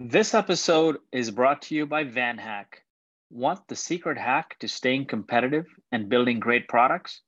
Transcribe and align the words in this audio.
This 0.00 0.32
episode 0.32 0.98
is 1.10 1.32
brought 1.32 1.62
to 1.62 1.74
you 1.74 1.84
by 1.84 2.04
VanHack. 2.04 2.84
Want 3.30 3.66
the 3.66 3.74
secret 3.74 4.16
hack 4.16 4.56
to 4.60 4.68
staying 4.68 5.06
competitive 5.06 5.66
and 5.90 6.08
building 6.08 6.38
great 6.38 6.68
products? 6.68 7.20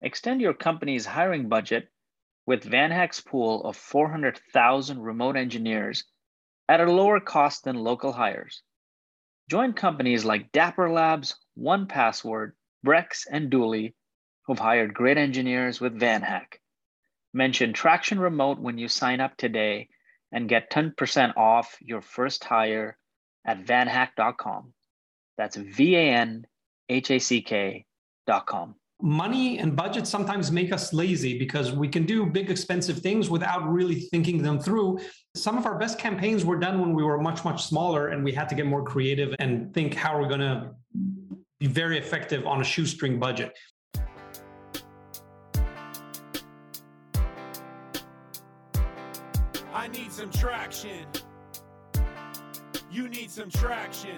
Extend 0.00 0.40
your 0.40 0.54
company's 0.54 1.04
hiring 1.04 1.50
budget 1.50 1.90
with 2.46 2.64
VanHack's 2.64 3.20
pool 3.20 3.62
of 3.66 3.76
400,000 3.76 5.02
remote 5.02 5.36
engineers 5.36 6.04
at 6.66 6.80
a 6.80 6.90
lower 6.90 7.20
cost 7.20 7.64
than 7.64 7.76
local 7.76 8.12
hires. 8.12 8.62
Join 9.50 9.74
companies 9.74 10.24
like 10.24 10.50
Dapper 10.50 10.90
Labs, 10.90 11.36
1Password, 11.58 12.52
Brex, 12.86 13.26
and 13.30 13.50
Dooley, 13.50 13.94
who've 14.46 14.58
hired 14.58 14.94
great 14.94 15.18
engineers 15.18 15.78
with 15.78 16.00
VanHack. 16.00 16.54
Mention 17.34 17.74
Traction 17.74 18.18
Remote 18.18 18.58
when 18.58 18.78
you 18.78 18.88
sign 18.88 19.20
up 19.20 19.36
today 19.36 19.90
and 20.32 20.48
get 20.48 20.70
10% 20.70 21.36
off 21.36 21.76
your 21.80 22.00
first 22.00 22.42
hire 22.44 22.96
at 23.44 23.64
vanhack.com. 23.64 24.72
That's 25.38 25.56
V 25.56 25.96
A 25.96 26.10
N 26.12 26.46
H 26.88 27.10
A 27.10 27.18
C 27.18 27.42
K.com. 27.42 28.74
Money 29.00 29.58
and 29.58 29.74
budget 29.74 30.06
sometimes 30.06 30.52
make 30.52 30.72
us 30.72 30.92
lazy 30.92 31.36
because 31.36 31.72
we 31.72 31.88
can 31.88 32.06
do 32.06 32.24
big, 32.24 32.50
expensive 32.50 32.98
things 32.98 33.28
without 33.28 33.68
really 33.68 33.96
thinking 33.96 34.40
them 34.40 34.60
through. 34.60 35.00
Some 35.34 35.58
of 35.58 35.66
our 35.66 35.76
best 35.76 35.98
campaigns 35.98 36.44
were 36.44 36.56
done 36.56 36.80
when 36.80 36.94
we 36.94 37.02
were 37.02 37.18
much, 37.20 37.44
much 37.44 37.64
smaller 37.64 38.08
and 38.08 38.22
we 38.22 38.30
had 38.30 38.48
to 38.50 38.54
get 38.54 38.64
more 38.66 38.84
creative 38.84 39.34
and 39.40 39.74
think 39.74 39.94
how 39.94 40.20
we're 40.20 40.28
going 40.28 40.40
to 40.40 40.70
be 41.58 41.66
very 41.66 41.98
effective 41.98 42.46
on 42.46 42.60
a 42.60 42.64
shoestring 42.64 43.18
budget. 43.18 43.52
I 49.82 49.88
need 49.88 50.12
some 50.12 50.30
traction. 50.30 51.06
You 52.92 53.08
need 53.08 53.32
some 53.32 53.50
traction. 53.50 54.16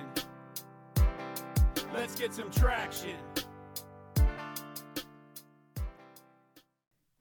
Let's 1.95 2.17
get 2.17 2.35
some 2.35 2.51
traction. 2.51 3.17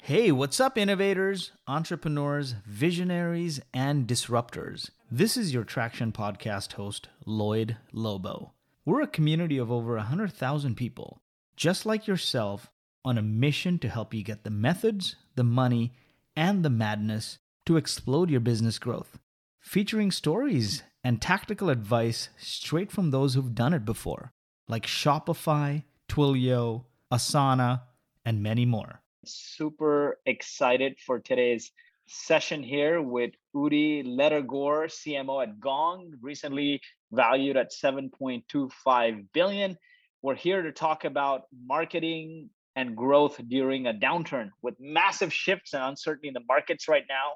Hey, 0.02 0.34
what's 0.34 0.60
up, 0.60 0.78
innovators, 0.78 1.54
entrepreneurs, 1.70 2.56
visionaries, 2.66 3.62
and 3.74 4.06
disruptors? 4.06 4.90
This 5.10 5.38
is 5.38 5.54
your 5.54 5.64
Traction 5.64 6.12
Podcast 6.12 6.74
host, 6.74 7.08
Lloyed 7.26 7.78
Lobo. 7.94 8.52
We're 8.84 9.04
a 9.04 9.08
community 9.08 9.58
of 9.58 9.72
over 9.72 9.96
100,000 9.96 10.76
people, 10.76 11.22
just 11.56 11.86
like 11.86 12.08
yourself, 12.08 12.70
on 13.06 13.18
a 13.18 13.22
mission 13.22 13.80
to 13.80 13.88
help 13.88 14.14
you 14.14 14.22
get 14.22 14.44
the 14.44 14.50
methods, 14.50 15.16
the 15.36 15.46
money, 15.46 15.94
and 16.36 16.66
the 16.66 16.70
madness 16.70 17.38
to 17.66 17.78
explode 17.78 18.30
your 18.30 18.42
business 18.42 18.78
growth, 18.78 19.18
featuring 19.60 20.12
stories 20.12 20.84
and 21.04 21.22
tactical 21.22 21.70
advice 21.70 22.30
straight 22.38 22.92
from 22.92 23.12
those 23.12 23.34
who've 23.34 23.56
done 23.56 23.74
it 23.74 23.86
before, 23.86 24.34
like 24.68 24.86
Shopify, 24.86 25.84
Twilio, 26.10 26.86
Asana, 27.12 27.82
and 28.26 28.44
many 28.44 28.66
more. 28.66 29.02
Super 29.26 30.20
excited 30.26 30.98
for 31.00 31.20
today's 31.20 31.72
session 32.08 32.62
here 32.62 33.02
with 33.02 33.32
Udi 33.56 34.06
Ledergor, 34.06 34.88
CMO 34.88 35.44
at 35.44 35.60
Gong, 35.60 36.14
recently 36.22 36.82
valued 37.12 37.56
at 37.56 37.72
7.25 37.72 39.26
billion. 39.34 39.78
We're 40.22 40.36
here 40.36 40.62
to 40.62 40.72
talk 40.72 41.06
about 41.06 41.44
marketing 41.66 42.50
and 42.76 42.96
growth 42.96 43.40
during 43.48 43.88
a 43.88 43.94
downturn 43.94 44.50
with 44.62 44.76
massive 44.80 45.32
shifts 45.32 45.74
and 45.74 45.84
uncertainty 45.84 46.28
in 46.28 46.34
the 46.34 46.44
markets 46.48 46.88
right 46.88 47.06
now 47.08 47.34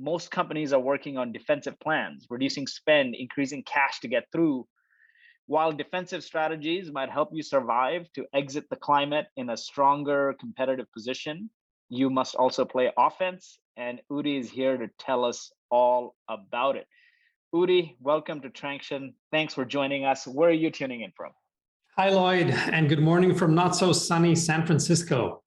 most 0.00 0.30
companies 0.30 0.72
are 0.72 0.80
working 0.80 1.18
on 1.18 1.32
defensive 1.32 1.78
plans, 1.80 2.26
reducing 2.30 2.66
spend, 2.66 3.14
increasing 3.16 3.62
cash 3.64 4.00
to 4.00 4.08
get 4.08 4.24
through. 4.30 4.66
While 5.46 5.72
defensive 5.72 6.22
strategies 6.22 6.92
might 6.92 7.10
help 7.10 7.30
you 7.32 7.42
survive 7.42 8.06
to 8.14 8.24
exit 8.32 8.66
the 8.70 8.76
climate 8.76 9.26
in 9.36 9.50
a 9.50 9.56
stronger 9.56 10.34
competitive 10.38 10.86
position, 10.92 11.50
you 11.88 12.10
must 12.10 12.34
also 12.36 12.64
play 12.64 12.92
offense. 12.96 13.58
And 13.76 14.00
Udi 14.10 14.38
is 14.38 14.50
here 14.50 14.76
to 14.76 14.88
tell 14.98 15.24
us 15.24 15.50
all 15.70 16.14
about 16.28 16.76
it. 16.76 16.86
Udi, 17.54 17.96
welcome 18.00 18.40
to 18.42 18.50
Traction. 18.50 19.14
Thanks 19.32 19.54
for 19.54 19.64
joining 19.64 20.04
us. 20.04 20.26
Where 20.26 20.50
are 20.50 20.52
you 20.52 20.70
tuning 20.70 21.00
in 21.00 21.12
from? 21.16 21.32
Hi, 21.96 22.10
Lloyed, 22.10 22.50
and 22.50 22.88
good 22.88 23.00
morning 23.00 23.34
from 23.34 23.54
not 23.54 23.74
so 23.74 23.92
sunny 23.92 24.36
San 24.36 24.64
Francisco. 24.64 25.42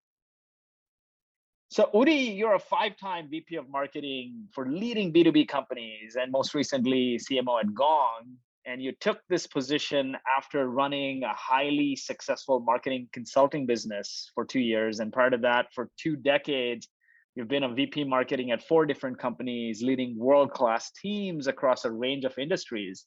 So 1.71 1.89
Udi, 1.93 2.37
you're 2.37 2.55
a 2.55 2.59
five-time 2.59 3.29
VP 3.29 3.55
of 3.55 3.69
marketing 3.69 4.45
for 4.53 4.67
leading 4.67 5.13
B2B 5.13 5.47
companies 5.47 6.17
and 6.19 6.29
most 6.29 6.53
recently 6.53 7.17
CMO 7.17 7.61
at 7.61 7.73
Gong. 7.73 8.35
And 8.65 8.83
you 8.83 8.91
took 8.99 9.19
this 9.29 9.47
position 9.47 10.17
after 10.37 10.67
running 10.67 11.23
a 11.23 11.33
highly 11.33 11.95
successful 11.95 12.59
marketing 12.59 13.07
consulting 13.13 13.65
business 13.65 14.29
for 14.35 14.43
two 14.43 14.59
years. 14.59 14.99
And 14.99 15.13
part 15.13 15.33
of 15.33 15.43
that, 15.43 15.67
for 15.73 15.89
two 15.97 16.17
decades, 16.17 16.89
you've 17.35 17.47
been 17.47 17.63
a 17.63 17.73
VP 17.73 18.03
marketing 18.03 18.51
at 18.51 18.61
four 18.67 18.85
different 18.85 19.17
companies, 19.17 19.81
leading 19.81 20.19
world-class 20.19 20.91
teams 21.01 21.47
across 21.47 21.85
a 21.85 21.91
range 21.91 22.25
of 22.25 22.37
industries. 22.37 23.05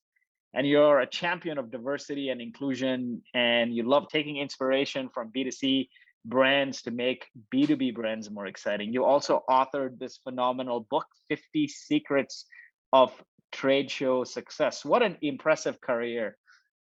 And 0.54 0.66
you're 0.66 1.00
a 1.00 1.06
champion 1.06 1.58
of 1.58 1.70
diversity 1.70 2.30
and 2.30 2.40
inclusion, 2.40 3.20
and 3.34 3.74
you 3.74 3.82
love 3.82 4.06
taking 4.10 4.38
inspiration 4.38 5.10
from 5.12 5.30
B2C 5.36 5.86
brands 6.24 6.82
to 6.82 6.90
make 6.90 7.26
B2B 7.52 7.94
brands 7.94 8.30
more 8.30 8.46
exciting. 8.46 8.92
You 8.92 9.04
also 9.04 9.44
authored 9.48 9.98
this 9.98 10.18
phenomenal 10.18 10.86
book, 10.90 11.06
50 11.28 11.68
Secrets 11.68 12.46
of 12.92 13.12
Trade 13.52 13.90
Show 13.90 14.24
Success. 14.24 14.84
What 14.84 15.02
an 15.02 15.16
impressive 15.22 15.80
career. 15.80 16.36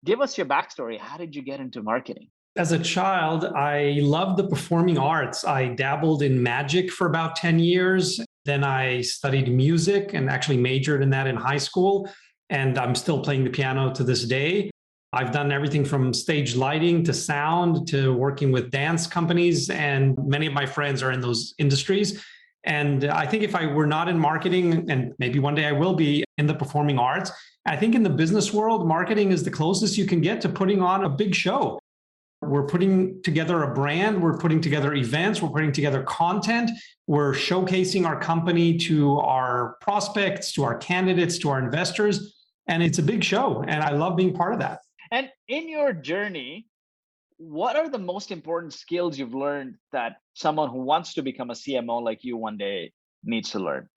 Give 0.06 0.22
us 0.22 0.38
your 0.38 0.48
backstory. 0.48 1.00
How 1.00 1.18
did 1.18 1.36
you 1.36 1.42
get 1.42 1.60
into 1.60 1.82
marketing? 1.84 2.28
As 2.58 2.72
a 2.72 2.80
child, 2.80 3.46
I 3.46 4.00
loved 4.02 4.38
the 4.38 4.48
performing 4.48 4.98
arts. 4.98 5.46
I 5.46 5.70
dabbled 5.70 6.22
in 6.22 6.42
magic 6.44 6.92
for 6.92 7.08
about 7.08 7.36
10 7.36 7.60
years. 7.60 8.20
Then 8.46 8.64
I 8.64 9.02
studied 9.02 9.48
music 9.50 10.14
and 10.14 10.30
actually 10.30 10.58
majored 10.58 11.02
in 11.02 11.10
that 11.12 11.28
in 11.28 11.36
high 11.36 11.58
school. 11.58 12.10
And 12.50 12.78
I'm 12.78 12.96
still 12.96 13.22
playing 13.22 13.46
the 13.46 13.50
piano 13.50 13.94
to 13.94 14.04
this 14.04 14.26
day. 14.26 14.70
I've 15.14 15.34
done 15.34 15.52
everything 15.52 15.84
from 15.84 16.14
stage 16.14 16.56
lighting 16.56 17.04
to 17.04 17.14
sound 17.14 17.86
to 17.90 18.14
working 18.14 18.50
with 18.52 18.72
dance 18.72 19.08
companies, 19.08 19.70
and 19.70 20.18
many 20.26 20.46
of 20.48 20.54
my 20.54 20.66
friends 20.66 21.04
are 21.04 21.12
in 21.12 21.20
those 21.20 21.54
industries. 21.58 22.24
And 22.64 23.04
I 23.06 23.26
think 23.26 23.44
if 23.44 23.54
I 23.54 23.66
were 23.66 23.88
not 23.88 24.08
in 24.08 24.18
marketing, 24.18 24.90
and 24.90 25.14
maybe 25.20 25.40
one 25.40 25.54
day 25.54 25.66
I 25.66 25.74
will 25.74 25.96
be 25.96 26.24
in 26.38 26.48
the 26.48 26.54
performing 26.54 26.98
arts, 26.98 27.32
I 27.66 27.76
think 27.76 27.94
in 27.94 28.04
the 28.04 28.10
business 28.10 28.54
world, 28.54 28.88
marketing 28.88 29.32
is 29.32 29.44
the 29.44 29.52
closest 29.52 29.98
you 29.98 30.06
can 30.06 30.22
get 30.22 30.40
to 30.42 30.50
putting 30.50 30.82
on 30.82 31.04
a 31.04 31.10
big 31.10 31.36
show. 31.36 31.78
We're 32.42 32.66
putting 32.66 33.22
together 33.22 33.64
a 33.64 33.74
brand, 33.74 34.22
we're 34.22 34.38
putting 34.38 34.62
together 34.62 34.94
events, 34.94 35.42
we're 35.42 35.50
putting 35.50 35.74
together 35.74 36.04
content, 36.04 36.72
we're 37.06 37.34
showcasing 37.34 38.08
our 38.08 38.20
company 38.20 38.78
to 38.80 39.20
our 39.20 39.76
prospects, 39.82 40.54
to 40.54 40.64
our 40.64 40.78
candidates, 40.78 41.38
to 41.40 41.50
our 41.50 41.60
investors. 41.60 42.42
And 42.68 42.82
it's 42.82 42.98
a 42.98 43.04
big 43.04 43.24
show. 43.24 43.64
And 43.68 43.84
I 43.84 43.92
love 43.92 44.16
being 44.16 44.34
part 44.34 44.54
of 44.54 44.60
that. 44.60 44.80
And 45.12 45.30
in 45.48 45.68
your 45.68 45.92
journey, 45.94 46.68
what 47.38 47.76
are 47.76 47.90
the 47.90 47.98
most 47.98 48.32
important 48.32 48.74
skills 48.74 49.20
you've 49.20 49.34
learned 49.34 49.76
that 49.92 50.18
someone 50.34 50.70
who 50.70 50.82
wants 50.82 51.14
to 51.16 51.22
become 51.22 51.50
a 51.50 51.54
CMO 51.54 52.02
like 52.02 52.24
you 52.24 52.38
one 52.38 52.58
day 52.58 52.94
needs 53.24 53.50
to 53.52 53.60
learn? 53.60 53.90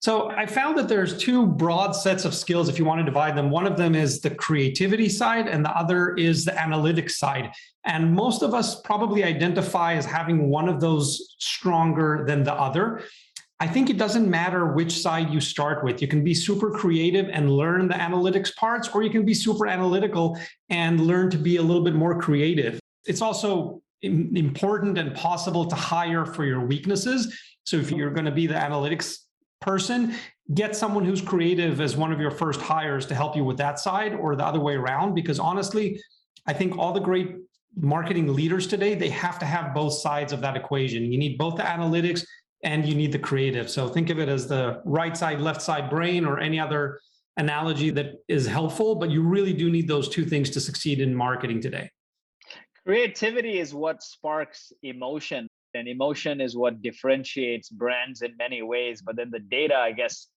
So 0.00 0.30
I 0.30 0.46
found 0.46 0.78
that 0.78 0.86
there's 0.86 1.18
two 1.18 1.46
broad 1.46 1.92
sets 1.92 2.24
of 2.24 2.34
skills 2.34 2.68
if 2.68 2.78
you 2.78 2.84
want 2.84 3.00
to 3.00 3.04
divide 3.04 3.36
them. 3.36 3.50
One 3.50 3.66
of 3.66 3.76
them 3.76 3.94
is 3.94 4.20
the 4.20 4.30
creativity 4.30 5.08
side 5.08 5.48
and 5.48 5.64
the 5.64 5.76
other 5.76 6.14
is 6.14 6.44
the 6.44 6.52
analytics 6.52 7.12
side. 7.12 7.50
And 7.84 8.14
most 8.14 8.42
of 8.42 8.54
us 8.54 8.80
probably 8.82 9.24
identify 9.24 9.94
as 9.94 10.04
having 10.04 10.48
one 10.48 10.68
of 10.68 10.80
those 10.80 11.34
stronger 11.38 12.24
than 12.28 12.44
the 12.44 12.54
other. 12.54 13.02
I 13.58 13.66
think 13.66 13.88
it 13.88 13.96
doesn't 13.96 14.28
matter 14.28 14.72
which 14.72 14.92
side 14.92 15.30
you 15.30 15.40
start 15.40 15.82
with. 15.82 16.02
You 16.02 16.08
can 16.08 16.22
be 16.22 16.34
super 16.34 16.70
creative 16.70 17.30
and 17.30 17.50
learn 17.50 17.88
the 17.88 17.94
analytics 17.94 18.54
parts, 18.54 18.88
or 18.88 19.02
you 19.02 19.08
can 19.08 19.24
be 19.24 19.32
super 19.32 19.66
analytical 19.66 20.38
and 20.68 21.00
learn 21.00 21.30
to 21.30 21.38
be 21.38 21.56
a 21.56 21.62
little 21.62 21.82
bit 21.82 21.94
more 21.94 22.20
creative. 22.20 22.78
It's 23.06 23.22
also 23.22 23.80
important 24.02 24.98
and 24.98 25.14
possible 25.14 25.64
to 25.66 25.74
hire 25.74 26.26
for 26.26 26.44
your 26.44 26.66
weaknesses. 26.66 27.34
So 27.64 27.78
if 27.78 27.90
you're 27.90 28.10
going 28.10 28.26
to 28.26 28.30
be 28.30 28.46
the 28.46 28.54
analytics 28.54 29.20
person, 29.62 30.14
get 30.52 30.76
someone 30.76 31.06
who's 31.06 31.22
creative 31.22 31.80
as 31.80 31.96
one 31.96 32.12
of 32.12 32.20
your 32.20 32.30
first 32.30 32.60
hires 32.60 33.06
to 33.06 33.14
help 33.14 33.34
you 33.34 33.44
with 33.44 33.56
that 33.56 33.78
side 33.78 34.14
or 34.14 34.36
the 34.36 34.44
other 34.44 34.60
way 34.60 34.74
around. 34.74 35.14
Because 35.14 35.40
honestly, 35.40 35.98
I 36.46 36.52
think 36.52 36.76
all 36.76 36.92
the 36.92 37.00
great 37.00 37.36
marketing 37.74 38.34
leaders 38.34 38.66
today, 38.66 38.94
they 38.94 39.08
have 39.08 39.38
to 39.38 39.46
have 39.46 39.74
both 39.74 39.94
sides 39.94 40.32
of 40.34 40.42
that 40.42 40.56
equation. 40.56 41.10
You 41.10 41.18
need 41.18 41.38
both 41.38 41.56
the 41.56 41.62
analytics 41.62 42.24
and 42.62 42.86
you 42.86 42.94
need 42.94 43.12
the 43.12 43.18
creative. 43.18 43.70
So 43.70 43.88
think 43.88 44.10
of 44.10 44.18
it 44.18 44.28
as 44.28 44.48
the 44.48 44.80
right 44.84 45.16
side, 45.16 45.40
left 45.40 45.62
side 45.62 45.90
brain, 45.90 46.24
or 46.24 46.38
any 46.38 46.58
other 46.58 47.00
analogy 47.36 47.90
that 47.90 48.14
is 48.28 48.46
helpful, 48.46 48.94
but 48.94 49.10
you 49.10 49.22
really 49.22 49.52
do 49.52 49.70
need 49.70 49.86
those 49.88 50.08
two 50.08 50.24
things 50.24 50.50
to 50.50 50.60
succeed 50.60 51.00
in 51.00 51.14
marketing 51.14 51.60
today. 51.60 51.90
Creativity 52.86 53.58
is 53.58 53.74
what 53.74 54.02
sparks 54.02 54.72
emotion, 54.82 55.48
and 55.74 55.88
emotion 55.88 56.40
is 56.40 56.56
what 56.56 56.80
differentiates 56.82 57.68
brands 57.68 58.22
in 58.22 58.34
many 58.38 58.62
ways. 58.62 59.02
But 59.02 59.16
then 59.16 59.30
the 59.30 59.40
data, 59.40 59.76
I 59.76 59.92
guess, 59.92 60.28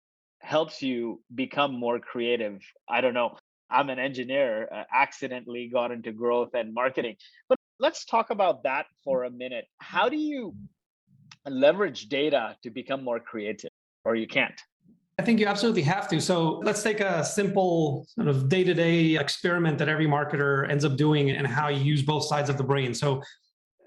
helps 0.41 0.82
you 0.82 1.20
become 1.35 1.79
more 1.79 2.00
creative. 2.00 2.61
I 2.88 3.00
don't 3.00 3.15
know. 3.15 3.37
I'm 3.70 3.91
an 3.91 3.99
engineer, 3.99 4.69
uh, 4.73 4.85
accidentally 4.93 5.69
got 5.69 5.93
into 5.93 6.11
growth 6.11 6.50
and 6.55 6.73
marketing. 6.73 7.17
But 7.49 7.59
let's 7.79 8.06
talk 8.06 8.31
about 8.31 8.62
that 8.62 8.87
for 9.05 9.25
a 9.25 9.31
minute. 9.31 9.67
How 9.79 10.09
do 10.09 10.17
you 10.17 10.55
leverage 11.50 12.09
data 12.09 12.56
to 12.62 12.71
become 12.71 13.03
more 13.05 13.21
creative, 13.21 13.71
or 14.05 14.17
you 14.17 14.27
can't? 14.27 14.61
I 15.19 15.25
think 15.25 15.41
you 15.41 15.47
absolutely 15.47 15.83
have 15.83 16.09
to. 16.09 16.21
So 16.21 16.61
let's 16.65 16.83
take 16.83 17.00
a 17.00 17.25
simple 17.25 18.06
sort 18.09 18.29
of 18.29 18.49
day 18.49 18.62
to 18.62 18.73
day 18.73 19.17
experiment 19.17 19.77
that 19.79 19.89
every 19.89 20.06
marketer 20.06 20.71
ends 20.71 20.85
up 20.85 20.97
doing 20.97 21.31
and 21.31 21.47
how 21.47 21.69
you 21.69 21.83
use 21.83 22.03
both 22.03 22.25
sides 22.25 22.49
of 22.49 22.56
the 22.56 22.62
brain. 22.62 22.95
So 22.95 23.23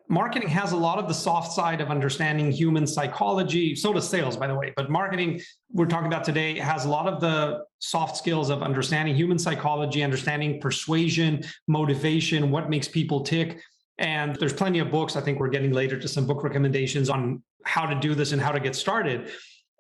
marketing 0.10 0.50
has 0.50 0.74
a 0.74 0.78
lot 0.78 1.00
of 1.00 1.08
the 1.08 1.14
soft 1.14 1.54
side 1.54 1.80
of 1.80 1.90
understanding 1.90 2.52
human 2.52 2.86
psychology. 2.86 3.76
So 3.76 3.94
does 3.94 4.10
sales, 4.10 4.36
by 4.36 4.48
the 4.48 4.56
way. 4.56 4.74
But 4.76 4.90
marketing, 4.90 5.40
we're 5.72 5.86
talking 5.86 6.08
about 6.08 6.26
today, 6.26 6.60
has 6.60 6.84
a 6.84 6.90
lot 6.90 7.08
of 7.08 7.22
the 7.22 7.64
soft 7.80 8.18
skills 8.18 8.50
of 8.50 8.62
understanding 8.62 9.16
human 9.16 9.40
psychology, 9.40 10.04
understanding 10.04 10.60
persuasion, 10.60 11.46
motivation, 11.70 12.52
what 12.52 12.70
makes 12.70 12.90
people 12.90 13.22
tick. 13.22 13.62
And 14.00 14.36
there's 14.36 14.54
plenty 14.54 14.80
of 14.80 14.92
books. 14.92 15.16
I 15.16 15.22
think 15.22 15.40
we're 15.40 15.50
getting 15.50 15.72
later 15.72 15.98
to 15.98 16.08
some 16.10 16.28
book 16.28 16.44
recommendations 16.44 17.10
on 17.10 17.42
how 17.64 17.86
to 17.86 18.00
do 18.00 18.16
this 18.16 18.32
and 18.32 18.42
how 18.42 18.52
to 18.52 18.60
get 18.60 18.76
started. 18.76 19.32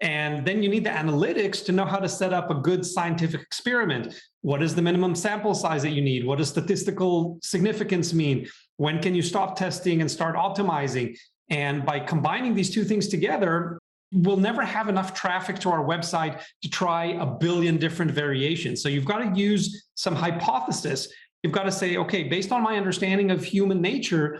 And 0.01 0.45
then 0.45 0.63
you 0.63 0.69
need 0.69 0.83
the 0.83 0.89
analytics 0.89 1.63
to 1.65 1.71
know 1.71 1.85
how 1.85 1.99
to 1.99 2.09
set 2.09 2.33
up 2.33 2.49
a 2.49 2.55
good 2.55 2.83
scientific 2.85 3.41
experiment. 3.41 4.19
What 4.41 4.63
is 4.63 4.73
the 4.73 4.81
minimum 4.81 5.13
sample 5.13 5.53
size 5.53 5.83
that 5.83 5.91
you 5.91 6.01
need? 6.01 6.25
What 6.25 6.39
does 6.39 6.49
statistical 6.49 7.37
significance 7.43 8.11
mean? 8.11 8.47
When 8.77 8.99
can 8.99 9.13
you 9.13 9.21
stop 9.21 9.55
testing 9.55 10.01
and 10.01 10.09
start 10.09 10.35
optimizing? 10.35 11.15
And 11.51 11.85
by 11.85 11.99
combining 11.99 12.55
these 12.55 12.71
two 12.71 12.83
things 12.83 13.07
together, 13.07 13.79
we'll 14.11 14.37
never 14.37 14.63
have 14.63 14.89
enough 14.89 15.13
traffic 15.13 15.59
to 15.59 15.69
our 15.69 15.83
website 15.85 16.41
to 16.63 16.69
try 16.69 17.05
a 17.05 17.25
billion 17.25 17.77
different 17.77 18.11
variations. 18.11 18.81
So 18.81 18.89
you've 18.89 19.05
got 19.05 19.19
to 19.19 19.39
use 19.39 19.87
some 19.95 20.15
hypothesis. 20.15 21.09
You've 21.43 21.53
got 21.53 21.63
to 21.63 21.71
say, 21.71 21.97
okay, 21.97 22.23
based 22.23 22.51
on 22.51 22.63
my 22.63 22.75
understanding 22.75 23.31
of 23.31 23.43
human 23.43 23.81
nature, 23.81 24.39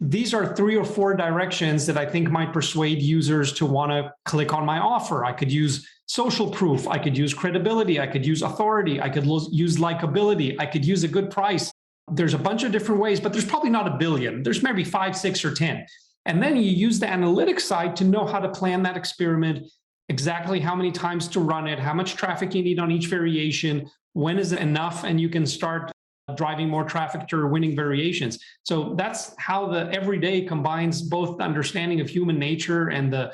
these 0.00 0.32
are 0.32 0.54
three 0.56 0.76
or 0.76 0.84
four 0.84 1.14
directions 1.14 1.86
that 1.86 1.98
I 1.98 2.06
think 2.06 2.30
might 2.30 2.54
persuade 2.54 3.02
users 3.02 3.52
to 3.54 3.66
want 3.66 3.92
to 3.92 4.12
click 4.24 4.54
on 4.54 4.64
my 4.64 4.78
offer. 4.78 5.26
I 5.26 5.32
could 5.32 5.52
use 5.52 5.86
social 6.06 6.50
proof. 6.50 6.88
I 6.88 6.98
could 6.98 7.16
use 7.16 7.34
credibility. 7.34 8.00
I 8.00 8.06
could 8.06 8.24
use 8.24 8.40
authority. 8.40 9.00
I 9.00 9.10
could 9.10 9.26
use 9.26 9.76
likability. 9.76 10.56
I 10.58 10.64
could 10.64 10.84
use 10.84 11.04
a 11.04 11.08
good 11.08 11.30
price. 11.30 11.70
There's 12.10 12.34
a 12.34 12.38
bunch 12.38 12.64
of 12.64 12.72
different 12.72 13.00
ways, 13.00 13.20
but 13.20 13.32
there's 13.32 13.44
probably 13.44 13.70
not 13.70 13.86
a 13.86 13.96
billion. 13.98 14.42
There's 14.42 14.62
maybe 14.62 14.84
five, 14.84 15.16
six, 15.16 15.44
or 15.44 15.54
10. 15.54 15.84
And 16.24 16.42
then 16.42 16.56
you 16.56 16.62
use 16.62 16.98
the 16.98 17.06
analytics 17.06 17.60
side 17.60 17.94
to 17.96 18.04
know 18.04 18.26
how 18.26 18.40
to 18.40 18.48
plan 18.48 18.82
that 18.84 18.96
experiment, 18.96 19.66
exactly 20.08 20.60
how 20.60 20.74
many 20.74 20.90
times 20.92 21.28
to 21.28 21.40
run 21.40 21.68
it, 21.68 21.78
how 21.78 21.94
much 21.94 22.16
traffic 22.16 22.54
you 22.54 22.62
need 22.62 22.78
on 22.78 22.90
each 22.90 23.06
variation, 23.06 23.88
when 24.14 24.38
is 24.38 24.52
it 24.52 24.60
enough, 24.60 25.04
and 25.04 25.20
you 25.20 25.28
can 25.28 25.46
start 25.46 25.92
driving 26.36 26.68
more 26.68 26.84
traffic 26.84 27.26
to 27.28 27.46
winning 27.46 27.74
variations. 27.76 28.38
So 28.62 28.94
that's 28.96 29.34
how 29.38 29.66
the 29.66 29.90
everyday 29.92 30.42
combines 30.42 31.02
both 31.02 31.38
the 31.38 31.44
understanding 31.44 32.00
of 32.00 32.08
human 32.08 32.38
nature 32.38 32.88
and 32.88 33.12
the 33.12 33.32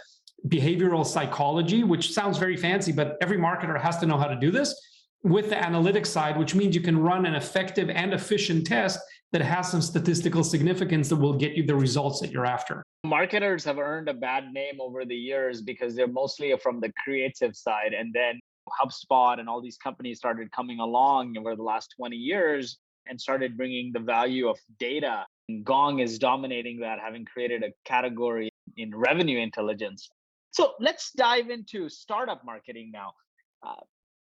behavioral 0.48 1.04
psychology, 1.04 1.84
which 1.84 2.12
sounds 2.12 2.38
very 2.38 2.56
fancy, 2.56 2.92
but 2.92 3.16
every 3.20 3.38
marketer 3.38 3.80
has 3.80 3.98
to 3.98 4.06
know 4.06 4.18
how 4.18 4.28
to 4.28 4.36
do 4.36 4.50
this 4.50 4.74
with 5.22 5.48
the 5.48 5.56
analytics 5.56 6.06
side, 6.06 6.38
which 6.38 6.54
means 6.54 6.74
you 6.74 6.80
can 6.80 6.98
run 6.98 7.26
an 7.26 7.34
effective 7.34 7.90
and 7.90 8.12
efficient 8.12 8.66
test 8.66 9.00
that 9.32 9.42
has 9.42 9.70
some 9.70 9.82
statistical 9.82 10.44
significance 10.44 11.08
that 11.08 11.16
will 11.16 11.36
get 11.36 11.54
you 11.54 11.66
the 11.66 11.74
results 11.74 12.20
that 12.20 12.30
you're 12.30 12.46
after. 12.46 12.82
Marketers 13.04 13.64
have 13.64 13.78
earned 13.78 14.08
a 14.08 14.14
bad 14.14 14.52
name 14.52 14.80
over 14.80 15.04
the 15.04 15.16
years 15.16 15.62
because 15.62 15.96
they're 15.96 16.06
mostly 16.06 16.54
from 16.62 16.80
the 16.80 16.92
creative 17.02 17.56
side. 17.56 17.92
And 17.92 18.12
then 18.12 18.38
HubSpot 18.80 19.40
and 19.40 19.48
all 19.48 19.60
these 19.60 19.76
companies 19.76 20.18
started 20.18 20.50
coming 20.52 20.80
along 20.80 21.36
over 21.38 21.56
the 21.56 21.62
last 21.62 21.94
20 21.96 22.16
years 22.16 22.78
and 23.08 23.20
started 23.20 23.56
bringing 23.56 23.92
the 23.92 24.00
value 24.00 24.48
of 24.48 24.58
data. 24.78 25.26
And 25.48 25.64
Gong 25.64 26.00
is 26.00 26.18
dominating 26.18 26.80
that, 26.80 26.98
having 26.98 27.24
created 27.24 27.62
a 27.62 27.72
category 27.84 28.50
in 28.76 28.94
revenue 28.94 29.38
intelligence. 29.38 30.08
So 30.50 30.72
let's 30.80 31.12
dive 31.12 31.50
into 31.50 31.88
startup 31.88 32.44
marketing 32.44 32.90
now. 32.92 33.12
Uh, 33.66 33.80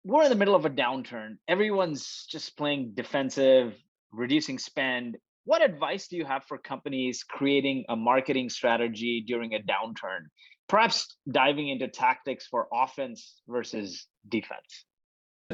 we're 0.05 0.25
in 0.25 0.31
the 0.31 0.37
middle 0.37 0.55
of 0.55 0.65
a 0.65 0.71
downturn. 0.71 1.37
Everyone's 1.49 2.27
just 2.31 2.57
playing 2.57 2.93
defensive, 2.95 3.75
reducing 4.13 4.59
spend. 4.59 5.17
What 5.45 5.63
advice 5.63 6.09
do 6.09 6.17
you 6.17 6.25
have 6.25 6.45
for 6.45 6.59
companies 6.59 7.25
creating 7.25 7.85
a 7.89 7.97
marketing 7.97 8.51
strategy 8.51 9.25
during 9.27 9.55
a 9.55 9.59
downturn? 9.59 10.27
Perhaps 10.69 11.17
diving 11.31 11.69
into 11.69 11.89
tactics 11.89 12.47
for 12.47 12.69
offense 12.73 13.41
versus 13.49 14.07
defense. 14.29 14.85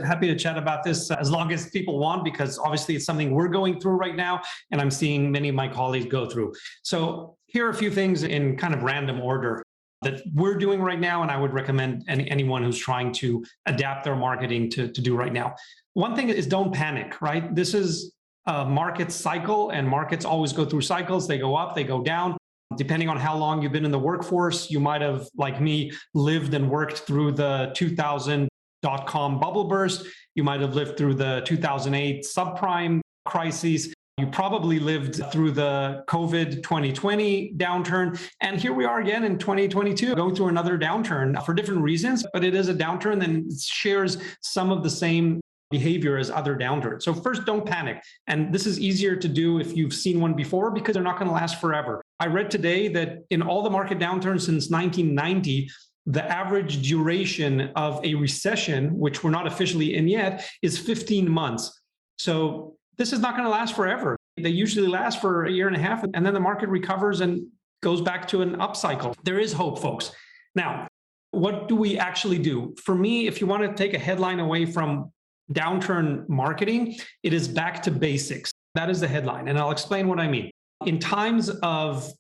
Happy 0.02 0.26
to 0.26 0.34
chat 0.34 0.58
about 0.58 0.82
this 0.82 1.08
uh, 1.08 1.16
as 1.20 1.30
long 1.30 1.52
as 1.52 1.70
people 1.70 2.00
want, 2.00 2.24
because 2.24 2.58
obviously 2.58 2.96
it's 2.96 3.04
something 3.04 3.30
we're 3.30 3.46
going 3.46 3.78
through 3.78 3.92
right 3.92 4.16
now, 4.16 4.40
and 4.72 4.80
I'm 4.80 4.90
seeing 4.90 5.30
many 5.30 5.48
of 5.48 5.54
my 5.54 5.68
colleagues 5.68 6.06
go 6.06 6.28
through. 6.28 6.52
So, 6.82 7.36
here 7.46 7.64
are 7.64 7.70
a 7.70 7.74
few 7.74 7.92
things 7.92 8.24
in 8.24 8.56
kind 8.56 8.74
of 8.74 8.82
random 8.82 9.20
order 9.20 9.62
that 10.02 10.22
we're 10.34 10.56
doing 10.56 10.82
right 10.82 10.98
now, 10.98 11.22
and 11.22 11.30
I 11.30 11.36
would 11.36 11.52
recommend 11.52 12.04
any, 12.08 12.28
anyone 12.28 12.64
who's 12.64 12.76
trying 12.76 13.12
to 13.12 13.44
adapt 13.66 14.02
their 14.02 14.16
marketing 14.16 14.68
to, 14.70 14.88
to 14.88 15.00
do 15.00 15.14
right 15.14 15.32
now. 15.32 15.54
One 15.92 16.16
thing 16.16 16.28
is 16.28 16.48
don't 16.48 16.74
panic, 16.74 17.22
right? 17.22 17.54
This 17.54 17.72
is 17.72 18.14
a 18.46 18.64
market 18.64 19.12
cycle, 19.12 19.70
and 19.70 19.88
markets 19.88 20.24
always 20.24 20.52
go 20.52 20.64
through 20.64 20.80
cycles. 20.80 21.28
They 21.28 21.38
go 21.38 21.54
up, 21.54 21.76
they 21.76 21.84
go 21.84 22.02
down. 22.02 22.36
Depending 22.76 23.08
on 23.08 23.16
how 23.16 23.36
long 23.36 23.62
you've 23.62 23.70
been 23.70 23.84
in 23.84 23.92
the 23.92 23.98
workforce, 23.98 24.72
you 24.72 24.80
might 24.80 25.02
have, 25.02 25.28
like 25.36 25.60
me, 25.60 25.92
lived 26.14 26.52
and 26.54 26.68
worked 26.68 26.98
through 27.00 27.30
the 27.30 27.70
2000 27.76 28.48
dot 28.84 29.06
com 29.06 29.40
bubble 29.40 29.64
burst. 29.64 30.06
You 30.34 30.44
might 30.44 30.60
have 30.60 30.74
lived 30.74 30.98
through 30.98 31.14
the 31.14 31.42
2008 31.46 32.22
subprime 32.22 33.00
crises. 33.24 33.94
You 34.18 34.26
probably 34.26 34.78
lived 34.78 35.22
through 35.32 35.52
the 35.52 36.04
COVID 36.06 36.62
2020 36.62 37.54
downturn. 37.56 38.20
And 38.42 38.60
here 38.60 38.74
we 38.74 38.84
are 38.84 39.00
again 39.00 39.24
in 39.24 39.38
2022, 39.38 40.14
going 40.14 40.36
through 40.36 40.48
another 40.48 40.78
downturn 40.78 41.42
for 41.46 41.54
different 41.54 41.80
reasons, 41.80 42.24
but 42.34 42.44
it 42.44 42.54
is 42.54 42.68
a 42.68 42.74
downturn 42.74 43.18
that 43.20 43.58
shares 43.58 44.18
some 44.42 44.70
of 44.70 44.82
the 44.82 44.90
same 44.90 45.40
behavior 45.70 46.18
as 46.18 46.30
other 46.30 46.54
downturns. 46.54 47.02
So, 47.02 47.14
first, 47.14 47.46
don't 47.46 47.66
panic. 47.66 48.02
And 48.26 48.52
this 48.54 48.66
is 48.66 48.78
easier 48.78 49.16
to 49.16 49.28
do 49.28 49.58
if 49.58 49.74
you've 49.76 49.94
seen 49.94 50.20
one 50.20 50.34
before 50.34 50.70
because 50.70 50.94
they're 50.94 51.02
not 51.02 51.18
going 51.18 51.28
to 51.28 51.34
last 51.34 51.60
forever. 51.60 52.02
I 52.20 52.26
read 52.26 52.50
today 52.50 52.88
that 52.88 53.24
in 53.30 53.42
all 53.42 53.62
the 53.62 53.70
market 53.70 53.98
downturns 53.98 54.42
since 54.42 54.70
1990, 54.70 55.68
the 56.06 56.24
average 56.24 56.86
duration 56.86 57.72
of 57.76 58.04
a 58.04 58.14
recession, 58.14 58.98
which 58.98 59.24
we're 59.24 59.30
not 59.30 59.46
officially 59.46 59.94
in 59.94 60.06
yet, 60.06 60.46
is 60.62 60.78
15 60.78 61.28
months. 61.28 61.80
So 62.18 62.76
this 62.98 63.12
is 63.12 63.20
not 63.20 63.32
going 63.32 63.44
to 63.44 63.50
last 63.50 63.74
forever. 63.74 64.16
They 64.36 64.50
usually 64.50 64.86
last 64.86 65.20
for 65.20 65.44
a 65.44 65.50
year 65.50 65.66
and 65.68 65.76
a 65.76 65.80
half, 65.80 66.04
and 66.04 66.26
then 66.26 66.34
the 66.34 66.40
market 66.40 66.68
recovers 66.68 67.20
and 67.20 67.46
goes 67.82 68.00
back 68.00 68.28
to 68.28 68.42
an 68.42 68.56
upcycle. 68.56 69.14
There 69.24 69.38
is 69.38 69.52
hope, 69.52 69.78
folks. 69.78 70.10
Now, 70.54 70.86
what 71.30 71.68
do 71.68 71.76
we 71.76 71.98
actually 71.98 72.38
do? 72.38 72.74
For 72.82 72.94
me, 72.94 73.26
if 73.26 73.40
you 73.40 73.46
want 73.46 73.62
to 73.62 73.74
take 73.74 73.94
a 73.94 73.98
headline 73.98 74.40
away 74.40 74.66
from 74.66 75.12
downturn 75.52 76.28
marketing, 76.28 76.96
it 77.22 77.32
is 77.32 77.48
back 77.48 77.82
to 77.82 77.90
basics. 77.90 78.50
That 78.74 78.90
is 78.90 79.00
the 79.00 79.08
headline. 79.08 79.48
And 79.48 79.58
I'll 79.58 79.70
explain 79.70 80.08
what 80.08 80.20
I 80.20 80.28
mean. 80.28 80.50
In 80.86 80.98
times 80.98 81.48
of 81.48 82.10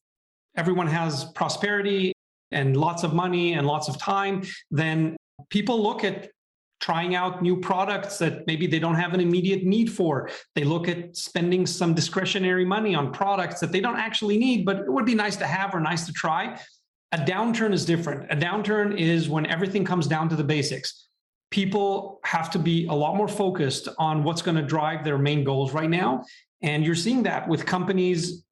everyone 0.56 0.86
has 0.86 1.24
prosperity 1.32 2.13
and 2.54 2.76
lots 2.76 3.02
of 3.02 3.12
money 3.12 3.54
and 3.54 3.66
lots 3.66 3.88
of 3.88 3.98
time, 3.98 4.42
then 4.70 5.16
people 5.50 5.82
look 5.82 6.04
at 6.04 6.30
trying 6.80 7.14
out 7.14 7.42
new 7.42 7.56
products 7.56 8.18
that 8.18 8.46
maybe 8.46 8.66
they 8.66 8.78
don't 8.78 8.94
have 8.94 9.14
an 9.14 9.20
immediate 9.20 9.64
need 9.64 9.90
for. 9.90 10.28
They 10.54 10.64
look 10.64 10.86
at 10.86 11.16
spending 11.16 11.66
some 11.66 11.94
discretionary 11.94 12.64
money 12.64 12.94
on 12.94 13.10
products 13.12 13.60
that 13.60 13.72
they 13.72 13.80
don't 13.80 13.96
actually 13.96 14.36
need, 14.36 14.66
but 14.66 14.80
it 14.80 14.92
would 14.92 15.06
be 15.06 15.14
nice 15.14 15.36
to 15.36 15.46
have 15.46 15.74
or 15.74 15.80
nice 15.80 16.04
to 16.06 16.12
try. 16.12 16.60
A 17.12 17.16
downturn 17.18 17.72
is 17.72 17.84
different. 17.84 18.30
A 18.30 18.36
downturn 18.36 18.98
is 18.98 19.28
when 19.28 19.46
everything 19.46 19.84
comes 19.84 20.06
down 20.06 20.28
to 20.28 20.36
the 20.36 20.44
basics. 20.44 21.08
People 21.50 22.20
have 22.24 22.50
to 22.50 22.58
be 22.58 22.86
a 22.86 22.92
lot 22.92 23.16
more 23.16 23.28
focused 23.28 23.88
on 23.98 24.22
what's 24.22 24.42
going 24.42 24.56
to 24.56 24.62
drive 24.62 25.04
their 25.04 25.18
main 25.18 25.44
goals 25.44 25.72
right 25.72 25.88
now. 25.90 26.24
And 26.60 26.84
you're 26.84 26.96
seeing 26.96 27.22
that 27.22 27.48
with 27.48 27.64
companies 27.64 28.44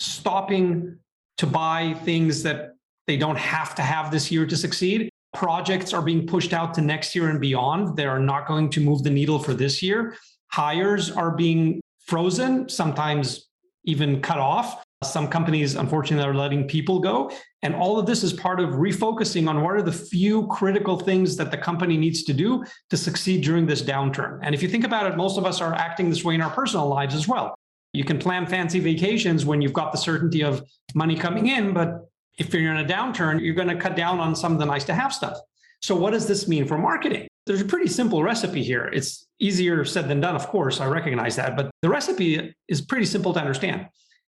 stopping 0.00 0.98
to 1.38 1.46
buy 1.46 1.94
things 2.04 2.42
that 2.42 2.72
they 3.06 3.16
don't 3.16 3.38
have 3.38 3.74
to 3.76 3.82
have 3.82 4.10
this 4.10 4.30
year 4.30 4.46
to 4.46 4.56
succeed. 4.56 5.08
Projects 5.34 5.92
are 5.92 6.02
being 6.02 6.26
pushed 6.26 6.52
out 6.52 6.74
to 6.74 6.80
next 6.80 7.14
year 7.14 7.30
and 7.30 7.40
beyond. 7.40 7.96
They 7.96 8.06
are 8.06 8.18
not 8.18 8.46
going 8.46 8.70
to 8.70 8.80
move 8.80 9.02
the 9.02 9.10
needle 9.10 9.38
for 9.38 9.54
this 9.54 9.82
year. 9.82 10.14
Hires 10.52 11.10
are 11.10 11.30
being 11.30 11.80
frozen, 12.06 12.68
sometimes 12.68 13.48
even 13.84 14.20
cut 14.20 14.38
off. 14.38 14.82
Some 15.02 15.26
companies, 15.26 15.74
unfortunately, 15.74 16.28
are 16.28 16.34
letting 16.34 16.68
people 16.68 17.00
go. 17.00 17.30
And 17.62 17.74
all 17.74 17.98
of 17.98 18.06
this 18.06 18.22
is 18.22 18.32
part 18.32 18.60
of 18.60 18.70
refocusing 18.70 19.48
on 19.48 19.62
what 19.62 19.74
are 19.74 19.82
the 19.82 19.92
few 19.92 20.46
critical 20.46 20.96
things 20.98 21.36
that 21.38 21.50
the 21.50 21.56
company 21.56 21.96
needs 21.96 22.22
to 22.24 22.32
do 22.32 22.64
to 22.90 22.96
succeed 22.96 23.42
during 23.42 23.66
this 23.66 23.82
downturn. 23.82 24.38
And 24.42 24.54
if 24.54 24.62
you 24.62 24.68
think 24.68 24.84
about 24.84 25.10
it, 25.10 25.16
most 25.16 25.38
of 25.38 25.44
us 25.44 25.60
are 25.60 25.74
acting 25.74 26.08
this 26.08 26.22
way 26.22 26.34
in 26.34 26.42
our 26.42 26.50
personal 26.50 26.86
lives 26.86 27.14
as 27.14 27.26
well. 27.26 27.54
You 27.92 28.04
can 28.04 28.18
plan 28.18 28.46
fancy 28.46 28.78
vacations 28.78 29.44
when 29.44 29.60
you've 29.60 29.72
got 29.72 29.90
the 29.90 29.98
certainty 29.98 30.42
of 30.42 30.62
money 30.94 31.16
coming 31.16 31.48
in, 31.48 31.74
but 31.74 32.08
if 32.38 32.52
you're 32.54 32.74
in 32.74 32.84
a 32.84 32.88
downturn, 32.88 33.40
you're 33.42 33.54
going 33.54 33.68
to 33.68 33.76
cut 33.76 33.96
down 33.96 34.20
on 34.20 34.34
some 34.34 34.52
of 34.52 34.58
the 34.58 34.64
nice 34.64 34.84
to 34.84 34.94
have 34.94 35.12
stuff. 35.12 35.38
So, 35.80 35.94
what 35.94 36.12
does 36.12 36.26
this 36.26 36.48
mean 36.48 36.66
for 36.66 36.78
marketing? 36.78 37.28
There's 37.46 37.60
a 37.60 37.64
pretty 37.64 37.88
simple 37.88 38.22
recipe 38.22 38.62
here. 38.62 38.84
It's 38.92 39.26
easier 39.40 39.84
said 39.84 40.08
than 40.08 40.20
done, 40.20 40.36
of 40.36 40.46
course. 40.46 40.80
I 40.80 40.86
recognize 40.86 41.36
that. 41.36 41.56
But 41.56 41.70
the 41.82 41.88
recipe 41.88 42.54
is 42.68 42.80
pretty 42.80 43.04
simple 43.04 43.34
to 43.34 43.40
understand. 43.40 43.88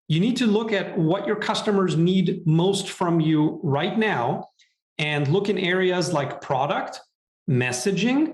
You 0.10 0.20
need 0.20 0.38
to 0.38 0.46
look 0.46 0.74
at 0.74 0.98
what 0.98 1.26
your 1.26 1.38
customers 1.38 1.96
need 1.96 2.46
most 2.46 2.90
from 2.90 3.22
you 3.22 3.60
right 3.64 3.98
now 3.98 4.48
and 4.98 5.28
look 5.28 5.50
in 5.50 5.58
areas 5.58 6.12
like 6.12 6.42
product, 6.42 7.00
messaging, 7.50 8.34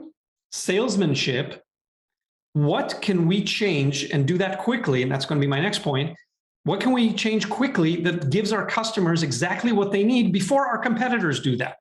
salesmanship. 0.51 1.63
What 2.53 2.99
can 3.01 3.27
we 3.27 3.43
change 3.43 4.09
and 4.11 4.27
do 4.27 4.37
that 4.39 4.59
quickly? 4.59 5.03
And 5.03 5.11
that's 5.11 5.25
going 5.25 5.39
to 5.39 5.45
be 5.45 5.49
my 5.49 5.59
next 5.59 5.79
point. 5.79 6.15
What 6.65 6.79
can 6.79 6.93
we 6.93 7.13
change 7.13 7.49
quickly 7.49 7.97
that 8.03 8.29
gives 8.29 8.53
our 8.53 8.65
customers 8.65 9.21
exactly 9.21 9.73
what 9.73 9.91
they 9.91 10.03
need 10.03 10.31
before 10.31 10.65
our 10.65 10.77
competitors 10.77 11.41
do 11.41 11.57
that? 11.57 11.77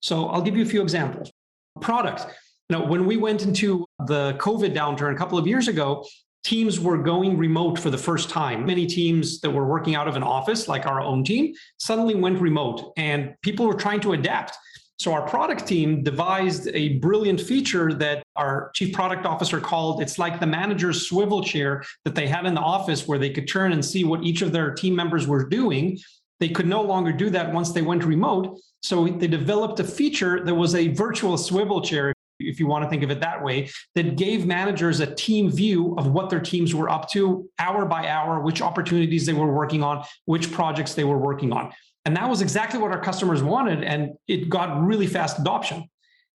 So 0.00 0.26
I'll 0.26 0.42
give 0.42 0.56
you 0.56 0.62
a 0.62 0.68
few 0.68 0.82
examples. 0.82 1.32
Product. 1.80 2.26
Now, 2.68 2.86
when 2.86 3.06
we 3.06 3.16
went 3.16 3.42
into 3.42 3.86
the 4.06 4.34
COVID 4.34 4.74
downturn 4.74 5.14
a 5.14 5.16
couple 5.16 5.38
of 5.38 5.46
years 5.46 5.68
ago, 5.68 6.04
teams 6.44 6.78
were 6.78 6.98
going 6.98 7.38
remote 7.38 7.78
for 7.78 7.88
the 7.88 7.98
first 7.98 8.28
time. 8.28 8.66
Many 8.66 8.86
teams 8.86 9.40
that 9.40 9.50
were 9.50 9.66
working 9.66 9.94
out 9.94 10.06
of 10.06 10.16
an 10.16 10.22
office, 10.22 10.68
like 10.68 10.86
our 10.86 11.00
own 11.00 11.24
team, 11.24 11.54
suddenly 11.78 12.14
went 12.14 12.38
remote 12.38 12.92
and 12.96 13.34
people 13.42 13.66
were 13.66 13.74
trying 13.74 14.00
to 14.00 14.12
adapt. 14.12 14.56
So 14.98 15.12
our 15.12 15.22
product 15.22 15.64
team 15.64 16.02
devised 16.02 16.68
a 16.74 16.98
brilliant 16.98 17.40
feature 17.40 17.94
that 17.94 18.24
our 18.34 18.72
chief 18.74 18.92
product 18.92 19.26
officer 19.26 19.60
called 19.60 20.02
it's 20.02 20.18
like 20.18 20.40
the 20.40 20.46
manager's 20.46 21.06
swivel 21.06 21.42
chair 21.42 21.84
that 22.04 22.16
they 22.16 22.26
had 22.26 22.46
in 22.46 22.54
the 22.54 22.60
office 22.60 23.06
where 23.06 23.18
they 23.18 23.30
could 23.30 23.46
turn 23.46 23.72
and 23.72 23.84
see 23.84 24.02
what 24.02 24.24
each 24.24 24.42
of 24.42 24.50
their 24.50 24.74
team 24.74 24.96
members 24.96 25.28
were 25.28 25.48
doing. 25.48 25.98
They 26.40 26.48
could 26.48 26.66
no 26.66 26.82
longer 26.82 27.12
do 27.12 27.30
that 27.30 27.52
once 27.52 27.70
they 27.70 27.82
went 27.82 28.04
remote. 28.04 28.58
So 28.82 29.06
they 29.06 29.28
developed 29.28 29.78
a 29.78 29.84
feature 29.84 30.44
that 30.44 30.54
was 30.54 30.74
a 30.74 30.88
virtual 30.88 31.38
swivel 31.38 31.80
chair, 31.80 32.12
if 32.40 32.58
you 32.58 32.66
want 32.66 32.84
to 32.84 32.90
think 32.90 33.04
of 33.04 33.10
it 33.12 33.20
that 33.20 33.42
way, 33.42 33.70
that 33.94 34.16
gave 34.16 34.46
managers 34.46 34.98
a 34.98 35.14
team 35.14 35.48
view 35.48 35.94
of 35.96 36.08
what 36.08 36.28
their 36.28 36.40
teams 36.40 36.74
were 36.74 36.90
up 36.90 37.08
to 37.10 37.48
hour 37.60 37.84
by 37.84 38.08
hour, 38.08 38.40
which 38.40 38.62
opportunities 38.62 39.26
they 39.26 39.32
were 39.32 39.52
working 39.52 39.84
on, 39.84 40.04
which 40.24 40.50
projects 40.50 40.94
they 40.94 41.04
were 41.04 41.18
working 41.18 41.52
on. 41.52 41.72
And 42.04 42.16
that 42.16 42.28
was 42.28 42.40
exactly 42.40 42.80
what 42.80 42.90
our 42.90 43.00
customers 43.00 43.42
wanted. 43.42 43.82
And 43.82 44.14
it 44.26 44.48
got 44.48 44.82
really 44.82 45.06
fast 45.06 45.38
adoption. 45.38 45.88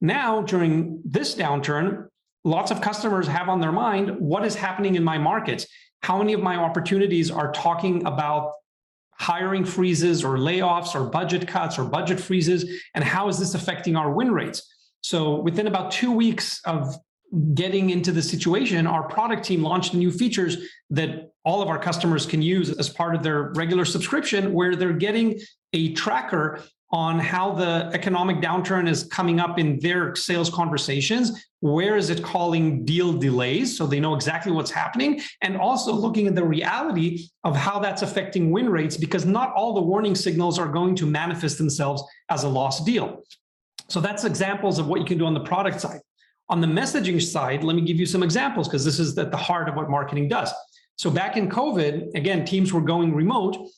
Now, 0.00 0.42
during 0.42 1.02
this 1.04 1.34
downturn, 1.34 2.08
lots 2.44 2.70
of 2.70 2.80
customers 2.80 3.26
have 3.26 3.48
on 3.48 3.60
their 3.60 3.72
mind 3.72 4.18
what 4.18 4.44
is 4.44 4.54
happening 4.54 4.94
in 4.94 5.04
my 5.04 5.18
markets? 5.18 5.66
How 6.02 6.18
many 6.18 6.32
of 6.32 6.40
my 6.40 6.56
opportunities 6.56 7.30
are 7.30 7.52
talking 7.52 8.06
about 8.06 8.52
hiring 9.12 9.64
freezes 9.64 10.24
or 10.24 10.38
layoffs 10.38 10.94
or 10.94 11.10
budget 11.10 11.48
cuts 11.48 11.78
or 11.78 11.84
budget 11.84 12.20
freezes? 12.20 12.82
And 12.94 13.02
how 13.02 13.28
is 13.28 13.38
this 13.38 13.54
affecting 13.54 13.96
our 13.96 14.12
win 14.12 14.30
rates? 14.30 14.62
So 15.00 15.40
within 15.40 15.66
about 15.66 15.90
two 15.90 16.12
weeks 16.12 16.60
of 16.64 16.96
getting 17.54 17.90
into 17.90 18.12
the 18.12 18.22
situation, 18.22 18.86
our 18.86 19.02
product 19.02 19.44
team 19.44 19.62
launched 19.62 19.94
new 19.94 20.10
features 20.10 20.56
that 20.90 21.32
all 21.44 21.62
of 21.62 21.68
our 21.68 21.78
customers 21.78 22.26
can 22.26 22.40
use 22.40 22.70
as 22.78 22.88
part 22.88 23.14
of 23.14 23.22
their 23.22 23.52
regular 23.54 23.84
subscription, 23.84 24.52
where 24.52 24.76
they're 24.76 24.92
getting 24.92 25.38
a 25.72 25.92
tracker 25.94 26.62
on 26.90 27.18
how 27.18 27.52
the 27.52 27.90
economic 27.92 28.38
downturn 28.38 28.88
is 28.88 29.04
coming 29.04 29.40
up 29.40 29.58
in 29.58 29.78
their 29.80 30.16
sales 30.16 30.48
conversations. 30.48 31.44
Where 31.60 31.96
is 31.96 32.08
it 32.08 32.22
calling 32.22 32.86
deal 32.86 33.12
delays? 33.12 33.76
So 33.76 33.86
they 33.86 34.00
know 34.00 34.14
exactly 34.14 34.52
what's 34.52 34.70
happening. 34.70 35.20
And 35.42 35.58
also 35.58 35.92
looking 35.92 36.26
at 36.28 36.34
the 36.34 36.44
reality 36.44 37.28
of 37.44 37.54
how 37.54 37.78
that's 37.78 38.00
affecting 38.00 38.50
win 38.50 38.70
rates, 38.70 38.96
because 38.96 39.26
not 39.26 39.52
all 39.52 39.74
the 39.74 39.82
warning 39.82 40.14
signals 40.14 40.58
are 40.58 40.68
going 40.68 40.94
to 40.96 41.04
manifest 41.04 41.58
themselves 41.58 42.02
as 42.30 42.44
a 42.44 42.48
lost 42.48 42.86
deal. 42.86 43.22
So 43.88 44.00
that's 44.00 44.24
examples 44.24 44.78
of 44.78 44.86
what 44.86 45.00
you 45.00 45.06
can 45.06 45.18
do 45.18 45.26
on 45.26 45.34
the 45.34 45.40
product 45.40 45.82
side. 45.82 46.00
On 46.50 46.60
the 46.60 46.66
messaging 46.66 47.20
side, 47.22 47.62
let 47.62 47.76
me 47.76 47.82
give 47.82 47.98
you 48.00 48.06
some 48.06 48.22
examples 48.22 48.68
because 48.68 48.84
this 48.84 48.98
is 48.98 49.16
at 49.18 49.30
the 49.30 49.36
heart 49.36 49.68
of 49.68 49.74
what 49.74 49.90
marketing 49.90 50.28
does. 50.28 50.52
So 50.96 51.10
back 51.10 51.36
in 51.36 51.48
COVID, 51.48 52.14
again, 52.14 52.44
teams 52.44 52.72
were 52.72 52.80
going 52.80 53.14
remote 53.14 53.68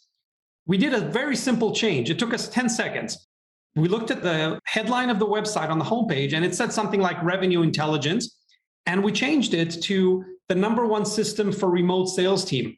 we 0.70 0.78
did 0.78 0.94
a 0.94 1.00
very 1.00 1.34
simple 1.34 1.74
change. 1.74 2.10
It 2.10 2.18
took 2.20 2.32
us 2.32 2.48
10 2.48 2.68
seconds. 2.68 3.26
We 3.74 3.88
looked 3.88 4.12
at 4.12 4.22
the 4.22 4.60
headline 4.66 5.10
of 5.10 5.18
the 5.18 5.26
website 5.26 5.68
on 5.68 5.80
the 5.80 5.84
homepage 5.84 6.32
and 6.32 6.44
it 6.44 6.54
said 6.54 6.72
something 6.72 7.00
like 7.00 7.20
revenue 7.24 7.62
intelligence. 7.62 8.36
And 8.86 9.02
we 9.02 9.10
changed 9.10 9.52
it 9.52 9.82
to 9.82 10.24
the 10.48 10.54
number 10.54 10.86
one 10.86 11.04
system 11.04 11.50
for 11.50 11.68
remote 11.70 12.06
sales 12.06 12.44
team. 12.44 12.76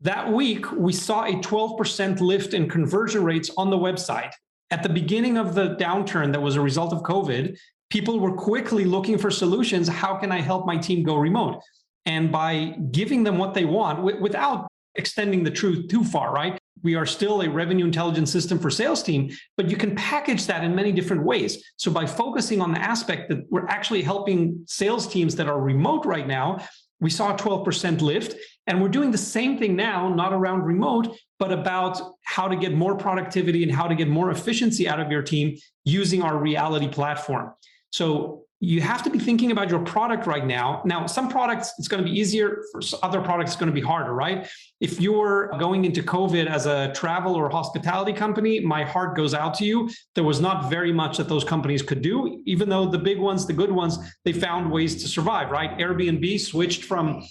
That 0.00 0.32
week, 0.32 0.72
we 0.72 0.92
saw 0.92 1.24
a 1.24 1.34
12% 1.34 2.20
lift 2.20 2.52
in 2.52 2.68
conversion 2.68 3.22
rates 3.22 3.50
on 3.56 3.70
the 3.70 3.78
website. 3.78 4.32
At 4.72 4.82
the 4.82 4.88
beginning 4.88 5.38
of 5.38 5.54
the 5.54 5.76
downturn 5.76 6.32
that 6.32 6.42
was 6.42 6.56
a 6.56 6.60
result 6.60 6.92
of 6.92 7.04
COVID, 7.04 7.56
people 7.90 8.20
were 8.20 8.32
quickly 8.32 8.84
looking 8.84 9.18
for 9.18 9.30
solutions. 9.30 9.88
How 9.88 10.16
can 10.16 10.32
I 10.32 10.40
help 10.40 10.66
my 10.66 10.76
team 10.76 11.02
go 11.02 11.16
remote? 11.16 11.62
And 12.06 12.32
by 12.32 12.76
giving 12.90 13.22
them 13.24 13.38
what 13.38 13.54
they 13.54 13.64
want 13.64 14.20
without 14.20 14.68
extending 14.94 15.44
the 15.44 15.50
truth 15.50 15.88
too 15.88 16.04
far, 16.04 16.32
right? 16.32 16.58
we 16.82 16.94
are 16.94 17.06
still 17.06 17.42
a 17.42 17.48
revenue 17.48 17.84
intelligence 17.84 18.30
system 18.30 18.58
for 18.58 18.70
sales 18.70 19.02
team, 19.02 19.30
but 19.56 19.70
you 19.70 19.76
can 19.76 19.94
package 19.96 20.46
that 20.46 20.64
in 20.64 20.74
many 20.74 20.92
different 20.92 21.22
ways. 21.24 21.62
So 21.76 21.90
by 21.90 22.06
focusing 22.06 22.60
on 22.60 22.72
the 22.72 22.80
aspect 22.80 23.28
that 23.30 23.50
we're 23.50 23.66
actually 23.66 24.02
helping 24.02 24.64
sales 24.66 25.06
teams 25.06 25.34
that 25.36 25.48
are 25.48 25.60
remote 25.60 26.06
right 26.06 26.26
now, 26.26 26.58
we 27.00 27.10
saw 27.10 27.34
a 27.34 27.36
12% 27.36 28.00
lift. 28.00 28.34
And 28.66 28.82
we're 28.82 28.88
doing 28.88 29.10
the 29.10 29.18
same 29.18 29.58
thing 29.58 29.76
now, 29.76 30.12
not 30.12 30.32
around 30.32 30.62
remote, 30.62 31.16
but 31.38 31.52
about 31.52 32.00
how 32.24 32.48
to 32.48 32.56
get 32.56 32.74
more 32.74 32.96
productivity 32.96 33.62
and 33.62 33.72
how 33.72 33.86
to 33.86 33.94
get 33.94 34.08
more 34.08 34.30
efficiency 34.30 34.88
out 34.88 35.00
of 35.00 35.10
your 35.10 35.22
team 35.22 35.56
using 35.84 36.22
our 36.22 36.36
reality 36.36 36.88
platform. 36.88 37.52
So 37.90 38.44
you 38.60 38.80
have 38.80 39.04
to 39.04 39.10
be 39.10 39.20
thinking 39.20 39.52
about 39.52 39.70
your 39.70 39.78
product 39.84 40.26
right 40.26 40.44
now. 40.44 40.82
Now, 40.84 41.06
some 41.06 41.28
products 41.28 41.72
it's 41.78 41.86
going 41.86 42.04
to 42.04 42.10
be 42.10 42.18
easier, 42.18 42.64
for 42.72 42.80
other 43.04 43.20
products 43.20 43.52
it's 43.52 43.60
going 43.60 43.70
to 43.70 43.74
be 43.74 43.86
harder, 43.86 44.12
right? 44.12 44.48
If 44.80 45.00
you're 45.00 45.52
going 45.60 45.84
into 45.84 46.02
COVID 46.02 46.46
as 46.48 46.66
a 46.66 46.92
travel 46.92 47.36
or 47.36 47.48
hospitality 47.48 48.12
company, 48.12 48.58
my 48.58 48.82
heart 48.82 49.16
goes 49.16 49.32
out 49.32 49.54
to 49.54 49.64
you. 49.64 49.88
There 50.16 50.24
was 50.24 50.40
not 50.40 50.68
very 50.68 50.92
much 50.92 51.18
that 51.18 51.28
those 51.28 51.44
companies 51.44 51.82
could 51.82 52.02
do, 52.02 52.42
even 52.46 52.68
though 52.68 52.86
the 52.86 52.98
big 52.98 53.20
ones, 53.20 53.46
the 53.46 53.52
good 53.52 53.70
ones, 53.70 53.96
they 54.24 54.32
found 54.32 54.72
ways 54.72 55.00
to 55.02 55.08
survive, 55.08 55.52
right? 55.52 55.78
Airbnb 55.78 56.40
switched 56.40 56.82
from 56.82 57.22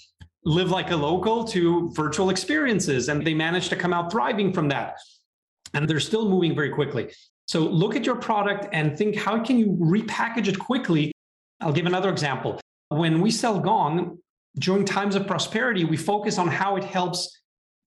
live 0.45 0.71
like 0.71 0.91
a 0.91 0.95
local 0.95 1.43
to 1.43 1.91
virtual 1.93 2.29
experiences, 2.29 3.09
and 3.09 3.27
they 3.27 3.33
managed 3.33 3.69
to 3.69 3.75
come 3.75 3.91
out 3.91 4.09
thriving 4.09 4.53
from 4.53 4.69
that. 4.69 4.95
And 5.73 5.89
they're 5.89 5.99
still 5.99 6.29
moving 6.29 6.55
very 6.55 6.69
quickly. 6.69 7.11
So 7.47 7.61
look 7.61 7.95
at 7.95 8.05
your 8.05 8.17
product 8.17 8.67
and 8.73 8.97
think 8.97 9.15
how 9.15 9.43
can 9.43 9.57
you 9.57 9.77
repackage 9.79 10.47
it 10.47 10.59
quickly 10.59 11.11
I'll 11.61 11.73
give 11.73 11.85
another 11.85 12.09
example. 12.09 12.59
When 12.89 13.21
we 13.21 13.31
sell 13.31 13.59
Gong, 13.59 14.19
during 14.59 14.85
times 14.85 15.15
of 15.15 15.27
prosperity, 15.27 15.85
we 15.85 15.97
focus 15.97 16.37
on 16.37 16.47
how 16.47 16.75
it 16.75 16.83
helps 16.83 17.41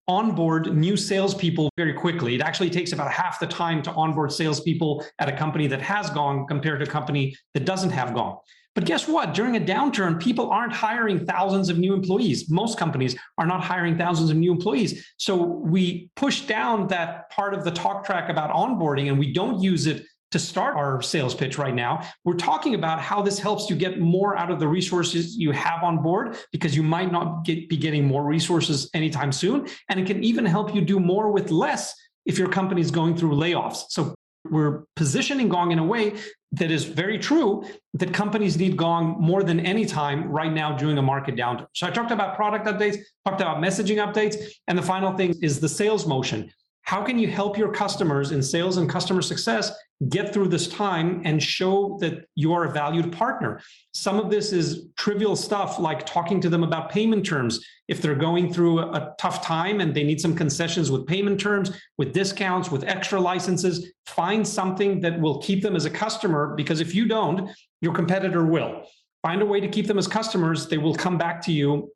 onboard 0.09 0.75
new 0.75 0.97
salespeople 0.97 1.71
very 1.77 1.93
quickly. 1.93 2.35
It 2.35 2.41
actually 2.41 2.71
takes 2.71 2.93
about 2.93 3.13
half 3.13 3.39
the 3.39 3.47
time 3.47 3.81
to 3.83 3.93
onboard 3.93 4.33
salespeople 4.33 5.05
at 5.21 5.29
a 5.29 5.37
company 5.37 5.69
that 5.69 5.81
has 5.83 6.11
Gong 6.11 6.47
compared 6.49 6.81
to 6.81 6.87
a 6.87 6.89
company 6.89 7.37
that 7.55 7.65
doesn't 7.65 7.91
have 7.91 8.13
Gong. 8.13 8.39
But 8.81 8.87
guess 8.87 9.07
what? 9.07 9.35
During 9.35 9.59
a 9.59 9.61
downturn, 9.61 10.19
people 10.19 10.49
aren't 10.49 10.73
hiring 10.73 11.27
thousands 11.27 11.69
of 11.69 11.77
new 11.77 11.93
employees. 11.93 12.49
Most 12.49 12.79
companies 12.79 13.15
are 13.37 13.45
not 13.45 13.63
hiring 13.63 13.99
thousands 13.99 14.31
of 14.31 14.39
new 14.39 14.51
employees. 14.51 15.07
So 15.19 15.37
we 15.37 16.09
push 16.17 16.47
down 16.47 16.87
that 16.87 17.29
part 17.29 17.53
of 17.53 17.63
the 17.63 17.73
talk 17.73 18.07
track 18.07 18.31
about 18.31 18.51
onboarding 18.53 19.09
and 19.09 19.19
we 19.19 19.35
don't 19.35 19.61
use 19.61 19.87
it 19.87 20.07
to 20.31 20.39
start 20.39 20.77
our 20.77 21.03
sales 21.03 21.35
pitch 21.35 21.59
right 21.59 21.75
now, 21.75 22.09
we're 22.25 22.33
talking 22.33 22.75
about 22.75 23.01
how 23.01 23.21
this 23.21 23.39
helps 23.39 23.69
you 23.69 23.77
get 23.77 24.01
more 24.01 24.35
out 24.39 24.51
of 24.51 24.59
the 24.59 24.69
resources 24.69 25.37
you 25.37 25.51
have 25.51 25.83
on 25.83 26.03
board 26.03 26.39
because 26.51 26.75
you 26.75 26.83
might 26.83 27.13
not 27.13 27.45
get, 27.45 27.69
be 27.69 27.77
getting 27.77 28.07
more 28.07 28.25
resources 28.25 28.89
anytime 28.95 29.31
soon. 29.31 29.69
And 29.91 30.01
it 30.01 30.07
can 30.07 30.25
even 30.25 30.47
help 30.47 30.75
you 30.75 30.81
do 30.81 30.99
more 30.99 31.31
with 31.31 31.51
less 31.51 31.95
if 32.25 32.39
your 32.39 32.49
company 32.49 32.81
is 32.81 32.91
going 32.91 33.15
through 33.15 33.35
layoffs. 33.35 33.91
So 33.91 34.15
we're 34.49 34.85
positioning 34.97 35.49
Gong 35.49 35.73
in 35.73 35.79
a 35.79 35.85
way 35.85 36.15
that 36.53 36.71
is 36.71 36.85
very 36.85 37.19
true 37.19 37.65
that 37.95 38.13
companies 38.13 38.57
need 38.57 38.77
Gong 38.77 39.17
more 39.21 39.43
than 39.43 39.61
any 39.61 39.85
time 39.85 40.29
right 40.29 40.53
now 40.53 40.77
during 40.77 40.99
a 40.99 41.03
market 41.03 41.37
downturn. 41.37 41.67
So 41.75 41.87
I 41.87 41.91
talked 41.91 42.11
about 42.11 42.37
product 42.37 42.67
updates, 42.67 42.97
talked 43.25 43.41
about 43.41 43.59
messaging 43.59 43.97
updates, 43.97 44.37
and 44.67 44.77
the 44.77 44.83
final 44.83 45.17
thing 45.17 45.35
is 45.43 45.61
the 45.61 45.69
sales 45.69 46.07
motion. 46.07 46.51
How 46.91 47.05
can 47.05 47.21
you 47.21 47.29
help 47.29 47.57
your 47.57 47.71
customers 47.71 48.33
in 48.33 48.43
sales 48.43 48.77
and 48.77 48.91
customer 48.91 49.23
success 49.23 49.71
get 50.09 50.35
through 50.35 50.49
this 50.49 50.67
time 50.67 51.23
and 51.25 51.41
show 51.41 51.97
that 52.01 52.25
you 52.35 52.53
are 52.53 52.65
a 52.65 52.73
valued 52.73 53.13
partner? 53.13 53.61
Some 53.95 54.19
of 54.19 54.29
this 54.29 54.53
is 54.53 54.89
trivial 54.97 55.37
stuff 55.37 55.79
like 55.79 56.05
talking 56.05 56.41
to 56.41 56.49
them 56.49 56.65
about 56.65 56.91
payment 56.91 57.25
terms. 57.25 57.65
If 57.87 58.03
they're 58.03 58.17
going 58.17 58.53
through 58.53 58.81
a 58.81 59.15
tough 59.21 59.41
time 59.41 59.81
and 59.81 59.95
they 59.95 60.03
need 60.03 60.21
some 60.21 60.35
concessions 60.35 60.91
with 60.91 61.07
payment 61.07 61.39
terms, 61.39 61.71
with 61.97 62.13
discounts, 62.13 62.73
with 62.73 62.83
extra 62.83 63.21
licenses, 63.21 63.93
find 64.07 64.45
something 64.45 64.99
that 64.99 65.21
will 65.21 65.41
keep 65.41 65.63
them 65.63 65.77
as 65.77 65.85
a 65.85 65.91
customer 65.91 66.57
because 66.57 66.81
if 66.81 66.93
you 66.93 67.07
don't, 67.07 67.51
your 67.83 67.95
competitor 67.95 68.45
will. 68.45 68.83
Find 69.23 69.43
a 69.43 69.47
way 69.47 69.61
to 69.61 69.69
keep 69.69 69.87
them 69.87 69.99
as 69.99 70.09
customers. 70.09 70.67
They 70.67 70.79
will 70.79 70.97
come 70.97 71.19
back 71.19 71.41
to 71.43 71.53
you 71.53 71.93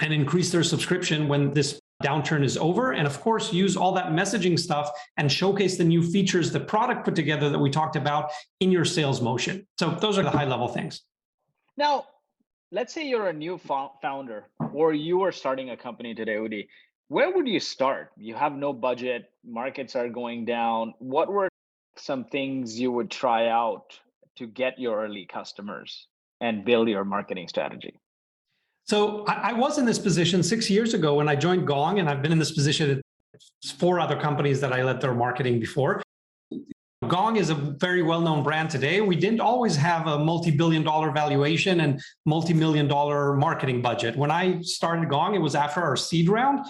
and 0.00 0.12
increase 0.12 0.52
their 0.52 0.62
subscription 0.62 1.26
when 1.26 1.52
this 1.52 1.80
downturn 2.02 2.44
is 2.44 2.56
over. 2.56 2.92
And 2.92 3.06
of 3.06 3.20
course, 3.20 3.52
use 3.52 3.76
all 3.76 3.92
that 3.92 4.06
messaging 4.06 4.58
stuff 4.58 4.90
and 5.16 5.30
showcase 5.30 5.76
the 5.76 5.84
new 5.84 6.02
features 6.02 6.50
the 6.50 6.60
product 6.60 7.04
put 7.04 7.14
together 7.14 7.50
that 7.50 7.58
we 7.58 7.70
talked 7.70 7.96
about 7.96 8.30
in 8.60 8.70
your 8.70 8.84
sales 8.84 9.20
motion. 9.20 9.66
So 9.78 9.90
those 9.90 10.18
are 10.18 10.22
the 10.22 10.30
high 10.30 10.44
level 10.44 10.68
things. 10.68 11.02
Now, 11.76 12.06
let's 12.70 12.92
say 12.92 13.06
you're 13.06 13.28
a 13.28 13.32
new 13.32 13.58
founder 13.58 14.48
or 14.72 14.92
you 14.92 15.22
are 15.22 15.32
starting 15.32 15.70
a 15.70 15.76
company 15.76 16.14
today, 16.14 16.36
Udi. 16.36 16.68
Where 17.08 17.32
would 17.32 17.46
you 17.46 17.60
start? 17.60 18.10
You 18.16 18.34
have 18.34 18.52
no 18.52 18.72
budget, 18.72 19.30
markets 19.44 19.94
are 19.94 20.08
going 20.08 20.44
down. 20.44 20.94
What 20.98 21.28
were 21.28 21.48
some 21.96 22.24
things 22.24 22.78
you 22.78 22.90
would 22.90 23.10
try 23.10 23.48
out 23.48 23.98
to 24.36 24.46
get 24.46 24.78
your 24.78 25.02
early 25.04 25.24
customers 25.24 26.08
and 26.40 26.64
build 26.64 26.88
your 26.88 27.04
marketing 27.04 27.48
strategy? 27.48 28.00
So 28.86 29.24
I, 29.26 29.50
I 29.50 29.52
was 29.52 29.78
in 29.78 29.84
this 29.84 29.98
position 29.98 30.42
six 30.42 30.70
years 30.70 30.94
ago 30.94 31.14
when 31.16 31.28
I 31.28 31.34
joined 31.34 31.66
Gong, 31.66 31.98
and 31.98 32.08
I've 32.08 32.22
been 32.22 32.32
in 32.32 32.38
this 32.38 32.52
position 32.52 32.90
at 32.90 33.42
four 33.78 33.98
other 33.98 34.16
companies 34.16 34.60
that 34.60 34.72
I 34.72 34.84
led 34.84 35.00
their 35.00 35.14
marketing 35.14 35.58
before. 35.58 36.02
Gong 37.08 37.36
is 37.36 37.50
a 37.50 37.54
very 37.54 38.02
well 38.02 38.20
known 38.20 38.42
brand 38.42 38.70
today. 38.70 39.00
We 39.00 39.16
didn't 39.16 39.40
always 39.40 39.76
have 39.76 40.06
a 40.06 40.18
multi 40.18 40.50
billion 40.50 40.82
dollar 40.82 41.10
valuation 41.10 41.80
and 41.80 42.00
multi 42.24 42.54
million 42.54 42.88
dollar 42.88 43.34
marketing 43.34 43.82
budget. 43.82 44.16
When 44.16 44.30
I 44.30 44.60
started 44.62 45.08
Gong, 45.08 45.34
it 45.34 45.38
was 45.38 45.54
after 45.54 45.82
our 45.82 45.96
seed 45.96 46.28
round. 46.28 46.64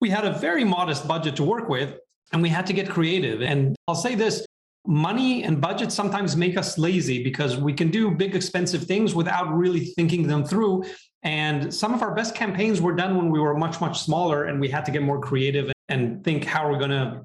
We 0.00 0.10
had 0.10 0.24
a 0.24 0.32
very 0.32 0.64
modest 0.64 1.08
budget 1.08 1.36
to 1.36 1.42
work 1.42 1.68
with, 1.68 1.96
and 2.32 2.42
we 2.42 2.48
had 2.48 2.66
to 2.66 2.72
get 2.72 2.88
creative. 2.88 3.40
And 3.40 3.74
I'll 3.88 3.94
say 3.94 4.14
this 4.14 4.46
money 4.86 5.44
and 5.44 5.60
budget 5.60 5.92
sometimes 5.92 6.36
make 6.36 6.56
us 6.56 6.76
lazy 6.76 7.22
because 7.22 7.56
we 7.56 7.72
can 7.72 7.90
do 7.90 8.10
big, 8.10 8.34
expensive 8.34 8.84
things 8.84 9.14
without 9.14 9.52
really 9.54 9.86
thinking 9.96 10.26
them 10.26 10.44
through. 10.44 10.84
And 11.22 11.72
some 11.72 11.94
of 11.94 12.02
our 12.02 12.14
best 12.14 12.34
campaigns 12.34 12.80
were 12.80 12.94
done 12.94 13.16
when 13.16 13.30
we 13.30 13.38
were 13.38 13.54
much, 13.54 13.80
much 13.80 14.00
smaller 14.00 14.44
and 14.44 14.60
we 14.60 14.68
had 14.68 14.84
to 14.86 14.90
get 14.90 15.02
more 15.02 15.20
creative 15.20 15.70
and 15.88 16.24
think 16.24 16.44
how 16.44 16.68
we're 16.68 16.78
going 16.78 16.90
to 16.90 17.24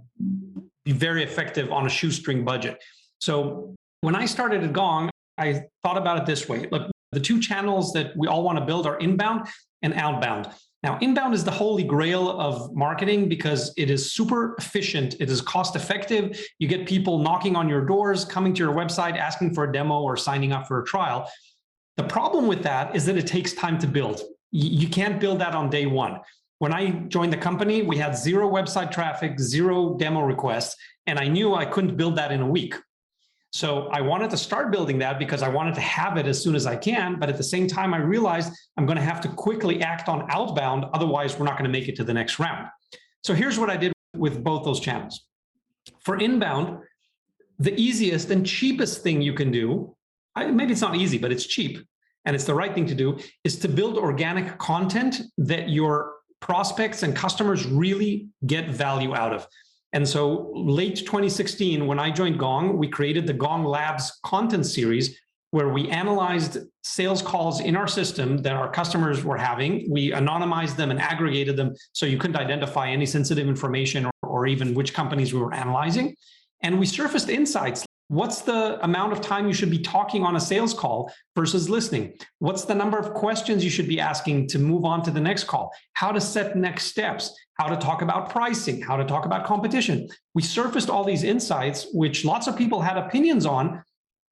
be 0.86 0.92
very 0.92 1.24
effective 1.24 1.72
on 1.72 1.86
a 1.86 1.89
shoestring 1.89 2.46
budget. 2.46 2.82
So 3.20 3.75
when 4.01 4.16
I 4.16 4.25
started 4.25 4.63
at 4.63 4.74
Gong, 4.74 5.10
I 5.38 5.63
thought 5.84 5.98
about 5.98 6.20
it 6.20 6.25
this 6.25 6.48
way. 6.48 6.68
Look, 6.72 6.92
the 7.12 7.20
two 7.20 7.39
channels 7.39 7.94
that 7.94 8.16
we 8.16 8.27
all 8.27 8.44
want 8.44 8.60
to 8.60 8.66
build 8.66 8.86
are 8.86 8.98
inbound 8.98 9.48
and 9.82 9.94
outbound. 9.94 10.50
Now, 10.84 11.00
inbound 11.01 11.34
is 11.34 11.44
the 11.44 11.51
holy 11.51 11.84
grail 11.84 12.39
of 12.39 12.74
marketing 12.75 13.27
because 13.27 13.74
it 13.77 13.89
is 13.89 14.13
super 14.13 14.56
efficient. 14.58 15.16
It 15.20 15.30
is 15.30 15.42
cost 15.42 15.75
effective. 15.75 16.39
You 16.60 16.68
get 16.68 16.88
people 16.88 17.20
knocking 17.20 17.56
on 17.56 17.68
your 17.68 17.86
doors, 17.86 18.24
coming 18.24 18.54
to 18.54 18.63
your 18.63 18.74
website, 18.75 19.18
asking 19.18 19.56
for 19.56 19.63
a 19.63 19.72
demo 19.74 20.01
or 20.01 20.16
signing 20.16 20.54
up 20.54 20.68
for 20.68 20.82
a 20.82 20.86
trial. 20.86 21.30
The 21.98 22.04
problem 22.04 22.48
with 22.48 22.63
that 22.63 22.96
is 22.96 23.06
that 23.08 23.18
it 23.18 23.27
takes 23.27 23.54
time 23.54 23.77
to 23.80 23.88
build. 23.88 24.22
You 24.51 24.88
can't 24.88 25.20
build 25.20 25.39
that 25.39 25.56
on 25.56 25.70
day 25.70 25.88
one. 25.88 26.20
When 26.60 26.74
I 26.74 26.92
joined 27.08 27.34
the 27.34 27.38
company, 27.38 27.82
we 27.84 27.98
had 27.98 28.16
zero 28.18 28.50
website 28.50 28.92
traffic, 28.92 29.39
zero 29.39 29.96
demo 29.98 30.22
requests, 30.22 30.75
and 31.06 31.20
I 31.20 31.27
knew 31.27 31.54
I 31.54 31.66
couldn't 31.66 31.98
build 31.98 32.16
that 32.16 32.32
in 32.32 32.42
a 32.42 32.48
week. 32.48 32.75
So 33.51 33.88
I 33.88 34.01
wanted 34.01 34.30
to 34.32 34.38
start 34.38 34.72
building 34.72 35.00
that 35.00 35.18
because 35.18 35.42
I 35.42 35.50
wanted 35.50 35.75
to 35.75 35.82
have 35.82 36.18
it 36.18 36.27
as 36.27 36.42
soon 36.42 36.56
as 36.56 36.66
I 36.66 36.75
can. 36.75 37.20
But 37.20 37.30
at 37.30 37.38
the 37.38 37.44
same 37.44 37.68
time, 37.68 37.94
I 37.94 37.98
realized 37.98 38.54
I'm 38.77 38.86
going 38.86 38.98
to 38.98 39.04
have 39.04 39.22
to 39.22 39.30
quickly 39.30 39.82
act 39.82 40.10
on 40.10 40.27
outbound. 40.30 40.86
Otherwise, 40.94 41.38
we're 41.38 41.46
not 41.46 41.58
going 41.58 41.72
to 41.72 41.77
make 41.77 41.88
it 41.88 41.96
to 41.98 42.04
the 42.04 42.13
next 42.13 42.39
round. 42.39 42.68
So 43.24 43.34
here's 43.34 43.58
what 43.58 43.70
I 43.70 43.77
did 43.77 43.94
with 44.16 44.44
both 44.44 44.63
those 44.63 44.80
channels. 44.80 45.25
For 46.00 46.18
inbound, 46.18 46.80
the 47.60 47.80
easiest 47.80 48.30
and 48.30 48.46
cheapest 48.46 49.01
thing 49.01 49.22
you 49.22 49.34
can 49.34 49.51
do 49.51 49.96
I, 50.38 50.51
maybe 50.51 50.72
it's 50.72 50.82
not 50.82 50.96
easy, 50.96 51.17
but 51.17 51.32
it's 51.32 51.46
cheap 51.46 51.79
and 52.25 52.36
it's 52.36 52.46
the 52.46 52.53
right 52.53 52.74
thing 52.74 52.86
to 52.88 52.96
do, 52.96 53.17
is 53.44 53.58
to 53.60 53.70
build 53.70 53.98
organic 53.98 54.58
content 54.58 55.22
that 55.38 55.70
your 55.70 56.15
prospects 56.41 57.03
and 57.03 57.15
customers 57.15 57.65
really 57.65 58.27
get 58.46 58.70
value 58.70 59.15
out 59.15 59.34
of. 59.34 59.48
And 59.94 60.08
so, 60.08 60.51
late 60.53 60.98
2016, 60.98 61.88
when 61.88 62.00
I 62.00 62.12
joined 62.12 62.38
Gong, 62.38 62.77
we 62.77 62.89
created 62.89 63.25
the 63.25 63.34
Gong 63.34 63.63
Labs 63.63 64.20
content 64.24 64.65
series 64.65 65.17
where 65.51 65.70
we 65.70 65.89
analyzed 65.89 66.58
sales 66.84 67.22
calls 67.22 67.62
in 67.62 67.77
our 67.77 67.88
system 67.88 68.38
that 68.39 68.53
our 68.53 68.70
customers 68.70 69.24
were 69.24 69.38
having. 69.38 69.89
We 69.89 70.12
anonymized 70.12 70.75
them 70.75 70.91
and 70.91 71.00
aggregated 71.00 71.56
them 71.56 71.73
so 71.93 72.06
you 72.06 72.17
couldn't 72.17 72.36
identify 72.36 72.89
any 72.89 73.06
sensitive 73.06 73.47
information 73.47 74.06
or, 74.06 74.12
or 74.23 74.47
even 74.47 74.73
which 74.73 74.93
companies 74.93 75.34
we 75.34 75.39
were 75.39 75.54
analyzing. 75.54 76.15
And 76.62 76.78
we 76.78 76.86
surfaced 76.86 77.30
insights 77.30 77.86
What's 78.10 78.41
the 78.41 78.82
amount 78.86 79.12
of 79.12 79.20
time 79.20 79.48
you 79.48 79.54
should 79.54 79.70
be 79.70 79.80
talking 79.80 80.24
on 80.24 80.38
a 80.38 80.39
sales 80.39 80.74
call 80.74 81.12
versus 81.36 81.70
listening? 81.70 82.13
What's 82.39 82.63
the 82.63 82.74
number 82.74 82.98
of 82.98 83.13
questions 83.13 83.65
you 83.65 83.70
should 83.70 83.88
be 83.88 84.00
asking 84.00 84.48
to 84.50 84.60
move 84.60 84.86
on 84.86 85.04
to 85.04 85.12
the 85.12 85.20
next 85.20 85.43
call? 85.43 85.74
How 85.93 86.13
to 86.13 86.22
set 86.22 86.56
next 86.56 86.86
steps? 86.86 87.38
How 87.56 87.67
to 87.67 87.76
talk 87.76 88.02
about 88.02 88.30
pricing? 88.30 88.82
How 88.82 88.96
to 88.96 89.04
talk 89.04 89.26
about 89.26 89.46
competition? 89.46 90.08
We 90.34 90.41
surfaced 90.41 90.89
all 90.89 91.04
these 91.04 91.24
insights, 91.24 91.88
which 91.91 92.24
lots 92.24 92.48
of 92.48 92.56
people 92.58 92.80
had 92.80 92.98
opinions 92.98 93.46
on, 93.46 93.84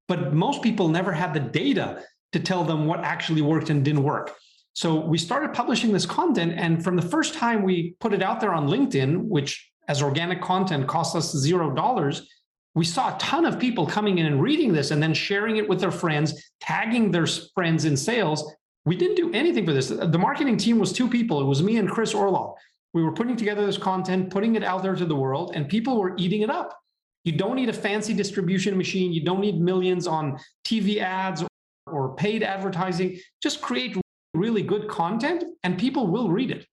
but 0.07 0.33
most 0.33 0.61
people 0.61 0.87
never 0.87 1.11
had 1.11 1.33
the 1.33 1.41
data 1.41 2.01
to 2.31 2.39
tell 2.39 2.63
them 2.63 2.85
what 2.85 3.01
actually 3.01 3.41
worked 3.41 3.69
and 3.69 3.83
didn't 3.83 4.03
work. 4.03 4.35
So 4.71 4.95
we 4.95 5.17
started 5.17 5.53
publishing 5.53 5.91
this 5.91 6.05
content. 6.05 6.53
And 6.55 6.81
from 6.81 6.95
the 6.95 7.01
first 7.01 7.33
time 7.33 7.63
we 7.63 7.95
put 7.99 8.13
it 8.13 8.23
out 8.23 8.39
there 8.39 8.53
on 8.53 8.67
LinkedIn, 8.67 9.23
which 9.23 9.69
as 9.89 10.01
organic 10.01 10.41
content 10.41 10.87
cost 10.87 11.15
us 11.15 11.35
zero 11.35 11.73
dollars, 11.73 12.29
we 12.75 12.85
saw 12.85 13.15
a 13.15 13.17
ton 13.17 13.45
of 13.45 13.57
people 13.57 13.87
coming 13.87 14.17
in 14.17 14.25
and 14.25 14.41
reading 14.41 14.73
this 14.73 14.91
and 14.91 15.01
then 15.01 15.13
sharing 15.13 15.57
it 15.57 15.67
with 15.67 15.79
their 15.79 15.91
friends, 15.91 16.51
tagging 16.59 17.09
their 17.09 17.25
friends 17.25 17.85
in 17.85 17.95
sales. 17.95 18.53
We 18.83 18.97
didn't 18.97 19.15
do 19.15 19.33
anything 19.33 19.65
for 19.65 19.73
this. 19.73 19.87
The 19.87 20.19
marketing 20.19 20.57
team 20.57 20.77
was 20.77 20.91
two 20.91 21.09
people. 21.09 21.41
It 21.41 21.45
was 21.45 21.63
me 21.63 21.77
and 21.77 21.89
Chris 21.89 22.13
Orlob. 22.13 22.55
We 22.93 23.01
were 23.01 23.13
putting 23.13 23.37
together 23.37 23.65
this 23.65 23.77
content, 23.77 24.29
putting 24.29 24.55
it 24.55 24.63
out 24.63 24.83
there 24.83 24.95
to 24.95 25.05
the 25.05 25.15
world, 25.15 25.53
and 25.55 25.67
people 25.67 25.99
were 25.99 26.15
eating 26.17 26.41
it 26.41 26.49
up. 26.49 26.77
You 27.23 27.31
don't 27.31 27.55
need 27.55 27.69
a 27.69 27.73
fancy 27.73 28.13
distribution 28.13 28.77
machine. 28.77 29.11
You 29.11 29.23
don't 29.23 29.41
need 29.41 29.59
millions 29.59 30.05
on 30.05 30.37
TV 30.63 30.99
ads 30.99 31.43
or 31.87 32.13
paid 32.15 32.43
advertising. 32.43 33.19
Just 33.41 33.61
create 33.61 33.97
really 34.35 34.61
good 34.61 34.87
content 34.87 35.43
and 35.63 35.77
people 35.77 36.07
will 36.07 36.29
read 36.29 36.51
it. 36.51 36.67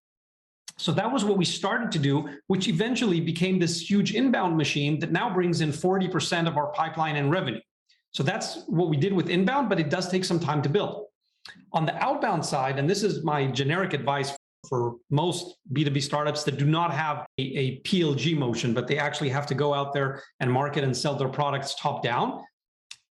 So 0.83 0.90
that 0.90 1.12
was 1.12 1.25
what 1.25 1.38
we 1.38 1.45
started 1.45 1.92
to 1.92 2.01
do, 2.01 2.29
which 2.49 2.66
eventually 2.66 3.21
became 3.21 3.61
this 3.61 3.88
huge 3.88 4.16
inbound 4.16 4.57
machine 4.57 4.99
that 4.99 5.12
now 5.12 5.33
brings 5.33 5.61
in 5.61 5.71
40% 5.71 6.49
of 6.49 6.57
our 6.57 6.73
pipeline 6.73 7.14
and 7.14 7.31
revenue. 7.31 7.61
So 8.11 8.25
that's 8.25 8.64
what 8.66 8.88
we 8.88 8.97
did 8.97 9.12
with 9.12 9.31
inbound, 9.31 9.68
but 9.68 9.79
it 9.79 9.90
does 9.90 10.11
take 10.11 10.25
some 10.25 10.40
time 10.40 10.61
to 10.62 10.68
build. 10.68 11.07
On 11.73 11.87
the 11.87 11.95
outbound 12.03 12.45
side, 12.45 12.81
and 12.81 12.90
this 12.90 13.05
is 13.05 13.23
my 13.23 13.47
generic 13.47 13.92
advice 13.92 14.33
for 14.68 14.97
most 15.09 15.55
B2B 15.73 16.03
startups 16.03 16.42
that 16.45 16.59
do 16.59 16.64
not 16.64 16.92
have 16.92 17.27
a, 17.38 17.42
a, 17.42 17.81
PLG 17.83 18.37
motion, 18.37 18.75
but 18.75 18.88
they 18.88 18.99
actually 18.99 19.29
have 19.29 19.47
to 19.47 19.55
go 19.55 19.73
out 19.73 19.92
there 19.92 20.21
and 20.40 20.51
market 20.51 20.83
and 20.83 20.97
sell 20.97 21.14
their 21.14 21.29
products 21.29 21.77
top 21.77 22.03
down. 22.03 22.42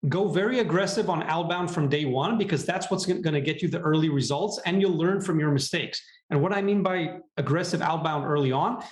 Go 0.09 0.29
very 0.29 0.61
aggressive 0.61 1.11
on 1.11 1.23
outbound 1.25 1.71
from 1.71 1.91
day 1.91 2.07
one 2.07 2.39
because 2.39 2.65
that's 2.65 2.91
what's 2.91 3.05
going 3.05 3.23
to 3.23 3.41
get 3.43 3.61
you 3.61 3.69
the 3.69 3.81
early 3.81 4.09
results 4.09 4.59
and 4.65 4.81
you'll 4.81 4.97
learn 4.97 5.21
from 5.21 5.39
your 5.39 5.51
mistakes. 5.51 6.01
And 6.31 6.43
what 6.43 6.53
I 6.53 6.63
mean 6.63 6.83
by 6.83 7.19
aggressive 7.37 7.81
outbound 7.83 8.27
early 8.27 8.53
on, 8.53 8.83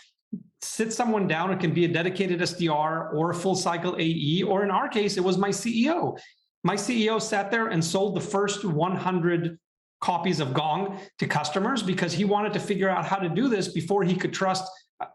sit 0.63 0.93
someone 0.93 1.27
down. 1.27 1.53
It 1.53 1.61
can 1.61 1.73
be 1.73 1.85
a 1.85 1.89
dedicated 1.89 2.41
SDR 2.41 3.13
or 3.15 3.31
a 3.31 3.35
full 3.35 3.55
cycle 3.55 3.97
AE, 3.99 4.43
or 4.43 4.65
in 4.65 4.71
our 4.71 4.89
case, 4.89 5.17
it 5.17 5.25
was 5.25 5.39
my 5.39 5.51
CEO. 5.51 6.19
My 6.65 6.75
CEO 6.75 7.21
sat 7.21 7.51
there 7.51 7.69
and 7.69 7.85
sold 7.85 8.17
the 8.17 8.21
first 8.21 8.65
100 8.65 9.59
copies 10.01 10.41
of 10.41 10.53
Gong 10.53 10.99
to 11.19 11.27
customers 11.27 11.83
because 11.83 12.13
he 12.13 12.25
wanted 12.25 12.53
to 12.55 12.61
figure 12.61 12.89
out 12.89 13.05
how 13.05 13.17
to 13.17 13.29
do 13.29 13.49
this 13.49 13.69
before 13.69 14.03
he 14.03 14.15
could 14.15 14.33
trust 14.33 14.65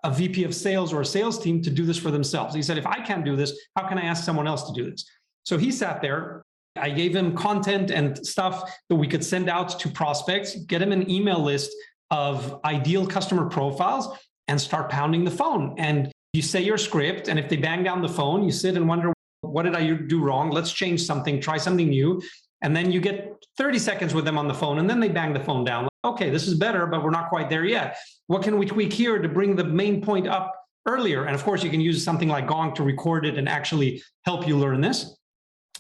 a 0.03 0.11
VP 0.11 0.43
of 0.43 0.53
sales 0.53 0.93
or 0.93 1.01
a 1.01 1.05
sales 1.05 1.39
team 1.39 1.61
to 1.61 1.69
do 1.69 1.85
this 1.85 1.97
for 1.97 2.11
themselves. 2.11 2.53
He 2.53 2.61
said, 2.61 2.77
if 2.77 2.85
I 2.85 3.01
can't 3.01 3.25
do 3.25 3.35
this, 3.35 3.53
how 3.75 3.87
can 3.87 3.97
I 3.97 4.03
ask 4.03 4.23
someone 4.23 4.47
else 4.47 4.69
to 4.69 4.73
do 4.73 4.89
this? 4.89 5.05
So 5.43 5.57
he 5.57 5.71
sat 5.71 6.01
there. 6.01 6.43
I 6.75 6.89
gave 6.89 7.15
him 7.15 7.35
content 7.35 7.91
and 7.91 8.25
stuff 8.25 8.71
that 8.89 8.95
we 8.95 9.07
could 9.07 9.25
send 9.25 9.49
out 9.49 9.77
to 9.79 9.89
prospects, 9.89 10.55
get 10.55 10.81
him 10.81 10.91
an 10.91 11.09
email 11.09 11.39
list 11.43 11.71
of 12.11 12.59
ideal 12.65 13.07
customer 13.07 13.45
profiles 13.49 14.09
and 14.47 14.59
start 14.59 14.89
pounding 14.89 15.23
the 15.23 15.31
phone. 15.31 15.75
And 15.77 16.11
you 16.33 16.41
say 16.41 16.61
your 16.61 16.77
script, 16.77 17.27
and 17.27 17.39
if 17.39 17.49
they 17.49 17.57
bang 17.57 17.83
down 17.83 18.01
the 18.01 18.09
phone, 18.09 18.43
you 18.43 18.51
sit 18.51 18.75
and 18.75 18.87
wonder, 18.87 19.13
what 19.41 19.63
did 19.63 19.75
I 19.75 19.93
do 19.93 20.21
wrong? 20.21 20.51
Let's 20.51 20.71
change 20.71 21.01
something, 21.01 21.41
try 21.41 21.57
something 21.57 21.89
new. 21.89 22.21
And 22.61 22.75
then 22.75 22.91
you 22.91 23.01
get 23.01 23.43
30 23.57 23.79
seconds 23.79 24.13
with 24.13 24.25
them 24.25 24.37
on 24.37 24.47
the 24.47 24.53
phone, 24.53 24.77
and 24.77 24.89
then 24.89 24.99
they 24.99 25.09
bang 25.09 25.33
the 25.33 25.39
phone 25.39 25.63
down. 25.63 25.87
Okay, 26.05 26.29
this 26.29 26.47
is 26.47 26.53
better, 26.53 26.85
but 26.85 27.03
we're 27.03 27.09
not 27.09 27.29
quite 27.29 27.49
there 27.49 27.65
yet. 27.65 27.97
What 28.27 28.43
can 28.43 28.57
we 28.57 28.65
tweak 28.65 28.93
here 28.93 29.19
to 29.19 29.27
bring 29.27 29.55
the 29.55 29.63
main 29.63 30.01
point 30.01 30.27
up 30.27 30.55
earlier? 30.85 31.25
And 31.25 31.35
of 31.35 31.43
course, 31.43 31.63
you 31.63 31.69
can 31.69 31.81
use 31.81 32.03
something 32.03 32.29
like 32.29 32.47
Gong 32.47 32.73
to 32.75 32.83
record 32.83 33.25
it 33.25 33.37
and 33.37 33.49
actually 33.49 34.03
help 34.25 34.47
you 34.47 34.57
learn 34.57 34.81
this, 34.81 35.17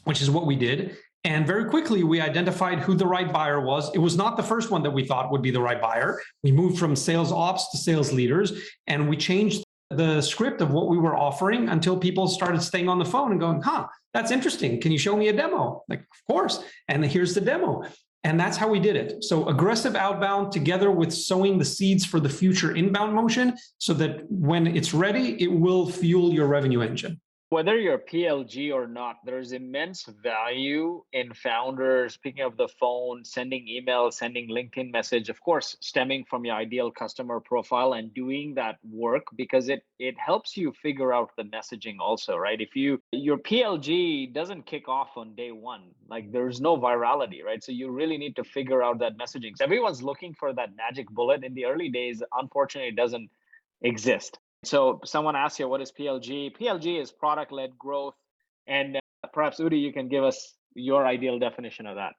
which 0.05 0.21
is 0.21 0.29
what 0.29 0.45
we 0.45 0.55
did. 0.55 0.97
And 1.23 1.45
very 1.45 1.65
quickly, 1.65 2.03
we 2.03 2.19
identified 2.19 2.79
who 2.79 2.95
the 2.95 3.05
right 3.05 3.31
buyer 3.31 3.61
was. 3.61 3.93
It 3.93 3.99
was 3.99 4.17
not 4.17 4.37
the 4.37 4.43
first 4.43 4.71
one 4.71 4.81
that 4.83 4.91
we 4.91 5.05
thought 5.05 5.31
would 5.31 5.43
be 5.43 5.51
the 5.51 5.61
right 5.61 5.79
buyer. 5.79 6.19
We 6.43 6.51
moved 6.51 6.79
from 6.79 6.95
sales 6.95 7.31
ops 7.31 7.69
to 7.71 7.77
sales 7.77 8.11
leaders, 8.11 8.53
and 8.87 9.07
we 9.07 9.17
changed 9.17 9.63
the 9.91 10.21
script 10.21 10.61
of 10.61 10.71
what 10.71 10.87
we 10.87 10.97
were 10.97 11.15
offering 11.15 11.69
until 11.69 11.97
people 11.97 12.27
started 12.27 12.61
staying 12.61 12.89
on 12.89 12.97
the 12.97 13.05
phone 13.05 13.31
and 13.31 13.39
going, 13.39 13.61
huh, 13.61 13.87
that's 14.13 14.31
interesting. 14.31 14.79
Can 14.81 14.91
you 14.91 14.97
show 14.97 15.15
me 15.15 15.27
a 15.27 15.33
demo? 15.33 15.83
Like, 15.89 15.99
of 15.99 16.27
course. 16.27 16.63
And 16.87 17.05
here's 17.05 17.35
the 17.35 17.41
demo. 17.41 17.83
And 18.23 18.39
that's 18.39 18.55
how 18.55 18.69
we 18.69 18.79
did 18.79 18.95
it. 18.95 19.23
So 19.23 19.49
aggressive 19.49 19.95
outbound 19.95 20.51
together 20.51 20.91
with 20.91 21.11
sowing 21.11 21.57
the 21.57 21.65
seeds 21.65 22.05
for 22.05 22.19
the 22.19 22.29
future 22.29 22.75
inbound 22.75 23.13
motion 23.13 23.57
so 23.79 23.93
that 23.95 24.29
when 24.29 24.67
it's 24.67 24.93
ready, 24.93 25.41
it 25.41 25.51
will 25.51 25.89
fuel 25.89 26.31
your 26.31 26.47
revenue 26.47 26.81
engine 26.81 27.19
whether 27.51 27.77
you're 27.77 27.97
PLG 27.97 28.73
or 28.73 28.87
not, 28.87 29.17
there's 29.25 29.51
immense 29.51 30.05
value 30.23 31.03
in 31.11 31.33
founders 31.33 32.15
picking 32.15 32.45
up 32.45 32.55
the 32.55 32.69
phone, 32.79 33.25
sending 33.25 33.67
email, 33.67 34.09
sending 34.09 34.47
LinkedIn 34.49 34.89
message, 34.89 35.27
of 35.27 35.37
course, 35.41 35.75
stemming 35.81 36.23
from 36.29 36.45
your 36.45 36.55
ideal 36.55 36.89
customer 36.89 37.41
profile 37.41 37.91
and 37.91 38.13
doing 38.13 38.53
that 38.55 38.77
work 38.89 39.23
because 39.35 39.67
it 39.67 39.83
it 39.99 40.17
helps 40.17 40.55
you 40.55 40.71
figure 40.81 41.11
out 41.11 41.31
the 41.35 41.43
messaging 41.43 41.97
also, 41.99 42.37
right? 42.37 42.61
If 42.61 42.73
you 42.73 43.01
your 43.11 43.37
PLG 43.37 44.33
doesn't 44.33 44.65
kick 44.65 44.87
off 44.87 45.17
on 45.17 45.35
day 45.35 45.51
one, 45.51 45.91
like 46.07 46.31
there's 46.31 46.61
no 46.61 46.77
virality, 46.77 47.43
right? 47.43 47.61
So 47.61 47.73
you 47.73 47.91
really 47.91 48.17
need 48.17 48.37
to 48.37 48.45
figure 48.45 48.81
out 48.81 48.99
that 48.99 49.17
messaging. 49.17 49.57
So 49.57 49.65
everyone's 49.65 50.01
looking 50.01 50.33
for 50.33 50.53
that 50.53 50.77
magic 50.77 51.09
bullet 51.09 51.43
in 51.43 51.53
the 51.53 51.65
early 51.65 51.89
days. 51.89 52.23
Unfortunately, 52.31 52.91
it 52.91 52.95
doesn't 52.95 53.29
exist. 53.81 54.39
So 54.63 54.99
someone 55.03 55.35
asks 55.35 55.59
you, 55.59 55.67
what 55.67 55.81
is 55.81 55.91
PLG? 55.91 56.55
PLG 56.55 57.01
is 57.01 57.11
product-led 57.11 57.77
growth. 57.77 58.13
And 58.67 58.97
uh, 58.97 58.99
perhaps 59.33 59.59
Udi, 59.59 59.81
you 59.81 59.91
can 59.91 60.07
give 60.07 60.23
us 60.23 60.53
your 60.75 61.05
ideal 61.05 61.39
definition 61.39 61.87
of 61.87 61.95
that. 61.95 62.13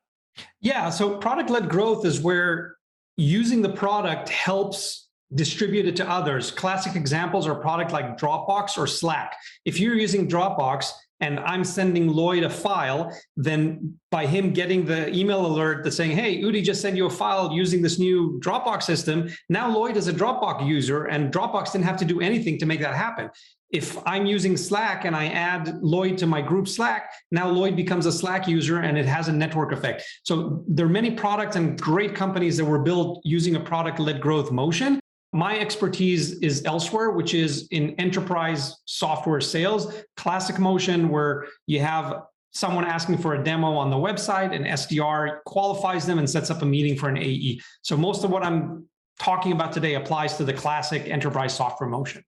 Yeah, 0.61 0.91
so 0.91 1.17
product-led 1.19 1.69
growth 1.69 2.05
is 2.05 2.21
where 2.21 2.77
using 3.17 3.63
the 3.63 3.69
product 3.69 4.29
helps 4.29 5.09
distribute 5.35 5.87
it 5.87 5.97
to 5.97 6.09
others. 6.09 6.51
Classic 6.51 6.97
examples 6.97 7.47
are 7.47 7.55
product 7.55 7.93
like 7.93 8.19
Dropbox 8.19 8.77
or 8.77 8.87
Slack. 8.87 9.37
If 9.65 9.79
you're 9.79 9.95
using 9.95 10.29
Dropbox, 10.29 10.91
and 11.23 11.39
I'm 11.41 11.65
sending 11.65 12.09
Lloyed 12.09 12.43
a 12.43 12.51
file, 12.51 13.17
then 13.37 13.97
by 14.11 14.27
him 14.27 14.53
getting 14.53 14.85
the 14.85 15.09
email 15.17 15.47
alert 15.47 15.85
that's 15.85 15.97
saying, 15.97 16.11
hey, 16.11 16.43
Udi 16.43 16.63
just 16.63 16.83
sent 16.83 16.97
you 16.97 17.07
a 17.07 17.11
file 17.11 17.53
using 17.53 17.81
this 17.81 17.99
new 17.99 18.41
Dropbox 18.41 18.83
system, 18.83 19.31
now 19.49 19.73
Lloyed 19.73 19.97
is 19.97 20.09
a 20.09 20.13
Dropbox 20.13 20.67
user 20.67 21.05
and 21.05 21.33
Dropbox 21.33 21.73
didn't 21.73 21.85
have 21.85 21.97
to 21.99 22.05
do 22.05 22.21
anything 22.21 22.59
to 22.59 22.67
make 22.67 22.81
that 22.81 22.95
happen. 22.95 23.31
If 23.71 23.97
I'm 24.07 24.27
using 24.27 24.57
Slack 24.57 25.07
and 25.07 25.17
I 25.17 25.29
add 25.29 25.81
Lloyed 25.81 26.19
to 26.19 26.27
my 26.27 26.43
group 26.43 26.69
Slack, 26.69 27.11
now 27.31 27.49
Lloyed 27.49 27.77
becomes 27.77 28.05
a 28.05 28.13
Slack 28.13 28.47
user 28.47 28.81
and 28.81 28.99
it 28.99 29.07
has 29.07 29.29
a 29.29 29.33
network 29.33 29.73
effect. 29.73 30.03
So 30.25 30.65
there 30.69 30.85
are 30.85 30.91
many 30.91 31.13
products 31.13 31.57
and 31.57 31.81
great 31.81 32.15
companies 32.15 32.57
that 32.59 32.65
were 32.65 32.81
built 32.81 33.23
using 33.25 33.55
a 33.57 33.61
product 33.61 34.01
led 34.01 34.21
growth 34.21 34.51
motion. 34.51 35.01
My 35.35 35.59
expertise 35.59 36.33
is 36.41 36.63
elsewhere, 36.67 37.11
which 37.13 37.33
is 37.33 37.67
in 37.71 37.95
enterprise 37.99 38.77
software 38.85 39.41
sales, 39.41 39.95
classic 40.19 40.59
motion, 40.59 41.09
where 41.09 41.47
you 41.67 41.81
have 41.81 42.25
someone 42.51 42.85
asking 42.85 43.17
for 43.17 43.35
a 43.35 43.43
demo 43.43 43.73
on 43.73 43.89
the 43.89 43.97
website, 43.97 44.55
and 44.55 44.67
SDR 44.67 45.43
qualifies 45.47 46.05
them 46.05 46.19
and 46.19 46.29
sets 46.29 46.51
up 46.51 46.61
a 46.61 46.67
meeting 46.67 46.99
for 46.99 47.09
an 47.09 47.17
AE. 47.17 47.63
So 47.81 47.97
most 47.97 48.25
of 48.25 48.31
what 48.31 48.45
I'm 48.45 48.87
talking 49.19 49.53
about 49.53 49.73
today 49.73 49.95
applies 49.95 50.37
to 50.37 50.45
the 50.45 50.53
classic 50.53 51.09
enterprise 51.09 51.57
software 51.57 51.89
motion. 51.89 52.23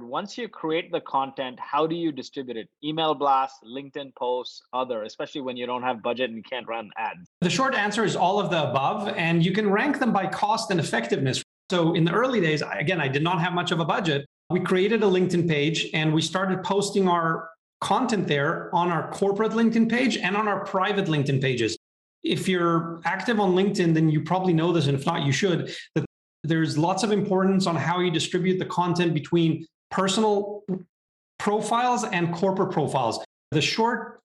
Once 0.00 0.38
you 0.38 0.48
create 0.48 0.90
the 0.90 1.02
content, 1.02 1.60
how 1.60 1.86
do 1.86 1.94
you 1.94 2.10
distribute 2.10 2.56
it? 2.56 2.68
Email 2.82 3.14
blasts, 3.14 3.58
LinkedIn 3.62 4.14
posts, 4.16 4.62
other, 4.72 5.02
especially 5.02 5.42
when 5.42 5.56
you 5.58 5.66
don't 5.66 5.82
have 5.82 6.02
budget 6.02 6.30
and 6.30 6.36
you 6.36 6.42
can't 6.42 6.66
run 6.66 6.90
ads. 6.96 7.28
The 7.42 7.50
short 7.50 7.74
answer 7.74 8.04
is 8.04 8.16
all 8.16 8.40
of 8.40 8.50
the 8.50 8.70
above, 8.70 9.08
and 9.08 9.44
you 9.44 9.52
can 9.52 9.70
rank 9.70 9.98
them 9.98 10.14
by 10.14 10.26
cost 10.26 10.70
and 10.70 10.80
effectiveness. 10.80 11.42
So 11.72 11.94
in 11.94 12.04
the 12.04 12.12
early 12.12 12.38
days, 12.38 12.62
again, 12.70 13.00
I 13.00 13.08
did 13.08 13.22
not 13.22 13.40
have 13.40 13.54
much 13.54 13.72
of 13.72 13.80
a 13.80 13.84
budget. 13.86 14.26
We 14.50 14.60
created 14.60 15.02
a 15.02 15.06
LinkedIn 15.06 15.48
page 15.48 15.88
and 15.94 16.12
we 16.12 16.20
started 16.20 16.62
posting 16.62 17.08
our 17.08 17.48
content 17.80 18.28
there 18.28 18.68
on 18.74 18.90
our 18.90 19.10
corporate 19.10 19.52
LinkedIn 19.52 19.88
page 19.88 20.18
and 20.18 20.36
on 20.36 20.48
our 20.48 20.66
private 20.66 21.06
LinkedIn 21.06 21.40
pages. 21.40 21.78
If 22.22 22.46
you're 22.46 23.00
active 23.06 23.40
on 23.40 23.54
LinkedIn, 23.54 23.94
then 23.94 24.10
you 24.10 24.20
probably 24.20 24.52
know 24.52 24.70
this, 24.70 24.86
and 24.86 24.98
if 24.98 25.06
not, 25.06 25.24
you 25.24 25.32
should, 25.32 25.74
that 25.94 26.04
there's 26.44 26.76
lots 26.76 27.04
of 27.04 27.10
importance 27.10 27.66
on 27.66 27.74
how 27.74 28.00
you 28.00 28.10
distribute 28.10 28.58
the 28.58 28.66
content 28.66 29.14
between 29.14 29.66
personal 29.90 30.64
profiles 31.38 32.04
and 32.04 32.34
corporate 32.34 32.70
profiles. 32.70 33.24
The 33.50 33.62
short 33.62 34.20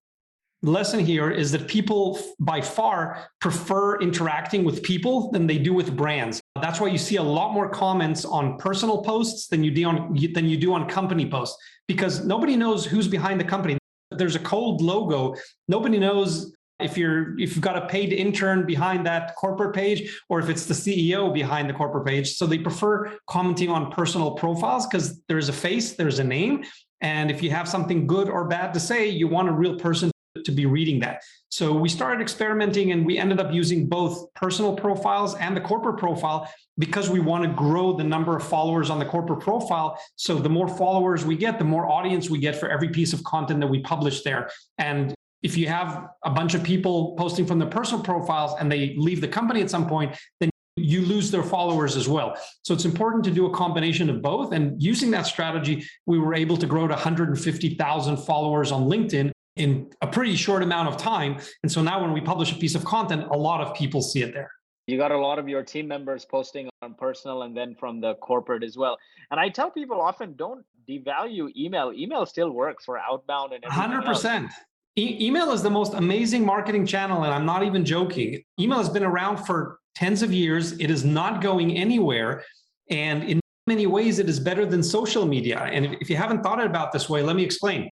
lesson 0.63 0.99
here 0.99 1.29
is 1.29 1.51
that 1.51 1.67
people 1.67 2.19
by 2.39 2.61
far 2.61 3.29
prefer 3.39 3.99
interacting 3.99 4.63
with 4.63 4.81
people 4.81 5.31
than 5.31 5.45
they 5.45 5.57
do 5.57 5.73
with 5.73 5.95
brands. 5.95 6.41
That's 6.61 6.79
why 6.79 6.87
you 6.87 6.97
see 6.97 7.17
a 7.17 7.23
lot 7.23 7.53
more 7.53 7.69
comments 7.69 8.25
on 8.25 8.57
personal 8.57 9.03
posts 9.03 9.47
than 9.47 9.63
you 9.63 9.71
do 9.71 9.85
on 9.85 10.17
than 10.33 10.45
you 10.45 10.57
do 10.57 10.73
on 10.73 10.87
company 10.89 11.29
posts 11.29 11.57
because 11.87 12.25
nobody 12.25 12.55
knows 12.55 12.85
who's 12.85 13.07
behind 13.07 13.39
the 13.39 13.45
company. 13.45 13.77
There's 14.11 14.35
a 14.35 14.39
cold 14.39 14.81
logo. 14.81 15.35
Nobody 15.67 15.99
knows 15.99 16.53
if 16.79 16.97
you're 16.97 17.39
if 17.39 17.55
you've 17.55 17.61
got 17.61 17.77
a 17.77 17.87
paid 17.87 18.11
intern 18.11 18.65
behind 18.65 19.05
that 19.05 19.35
corporate 19.35 19.75
page 19.75 20.19
or 20.29 20.39
if 20.39 20.49
it's 20.49 20.65
the 20.65 20.73
CEO 20.73 21.31
behind 21.33 21.69
the 21.69 21.73
corporate 21.73 22.05
page. 22.05 22.33
So 22.35 22.47
they 22.47 22.57
prefer 22.57 23.17
commenting 23.27 23.69
on 23.69 23.91
personal 23.91 24.31
profiles 24.31 24.87
because 24.87 25.21
there's 25.27 25.49
a 25.49 25.53
face, 25.53 25.93
there's 25.93 26.19
a 26.19 26.23
name, 26.23 26.63
and 27.01 27.29
if 27.29 27.43
you 27.43 27.51
have 27.51 27.67
something 27.67 28.07
good 28.07 28.29
or 28.29 28.47
bad 28.47 28.73
to 28.73 28.79
say, 28.79 29.07
you 29.07 29.27
want 29.27 29.49
a 29.49 29.51
real 29.51 29.77
person 29.77 30.11
to 30.45 30.51
be 30.51 30.65
reading 30.65 30.99
that. 31.01 31.21
So 31.49 31.73
we 31.73 31.89
started 31.89 32.21
experimenting 32.21 32.91
and 32.91 33.05
we 33.05 33.17
ended 33.17 33.39
up 33.39 33.53
using 33.53 33.87
both 33.87 34.33
personal 34.33 34.75
profiles 34.75 35.35
and 35.35 35.55
the 35.55 35.61
corporate 35.61 35.97
profile 35.97 36.51
because 36.77 37.09
we 37.09 37.19
want 37.19 37.43
to 37.43 37.49
grow 37.49 37.93
the 37.93 38.03
number 38.03 38.35
of 38.35 38.43
followers 38.43 38.89
on 38.89 38.99
the 38.99 39.05
corporate 39.05 39.39
profile. 39.39 39.99
So 40.15 40.35
the 40.35 40.49
more 40.49 40.67
followers 40.67 41.25
we 41.25 41.35
get, 41.35 41.57
the 41.57 41.65
more 41.65 41.89
audience 41.89 42.29
we 42.29 42.39
get 42.39 42.55
for 42.55 42.69
every 42.69 42.89
piece 42.89 43.13
of 43.13 43.23
content 43.23 43.61
that 43.61 43.67
we 43.67 43.79
publish 43.79 44.23
there. 44.23 44.49
And 44.77 45.13
if 45.41 45.57
you 45.57 45.67
have 45.67 46.09
a 46.23 46.31
bunch 46.31 46.53
of 46.53 46.63
people 46.63 47.15
posting 47.17 47.45
from 47.45 47.59
their 47.59 47.69
personal 47.69 48.03
profiles 48.03 48.55
and 48.59 48.71
they 48.71 48.95
leave 48.97 49.21
the 49.21 49.27
company 49.27 49.61
at 49.61 49.69
some 49.69 49.87
point, 49.87 50.17
then 50.39 50.49
you 50.75 51.01
lose 51.01 51.31
their 51.31 51.43
followers 51.43 51.95
as 51.95 52.07
well. 52.07 52.37
So 52.63 52.73
it's 52.73 52.85
important 52.85 53.23
to 53.25 53.31
do 53.31 53.47
a 53.47 53.51
combination 53.51 54.09
of 54.09 54.21
both. 54.21 54.53
And 54.53 54.81
using 54.81 55.11
that 55.11 55.25
strategy, 55.25 55.85
we 56.05 56.19
were 56.19 56.35
able 56.35 56.57
to 56.57 56.67
grow 56.67 56.87
to 56.87 56.93
150,000 56.93 58.17
followers 58.17 58.71
on 58.71 58.83
LinkedIn 58.83 59.31
in 59.57 59.89
a 60.01 60.07
pretty 60.07 60.35
short 60.35 60.63
amount 60.63 60.87
of 60.89 60.97
time. 60.97 61.39
And 61.63 61.71
so 61.71 61.81
now 61.81 62.01
when 62.01 62.13
we 62.13 62.21
publish 62.21 62.51
a 62.51 62.55
piece 62.55 62.75
of 62.75 62.85
content, 62.85 63.27
a 63.31 63.37
lot 63.37 63.61
of 63.61 63.75
people 63.75 64.01
see 64.01 64.21
it 64.21 64.33
there. 64.33 64.51
You 64.87 64.97
got 64.97 65.11
a 65.11 65.17
lot 65.17 65.37
of 65.37 65.49
your 65.49 65.63
team 65.63 65.87
members 65.87 66.23
posting 66.23 66.69
on 66.81 66.93
personal 66.93 67.41
and 67.41 67.55
then 67.55 67.75
from 67.75 67.99
the 67.99 68.15
corporate 68.15 68.63
as 68.63 68.77
well. 68.77 68.97
And 69.31 69.39
I 69.39 69.49
tell 69.49 69.69
people 69.69 69.99
often 69.99 70.33
don't 70.37 70.63
devalue 70.87 71.49
email. 71.57 71.91
Email 71.93 72.25
still 72.25 72.51
works 72.51 72.85
for 72.85 72.97
outbound 72.97 73.51
and 73.51 73.63
100%. 73.63 74.49
E- 74.95 75.17
email 75.19 75.51
is 75.51 75.61
the 75.61 75.69
most 75.69 75.93
amazing 75.93 76.45
marketing 76.45 76.85
channel. 76.85 77.23
And 77.23 77.33
I'm 77.33 77.45
not 77.45 77.63
even 77.63 77.83
joking. 77.83 78.41
Email 78.59 78.77
has 78.77 78.89
been 78.89 79.03
around 79.03 79.37
for 79.45 79.79
tens 79.95 80.21
of 80.21 80.31
years. 80.31 80.79
It 80.79 80.89
is 80.89 81.03
not 81.03 81.41
going 81.41 81.75
anywhere. 81.75 82.43
And 82.89 83.23
in 83.23 83.41
many 83.67 83.87
ways, 83.87 84.19
it 84.19 84.29
is 84.29 84.39
better 84.39 84.65
than 84.65 84.81
social 84.81 85.25
media. 85.25 85.59
And 85.59 85.85
if, 85.85 85.91
if 85.99 86.09
you 86.09 86.15
haven't 86.15 86.43
thought 86.43 86.63
about 86.63 86.93
this 86.93 87.09
way, 87.09 87.21
let 87.21 87.35
me 87.35 87.43
explain 87.43 87.89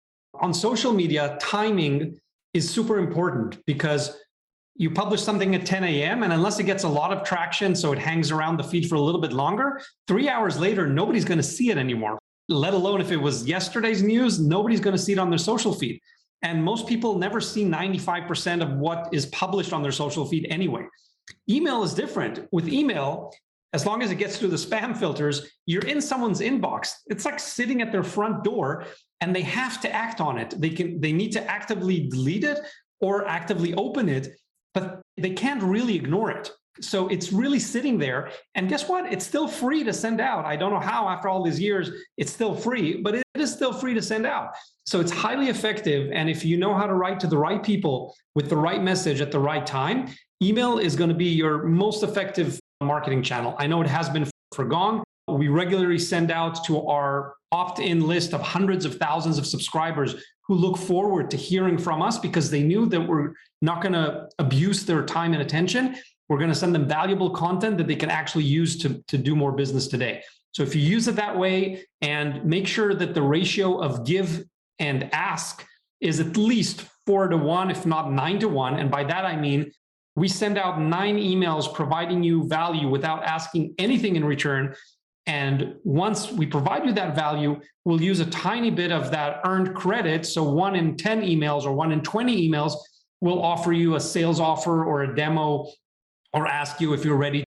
on 0.41 0.53
social 0.53 0.93
media, 0.93 1.37
timing 1.41 2.19
is 2.53 2.69
super 2.69 2.97
important 2.97 3.63
because 3.65 4.17
you 4.75 4.89
publish 4.89 5.21
something 5.21 5.53
at 5.55 5.65
10 5.65 5.83
a.m. 5.83 6.23
and 6.23 6.31
unless 6.31 6.57
it 6.59 6.63
gets 6.63 6.83
a 6.83 6.87
lot 6.87 7.11
of 7.11 7.23
traction, 7.23 7.75
so 7.75 7.91
it 7.91 7.99
hangs 7.99 8.31
around 8.31 8.57
the 8.57 8.63
feed 8.63 8.87
for 8.87 8.95
a 8.95 8.99
little 8.99 9.19
bit 9.19 9.33
longer, 9.33 9.81
three 10.07 10.29
hours 10.29 10.57
later, 10.57 10.87
nobody's 10.87 11.25
going 11.25 11.37
to 11.37 11.43
see 11.43 11.69
it 11.69 11.77
anymore. 11.77 12.17
Let 12.47 12.73
alone 12.73 13.01
if 13.01 13.11
it 13.11 13.17
was 13.17 13.45
yesterday's 13.45 14.01
news, 14.01 14.39
nobody's 14.39 14.79
going 14.79 14.95
to 14.95 15.01
see 15.01 15.11
it 15.11 15.19
on 15.19 15.29
their 15.29 15.37
social 15.37 15.73
feed. 15.73 15.99
And 16.41 16.63
most 16.63 16.87
people 16.87 17.17
never 17.17 17.41
see 17.41 17.65
95% 17.65 18.61
of 18.63 18.77
what 18.77 19.09
is 19.11 19.25
published 19.27 19.73
on 19.73 19.83
their 19.83 19.91
social 19.91 20.25
feed 20.25 20.47
anyway. 20.49 20.85
Email 21.49 21.83
is 21.83 21.93
different. 21.93 22.47
With 22.51 22.69
email, 22.69 23.33
as 23.73 23.85
long 23.85 24.01
as 24.01 24.11
it 24.11 24.15
gets 24.15 24.37
through 24.37 24.49
the 24.49 24.55
spam 24.55 24.97
filters, 24.97 25.51
you're 25.65 25.85
in 25.85 26.01
someone's 26.01 26.41
inbox. 26.41 26.93
It's 27.07 27.25
like 27.25 27.39
sitting 27.39 27.81
at 27.81 27.91
their 27.91 28.03
front 28.03 28.43
door 28.43 28.85
and 29.21 29.35
they 29.35 29.41
have 29.41 29.79
to 29.81 29.91
act 29.91 30.21
on 30.21 30.37
it. 30.37 30.53
They 30.57 30.69
can 30.69 30.99
they 30.99 31.11
need 31.11 31.31
to 31.33 31.43
actively 31.49 32.07
delete 32.09 32.43
it 32.43 32.59
or 33.01 33.27
actively 33.27 33.73
open 33.75 34.09
it, 34.09 34.29
but 34.73 35.01
they 35.17 35.31
can't 35.31 35.61
really 35.61 35.95
ignore 35.95 36.31
it. 36.31 36.51
So 36.81 37.07
it's 37.09 37.31
really 37.33 37.59
sitting 37.59 37.97
there. 37.97 38.31
And 38.55 38.69
guess 38.69 38.87
what? 38.87 39.11
It's 39.11 39.25
still 39.25 39.47
free 39.47 39.83
to 39.83 39.93
send 39.93 40.21
out. 40.21 40.45
I 40.45 40.55
don't 40.55 40.71
know 40.71 40.79
how 40.79 41.09
after 41.09 41.27
all 41.27 41.43
these 41.43 41.59
years 41.59 41.91
it's 42.17 42.31
still 42.31 42.55
free, 42.55 43.01
but 43.01 43.15
it 43.15 43.23
is 43.35 43.51
still 43.51 43.73
free 43.73 43.93
to 43.93 44.01
send 44.01 44.25
out. 44.25 44.51
So 44.85 44.99
it's 44.99 45.11
highly 45.11 45.49
effective. 45.49 46.09
And 46.13 46.29
if 46.29 46.45
you 46.45 46.57
know 46.57 46.73
how 46.73 46.87
to 46.87 46.93
write 46.93 47.19
to 47.21 47.27
the 47.27 47.37
right 47.37 47.61
people 47.61 48.15
with 48.33 48.49
the 48.49 48.57
right 48.57 48.81
message 48.81 49.21
at 49.21 49.31
the 49.31 49.39
right 49.39 49.65
time, 49.65 50.07
email 50.41 50.79
is 50.79 50.95
going 50.95 51.09
to 51.09 51.15
be 51.15 51.29
your 51.29 51.63
most 51.63 52.01
effective 52.01 52.59
marketing 52.85 53.21
channel. 53.21 53.55
I 53.59 53.67
know 53.67 53.81
it 53.81 53.87
has 53.87 54.09
been 54.09 54.25
for 54.53 54.65
Gong. 54.65 55.03
We 55.27 55.47
regularly 55.47 55.99
send 55.99 56.31
out 56.31 56.63
to 56.65 56.87
our 56.87 57.35
opt 57.51 57.79
in 57.79 58.07
list 58.07 58.33
of 58.33 58.41
hundreds 58.41 58.85
of 58.85 58.95
thousands 58.95 59.37
of 59.37 59.45
subscribers 59.45 60.15
who 60.43 60.55
look 60.55 60.77
forward 60.77 61.29
to 61.31 61.37
hearing 61.37 61.77
from 61.77 62.01
us 62.01 62.17
because 62.17 62.49
they 62.49 62.63
knew 62.63 62.85
that 62.87 63.01
we're 63.01 63.33
not 63.61 63.81
going 63.81 63.93
to 63.93 64.29
abuse 64.39 64.85
their 64.85 65.05
time 65.05 65.33
and 65.33 65.41
attention. 65.41 65.95
We're 66.29 66.37
going 66.37 66.49
to 66.49 66.55
send 66.55 66.73
them 66.73 66.87
valuable 66.87 67.31
content 67.31 67.77
that 67.77 67.87
they 67.87 67.95
can 67.95 68.09
actually 68.09 68.45
use 68.45 68.77
to, 68.77 69.03
to 69.07 69.17
do 69.17 69.35
more 69.35 69.51
business 69.51 69.87
today. 69.87 70.23
So 70.51 70.63
if 70.63 70.73
you 70.73 70.81
use 70.81 71.07
it 71.07 71.15
that 71.17 71.37
way 71.37 71.85
and 72.01 72.43
make 72.45 72.65
sure 72.65 72.93
that 72.95 73.13
the 73.13 73.21
ratio 73.21 73.79
of 73.79 74.05
give 74.05 74.43
and 74.79 75.13
ask 75.13 75.65
is 76.01 76.19
at 76.19 76.37
least 76.37 76.85
four 77.05 77.27
to 77.27 77.37
one, 77.37 77.69
if 77.69 77.85
not 77.85 78.11
nine 78.11 78.39
to 78.39 78.47
one. 78.47 78.79
And 78.79 78.89
by 78.89 79.03
that, 79.03 79.25
I 79.25 79.35
mean 79.35 79.71
we 80.19 80.27
send 80.27 80.57
out 80.57 80.81
nine 80.81 81.17
emails 81.17 81.73
providing 81.73 82.21
you 82.21 82.47
value 82.47 82.89
without 82.89 83.23
asking 83.23 83.73
anything 83.77 84.17
in 84.17 84.25
return. 84.25 84.75
And 85.25 85.75
once 85.83 86.31
we 86.31 86.45
provide 86.45 86.85
you 86.85 86.91
that 86.93 87.15
value, 87.15 87.59
we'll 87.85 88.01
use 88.01 88.19
a 88.19 88.25
tiny 88.25 88.69
bit 88.69 88.91
of 88.91 89.11
that 89.11 89.41
earned 89.45 89.75
credit. 89.75 90.25
So 90.25 90.43
one 90.43 90.75
in 90.75 90.97
10 90.97 91.21
emails 91.21 91.63
or 91.63 91.71
one 91.71 91.91
in 91.91 92.01
20 92.01 92.49
emails 92.49 92.73
will 93.21 93.41
offer 93.41 93.71
you 93.71 93.95
a 93.95 93.99
sales 93.99 94.39
offer 94.39 94.83
or 94.83 95.03
a 95.03 95.15
demo 95.15 95.67
or 96.33 96.47
ask 96.47 96.81
you 96.81 96.93
if 96.93 97.05
you're 97.05 97.17
ready 97.17 97.43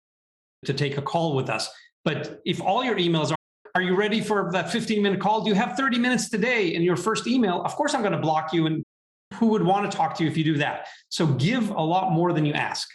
to 0.65 0.73
take 0.73 0.97
a 0.97 1.03
call 1.03 1.35
with 1.35 1.51
us. 1.51 1.69
But 2.05 2.41
if 2.45 2.61
all 2.63 2.85
your 2.85 2.97
emails 2.97 3.33
are, 3.33 3.37
are 3.75 3.83
you 3.83 3.97
ready 3.97 4.21
for 4.21 4.51
that 4.53 4.71
15 4.71 5.03
minute 5.03 5.21
call? 5.21 5.43
Do 5.43 5.51
you 5.51 5.57
have 5.57 5.77
30 5.77 5.99
minutes 5.99 6.31
today 6.31 6.75
in 6.75 6.83
your 6.83 6.97
first 6.97 7.27
email? 7.27 7.63
Of 7.65 7.75
course, 7.75 7.95
I'm 7.95 8.01
going 8.01 8.13
to 8.13 8.19
block 8.19 8.53
you. 8.53 8.67
And 8.67 8.85
who 9.33 9.47
would 9.49 9.63
want 9.63 9.91
to 9.91 9.97
talk 9.97 10.15
to 10.17 10.25
you 10.25 10.31
if 10.31 10.37
you 10.37 10.45
do 10.45 10.59
that? 10.59 10.89
So 11.09 11.27
give 11.27 11.71
a 11.71 11.81
lot 11.81 12.13
more 12.13 12.33
than 12.33 12.45
you 12.45 12.53
ask. 12.53 12.89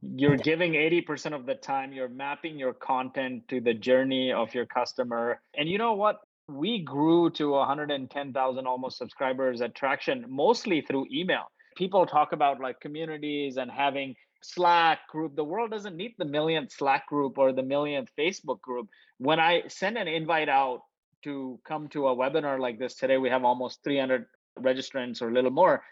You're 0.00 0.36
giving 0.36 0.72
80% 0.72 1.34
of 1.34 1.44
the 1.44 1.56
time, 1.56 1.92
you're 1.92 2.08
mapping 2.08 2.58
your 2.58 2.72
content 2.72 3.48
to 3.48 3.60
the 3.60 3.74
journey 3.74 4.32
of 4.32 4.54
your 4.54 4.66
customer. 4.66 5.40
And 5.56 5.68
you 5.68 5.76
know 5.76 5.94
what? 5.94 6.20
We 6.48 6.78
grew 6.78 7.30
to 7.30 7.50
110,000 7.50 8.66
almost 8.66 8.96
subscribers 8.96 9.60
at 9.60 9.74
Traction 9.74 10.24
mostly 10.28 10.80
through 10.82 11.06
email. 11.12 11.50
People 11.76 12.06
talk 12.06 12.32
about 12.32 12.60
like 12.60 12.80
communities 12.80 13.56
and 13.56 13.70
having 13.70 14.14
Slack 14.40 15.08
group. 15.08 15.34
The 15.34 15.44
world 15.44 15.72
doesn't 15.72 15.96
need 15.96 16.14
the 16.16 16.24
millionth 16.24 16.70
Slack 16.72 17.06
group 17.08 17.38
or 17.38 17.52
the 17.52 17.62
millionth 17.62 18.10
Facebook 18.16 18.60
group. 18.60 18.88
When 19.18 19.40
I 19.40 19.64
send 19.66 19.98
an 19.98 20.06
invite 20.06 20.48
out 20.48 20.82
to 21.24 21.58
come 21.66 21.88
to 21.88 22.08
a 22.08 22.16
webinar 22.16 22.60
like 22.60 22.78
this 22.78 22.94
today, 22.94 23.18
we 23.18 23.30
have 23.30 23.44
almost 23.44 23.82
300 23.82 24.26
registrants 24.62 25.22
or 25.22 25.28
a 25.28 25.32
little 25.32 25.50
more. 25.50 25.82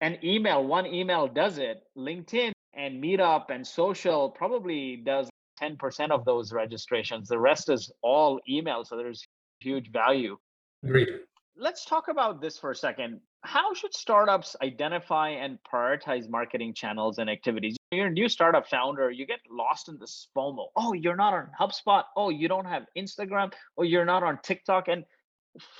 An 0.00 0.18
email, 0.22 0.64
one 0.64 0.86
email 0.86 1.26
does 1.26 1.58
it. 1.58 1.82
LinkedIn 1.96 2.52
and 2.74 3.02
Meetup 3.02 3.50
and 3.50 3.66
social 3.66 4.30
probably 4.30 4.96
does 4.96 5.28
10% 5.60 6.10
of 6.10 6.24
those 6.24 6.52
registrations. 6.52 7.28
The 7.28 7.38
rest 7.38 7.68
is 7.68 7.92
all 8.02 8.40
email. 8.48 8.84
So 8.84 8.96
there's 8.96 9.24
huge 9.60 9.90
value. 9.92 10.36
Agreed. 10.82 11.08
Let's 11.56 11.84
talk 11.84 12.08
about 12.08 12.40
this 12.40 12.58
for 12.58 12.72
a 12.72 12.76
second 12.76 13.20
how 13.44 13.74
should 13.74 13.94
startups 13.94 14.56
identify 14.62 15.28
and 15.28 15.58
prioritize 15.70 16.28
marketing 16.28 16.72
channels 16.74 17.18
and 17.18 17.28
activities? 17.28 17.76
You're 17.92 18.06
a 18.06 18.10
new 18.10 18.28
startup 18.28 18.66
founder, 18.66 19.10
you 19.10 19.26
get 19.26 19.40
lost 19.50 19.88
in 19.88 19.98
this 19.98 20.28
FOMO. 20.36 20.68
Oh, 20.76 20.94
you're 20.94 21.14
not 21.14 21.34
on 21.34 21.48
HubSpot. 21.60 22.04
Oh, 22.16 22.30
you 22.30 22.48
don't 22.48 22.64
have 22.64 22.86
Instagram. 22.96 23.52
Oh, 23.76 23.82
you're 23.82 24.06
not 24.06 24.22
on 24.22 24.38
TikTok. 24.42 24.88
And 24.88 25.04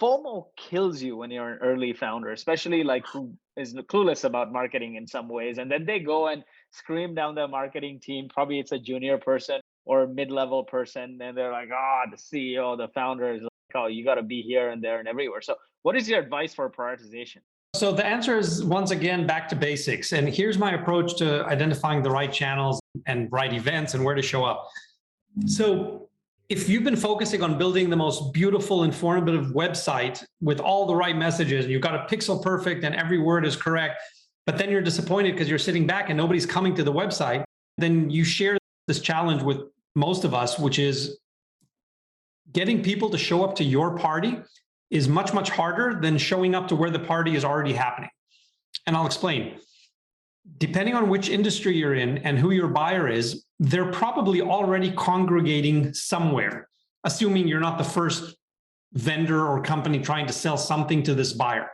FOMO 0.01 0.47
kills 0.57 1.03
you 1.03 1.17
when 1.17 1.31
you're 1.31 1.55
an 1.55 1.59
early 1.61 1.93
founder, 1.93 2.31
especially 2.31 2.85
like 2.85 3.05
who 3.07 3.33
is 3.57 3.75
clueless 3.75 4.25
about 4.25 4.53
marketing 4.53 4.95
in 4.95 5.07
some 5.07 5.29
ways. 5.29 5.59
And 5.59 5.71
then 5.71 5.85
they 5.85 5.99
go 5.99 6.29
and 6.29 6.45
scream 6.71 7.15
down 7.15 7.35
the 7.35 7.49
marketing 7.49 8.01
team. 8.01 8.29
Probably 8.29 8.61
it's 8.61 8.73
a 8.73 8.79
junior 8.79 9.19
person 9.19 9.61
or 9.85 10.07
mid-level 10.07 10.65
person, 10.65 11.19
and 11.21 11.37
they're 11.37 11.53
like, 11.53 11.71
"Oh, 11.73 12.03
the 12.11 12.17
CEO, 12.17 12.77
the 12.77 12.89
founder 12.89 13.35
is 13.35 13.43
like, 13.43 13.51
oh, 13.75 13.87
you 13.87 14.05
got 14.05 14.15
to 14.15 14.23
be 14.23 14.43
here 14.43 14.71
and 14.71 14.83
there 14.83 14.99
and 15.01 15.09
everywhere." 15.09 15.43
So, 15.43 15.57
what 15.83 15.97
is 15.97 16.09
your 16.09 16.21
advice 16.21 16.55
for 16.55 16.71
prioritization? 16.71 17.41
So 17.75 17.91
the 17.91 18.07
answer 18.07 18.39
is 18.39 18.63
once 18.63 18.93
again 18.93 19.27
back 19.27 19.49
to 19.49 19.57
basics. 19.57 20.13
And 20.13 20.29
here's 20.29 20.59
my 20.59 20.75
approach 20.75 21.17
to 21.17 21.45
identifying 21.47 22.05
the 22.05 22.11
right 22.11 22.33
channels 22.33 22.81
and 23.07 23.31
right 23.33 23.53
events 23.53 23.95
and 23.95 24.05
where 24.05 24.15
to 24.15 24.23
show 24.23 24.45
up. 24.45 24.69
So 25.47 26.09
if 26.49 26.69
you've 26.69 26.85
been 26.85 26.97
focusing 26.97 27.43
on 27.43 27.57
building 27.57 27.89
the 27.89 27.97
most 27.97 28.33
beautiful, 28.33 28.85
informative 28.85 29.47
website 29.47 30.23
with 30.41 30.61
all 30.61 30.87
the 30.87 30.95
right 30.95 31.17
messages, 31.17 31.65
and 31.65 31.73
you've 31.73 31.83
got 31.83 31.95
a 31.95 32.15
pixel 32.15 32.43
perfect 32.43 32.85
and 32.85 32.95
every 32.95 33.19
word 33.19 33.47
is 33.47 33.57
correct, 33.57 34.01
but 34.47 34.59
then 34.59 34.71
you're 34.71 34.83
disappointed 34.83 35.33
because 35.33 35.49
you're 35.49 35.59
sitting 35.59 35.87
back 35.87 36.11
and 36.11 36.17
nobody's 36.17 36.45
coming 36.45 36.75
to 36.75 36.85
the 36.85 36.93
website, 36.93 37.45
then 37.79 38.11
you 38.11 38.25
share 38.25 38.59
this 38.87 39.01
challenge 39.01 39.43
with 39.43 39.63
most 39.95 40.25
of 40.25 40.35
us, 40.35 40.59
which 40.59 40.79
is 40.79 41.19
getting 42.53 42.83
people 42.83 43.09
to 43.09 43.19
show 43.19 43.43
up 43.43 43.55
to 43.57 43.65
your 43.65 43.97
party 43.97 44.39
is 44.91 45.09
much, 45.09 45.33
much 45.33 45.49
harder 45.49 45.99
than 46.01 46.19
showing 46.19 46.55
up 46.55 46.69
to 46.69 46.77
where 46.77 46.91
the 46.91 46.99
party 46.99 47.35
is 47.35 47.45
already 47.45 47.73
happening. 47.73 48.11
And 48.87 48.95
I'll 48.95 49.07
explain. 49.07 49.59
Depending 50.59 50.95
on 50.95 51.09
which 51.09 51.29
industry 51.29 51.77
you're 51.77 51.95
in 51.95 52.19
and 52.19 52.39
who 52.39 52.51
your 52.51 52.69
buyer 52.69 53.09
is, 53.09 53.45
they're 53.59 53.91
probably 53.91 54.41
already 54.43 54.91
congregating 54.93 55.95
somewhere, 55.95 56.69
assuming 57.05 57.49
you're 57.49 57.61
not 57.61 57.79
the 57.79 57.85
first 57.85 58.37
vendor 58.93 59.47
or 59.47 59.63
company 59.63 59.99
trying 59.99 60.27
to 60.27 60.33
sell 60.33 60.57
something 60.57 61.03
to 61.03 61.15
this 61.15 61.33
buyer. 61.33 61.69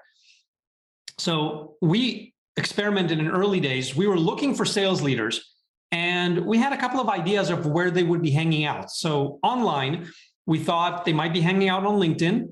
So 1.18 1.76
we 1.82 2.34
experimented 2.56 3.18
in 3.18 3.28
early 3.28 3.60
days. 3.60 3.94
We 3.94 4.06
were 4.06 4.18
looking 4.18 4.54
for 4.54 4.64
sales 4.64 5.02
leaders 5.02 5.54
and 5.92 6.46
we 6.46 6.58
had 6.58 6.72
a 6.72 6.76
couple 6.76 7.00
of 7.00 7.08
ideas 7.08 7.50
of 7.50 7.66
where 7.66 7.90
they 7.90 8.02
would 8.02 8.22
be 8.22 8.30
hanging 8.30 8.64
out. 8.64 8.90
So 8.90 9.38
online, 9.42 10.08
we 10.46 10.58
thought 10.58 11.04
they 11.04 11.12
might 11.12 11.32
be 11.32 11.40
hanging 11.40 11.68
out 11.68 11.84
on 11.84 11.98
LinkedIn. 11.98 12.48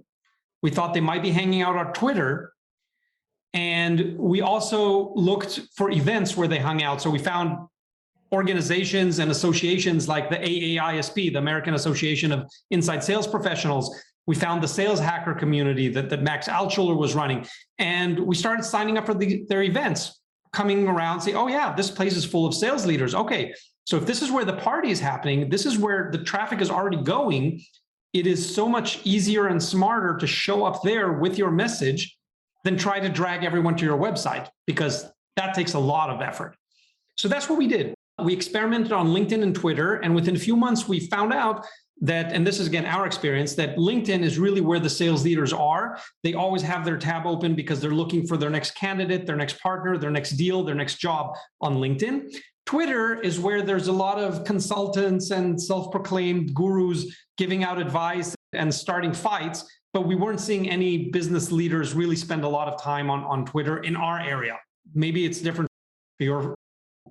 We 0.62 0.70
thought 0.70 0.92
they 0.92 1.00
might 1.00 1.22
be 1.22 1.30
hanging 1.30 1.62
out 1.62 1.76
on 1.76 1.92
Twitter. 1.92 2.52
And 3.54 4.16
we 4.18 4.40
also 4.40 5.12
looked 5.14 5.60
for 5.74 5.90
events 5.90 6.36
where 6.36 6.48
they 6.48 6.58
hung 6.58 6.82
out. 6.82 7.00
So 7.00 7.10
we 7.10 7.18
found 7.18 7.56
organizations 8.32 9.18
and 9.20 9.30
associations 9.30 10.06
like 10.06 10.28
the 10.28 10.36
AAISP, 10.36 11.32
the 11.32 11.38
American 11.38 11.74
Association 11.74 12.30
of 12.30 12.50
Inside 12.70 13.02
Sales 13.02 13.26
Professionals. 13.26 13.98
We 14.26 14.34
found 14.34 14.62
the 14.62 14.68
sales 14.68 15.00
hacker 15.00 15.32
community 15.32 15.88
that, 15.88 16.10
that 16.10 16.22
Max 16.22 16.46
Altshuler 16.48 16.96
was 16.96 17.14
running. 17.14 17.46
And 17.78 18.18
we 18.20 18.34
started 18.34 18.64
signing 18.64 18.98
up 18.98 19.06
for 19.06 19.14
the, 19.14 19.44
their 19.48 19.62
events, 19.62 20.20
coming 20.52 20.86
around, 20.86 21.22
say, 21.22 21.32
oh, 21.32 21.46
yeah, 21.46 21.74
this 21.74 21.90
place 21.90 22.16
is 22.16 22.26
full 22.26 22.44
of 22.44 22.54
sales 22.54 22.84
leaders. 22.84 23.14
Okay. 23.14 23.54
So 23.84 23.96
if 23.96 24.04
this 24.04 24.20
is 24.20 24.30
where 24.30 24.44
the 24.44 24.52
party 24.52 24.90
is 24.90 25.00
happening, 25.00 25.48
this 25.48 25.64
is 25.64 25.78
where 25.78 26.10
the 26.12 26.18
traffic 26.18 26.60
is 26.60 26.70
already 26.70 26.98
going 26.98 27.62
it 28.12 28.26
is 28.26 28.54
so 28.54 28.68
much 28.68 29.00
easier 29.04 29.48
and 29.48 29.62
smarter 29.62 30.16
to 30.16 30.26
show 30.26 30.64
up 30.64 30.82
there 30.82 31.12
with 31.12 31.36
your 31.36 31.50
message 31.50 32.17
than 32.64 32.76
try 32.76 33.00
to 33.00 33.08
drag 33.08 33.44
everyone 33.44 33.76
to 33.76 33.84
your 33.84 33.98
website 33.98 34.48
because 34.66 35.10
that 35.36 35.54
takes 35.54 35.74
a 35.74 35.78
lot 35.78 36.10
of 36.10 36.20
effort. 36.20 36.56
So 37.16 37.28
that's 37.28 37.48
what 37.48 37.58
we 37.58 37.66
did. 37.66 37.94
We 38.22 38.32
experimented 38.32 38.92
on 38.92 39.08
LinkedIn 39.08 39.42
and 39.42 39.54
Twitter. 39.54 39.94
And 39.96 40.14
within 40.14 40.34
a 40.34 40.38
few 40.38 40.56
months, 40.56 40.88
we 40.88 41.00
found 41.00 41.32
out 41.32 41.64
that, 42.00 42.32
and 42.32 42.46
this 42.46 42.60
is 42.60 42.66
again 42.66 42.86
our 42.86 43.06
experience, 43.06 43.54
that 43.54 43.76
LinkedIn 43.76 44.22
is 44.22 44.38
really 44.38 44.60
where 44.60 44.80
the 44.80 44.90
sales 44.90 45.24
leaders 45.24 45.52
are. 45.52 45.98
They 46.22 46.34
always 46.34 46.62
have 46.62 46.84
their 46.84 46.96
tab 46.96 47.26
open 47.26 47.54
because 47.54 47.80
they're 47.80 47.90
looking 47.90 48.26
for 48.26 48.36
their 48.36 48.50
next 48.50 48.74
candidate, 48.74 49.26
their 49.26 49.36
next 49.36 49.60
partner, 49.60 49.96
their 49.96 50.10
next 50.10 50.30
deal, 50.32 50.64
their 50.64 50.74
next 50.74 50.96
job 50.96 51.36
on 51.60 51.76
LinkedIn. 51.76 52.32
Twitter 52.66 53.18
is 53.20 53.40
where 53.40 53.62
there's 53.62 53.88
a 53.88 53.92
lot 53.92 54.18
of 54.18 54.44
consultants 54.44 55.30
and 55.30 55.60
self 55.60 55.90
proclaimed 55.90 56.54
gurus 56.54 57.06
giving 57.36 57.64
out 57.64 57.78
advice 57.78 58.34
and 58.52 58.72
starting 58.72 59.12
fights, 59.12 59.64
but 59.92 60.06
we 60.06 60.14
weren't 60.14 60.40
seeing 60.40 60.68
any 60.68 61.08
business 61.10 61.50
leaders 61.50 61.94
really 61.94 62.16
spend 62.16 62.44
a 62.44 62.48
lot 62.48 62.68
of 62.68 62.80
time 62.80 63.10
on, 63.10 63.24
on 63.24 63.44
Twitter 63.44 63.78
in 63.78 63.96
our 63.96 64.20
area. 64.20 64.58
Maybe 64.94 65.24
it's 65.24 65.40
different 65.40 65.68
for 66.18 66.24
your 66.24 66.54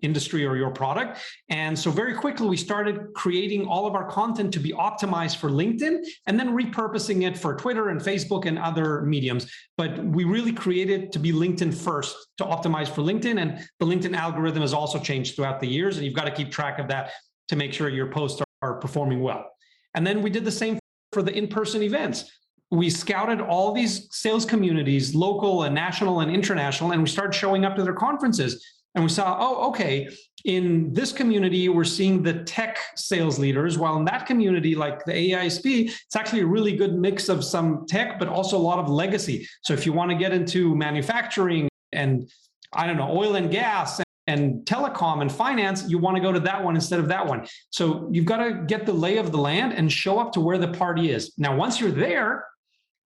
industry 0.02 0.46
or 0.46 0.56
your 0.56 0.70
product. 0.70 1.20
And 1.50 1.78
so 1.78 1.92
very 1.92 2.14
quickly, 2.14 2.48
we 2.48 2.58
started 2.58 3.14
creating 3.16 3.66
all 3.66 3.88
of 3.88 3.96
our 3.96 4.08
content 4.10 4.54
to 4.54 4.60
be 4.60 4.72
optimized 4.72 5.38
for 5.38 5.50
LinkedIn 5.50 6.04
and 6.28 6.40
then 6.40 6.50
repurposing 6.50 7.28
it 7.28 7.38
for 7.38 7.56
Twitter 7.56 7.90
and 7.90 8.00
Facebook 8.00 8.46
and 8.46 8.60
other 8.60 9.02
mediums. 9.02 9.52
But 9.78 10.04
we 10.06 10.24
really 10.24 10.54
created 10.54 11.12
to 11.14 11.20
be 11.20 11.32
LinkedIn 11.32 11.74
first 11.74 12.16
to 12.38 12.44
optimize 12.44 12.88
for 12.88 13.02
LinkedIn. 13.02 13.42
And 13.42 13.68
the 13.80 13.86
LinkedIn 13.86 14.16
algorithm 14.16 14.62
has 14.62 14.74
also 14.74 15.00
changed 15.00 15.36
throughout 15.36 15.60
the 15.60 15.68
years. 15.68 15.98
And 15.98 16.06
you've 16.06 16.16
got 16.16 16.26
to 16.26 16.32
keep 16.32 16.52
track 16.52 16.80
of 16.80 16.88
that 16.90 17.12
to 17.48 17.56
make 17.56 17.74
sure 17.74 17.90
your 17.90 18.12
posts 18.12 18.42
are, 18.42 18.74
are 18.74 18.80
performing 18.80 19.22
well. 19.22 19.50
And 19.94 20.06
then 20.06 20.22
we 20.22 20.30
did 20.30 20.46
the 20.46 20.52
same 20.52 20.80
for 21.12 21.22
the 21.22 21.36
in 21.36 21.48
person 21.48 21.82
events. 21.82 22.32
We 22.70 22.90
scouted 22.90 23.40
all 23.40 23.72
these 23.72 24.08
sales 24.12 24.46
communities, 24.46 25.16
local 25.16 25.64
and 25.64 25.74
national 25.74 26.20
and 26.20 26.32
international, 26.32 26.92
and 26.92 27.02
we 27.02 27.08
started 27.08 27.34
showing 27.34 27.64
up 27.64 27.76
to 27.78 27.84
their 27.84 27.94
conferences. 27.94 28.66
And 28.96 29.04
we 29.04 29.10
saw, 29.10 29.38
oh, 29.40 29.70
okay, 29.70 30.10
in 30.46 30.92
this 30.92 31.12
community, 31.12 31.70
we're 31.70 31.84
seeing 31.84 32.24
the 32.24 32.44
tech 32.46 32.80
sales 32.96 33.38
leaders, 33.38 33.78
while 33.78 33.96
in 33.98 34.06
that 34.06 34.26
community, 34.26 34.76
like 34.76 35.06
the 35.06 35.12
AISP, 35.12 35.90
it's 35.90 36.16
actually 36.16 36.42
a 36.42 36.48
really 36.48 36.76
good 36.76 36.96
mix 36.96 37.30
of 37.30 37.44
some 37.44 37.86
tech, 37.88 38.18
but 38.18 38.28
also 38.28 38.58
a 38.58 38.60
lot 38.60 38.80
of 38.80 38.90
legacy. 38.90 39.48
So 39.62 39.74
if 39.74 39.86
you 39.86 39.94
want 39.94 40.10
to 40.12 40.18
get 40.18 40.34
into 40.34 40.76
manufacturing 40.76 41.70
and 41.92 42.30
I 42.74 42.88
don't 42.88 42.98
know, 42.98 43.10
oil 43.16 43.36
and 43.36 43.52
gas 43.52 44.02
and 44.26 44.66
telecom 44.66 45.22
and 45.22 45.32
finance, 45.32 45.88
you 45.88 45.98
want 45.98 46.18
to 46.18 46.22
go 46.22 46.32
to 46.32 46.40
that 46.42 46.64
one 46.64 46.76
instead 46.76 47.00
of 47.00 47.08
that 47.08 47.26
one. 47.26 47.48
So 47.70 48.10
you've 48.12 48.26
got 48.26 48.38
to 48.38 48.64
get 48.68 48.86
the 48.86 48.94
lay 48.94 49.18
of 49.18 49.32
the 49.32 49.38
land 49.38 49.74
and 49.74 49.92
show 49.92 50.20
up 50.20 50.34
to 50.34 50.42
where 50.42 50.58
the 50.58 50.68
party 50.70 51.12
is. 51.12 51.34
Now, 51.38 51.56
once 51.56 51.80
you're 51.80 51.92
there, 51.92 52.46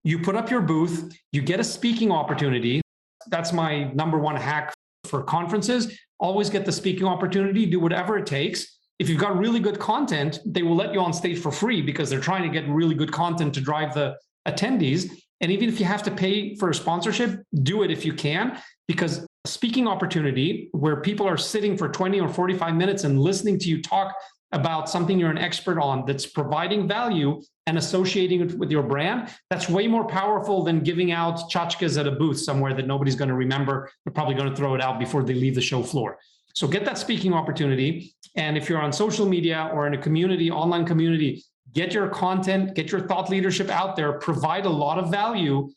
you 0.04 0.20
put 0.20 0.36
up 0.36 0.50
your 0.50 0.62
booth, 0.62 1.16
you 1.32 1.42
get 1.42 1.60
a 1.60 1.64
speaking 1.64 2.12
opportunity. 2.12 2.82
That's 3.28 3.54
my 3.54 3.86
number 3.94 4.18
one 4.18 4.36
hack 4.36 4.74
for 5.06 5.24
conferences. 5.24 5.98
Always 6.20 6.50
get 6.50 6.66
the 6.66 6.72
speaking 6.72 7.06
opportunity, 7.06 7.66
do 7.66 7.80
whatever 7.80 8.18
it 8.18 8.26
takes. 8.26 8.80
If 9.00 9.10
you've 9.10 9.20
got 9.20 9.38
really 9.38 9.60
good 9.60 9.80
content, 9.80 10.40
they 10.46 10.64
will 10.64 10.76
let 10.76 10.94
you 10.94 11.00
on 11.00 11.14
stage 11.14 11.40
for 11.40 11.52
free 11.52 11.82
because 11.82 12.10
they're 12.10 12.20
trying 12.20 12.44
to 12.44 12.50
get 12.50 12.68
really 12.70 12.96
good 12.96 13.12
content 13.12 13.54
to 13.56 13.62
drive 13.62 13.94
the 13.94 14.16
attendees. 14.48 15.10
And 15.42 15.52
even 15.52 15.70
if 15.70 15.80
you 15.80 15.86
have 15.88 16.04
to 16.04 16.12
pay 16.12 16.56
for 16.56 16.70
a 16.70 16.74
sponsorship, 16.74 17.42
do 17.64 17.82
it 17.82 17.90
if 17.90 18.06
you 18.06 18.14
can, 18.14 18.60
because 18.88 19.26
speaking 19.46 19.88
opportunity 19.88 20.70
where 20.72 21.02
people 21.02 21.28
are 21.28 21.38
sitting 21.38 21.76
for 21.76 21.90
20 21.90 22.20
or 22.20 22.30
45 22.30 22.76
minutes 22.76 23.04
and 23.04 23.20
listening 23.20 23.58
to 23.60 23.70
you 23.70 23.82
talk 23.82 24.14
about 24.52 24.90
something 24.90 25.18
you're 25.18 25.30
an 25.30 25.38
expert 25.38 25.80
on 25.80 26.06
that's 26.06 26.26
providing 26.26 26.88
value 26.88 27.42
and 27.68 27.78
associating 27.78 28.42
it 28.42 28.58
with 28.58 28.72
your 28.72 28.84
brand, 28.84 29.30
that's 29.50 29.70
way 29.70 29.88
more 29.88 30.06
powerful 30.06 30.64
than 30.64 30.82
giving 30.82 31.12
out 31.12 31.50
tchotchkes 31.52 31.98
at 32.00 32.08
a 32.08 32.12
booth 32.12 32.40
somewhere 32.40 32.74
that 32.74 32.88
nobody's 32.88 33.16
going 33.16 33.30
to 33.30 33.36
remember. 33.36 33.90
They're 34.04 34.14
probably 34.14 34.36
going 34.36 34.50
to 34.50 34.56
throw 34.56 34.76
it 34.76 34.82
out 34.82 35.00
before 35.00 35.24
they 35.24 35.34
leave 35.34 35.56
the 35.56 35.62
show 35.62 35.82
floor. 35.84 36.18
So 36.54 36.68
get 36.68 36.84
that 36.86 36.98
speaking 36.98 37.34
opportunity. 37.34 38.14
And 38.36 38.58
if 38.58 38.68
you're 38.68 38.82
on 38.82 38.92
social 38.92 39.26
media 39.26 39.70
or 39.74 39.88
in 39.88 39.94
a 39.94 39.98
community, 39.98 40.52
online 40.52 40.86
community, 40.86 41.44
get 41.74 41.94
your 41.94 42.10
content, 42.10 42.76
get 42.76 42.92
your 42.92 43.02
thought 43.08 43.30
leadership 43.30 43.70
out 43.70 43.96
there, 43.96 44.14
provide 44.14 44.66
a 44.66 44.70
lot 44.70 44.98
of 44.98 45.10
value, 45.10 45.70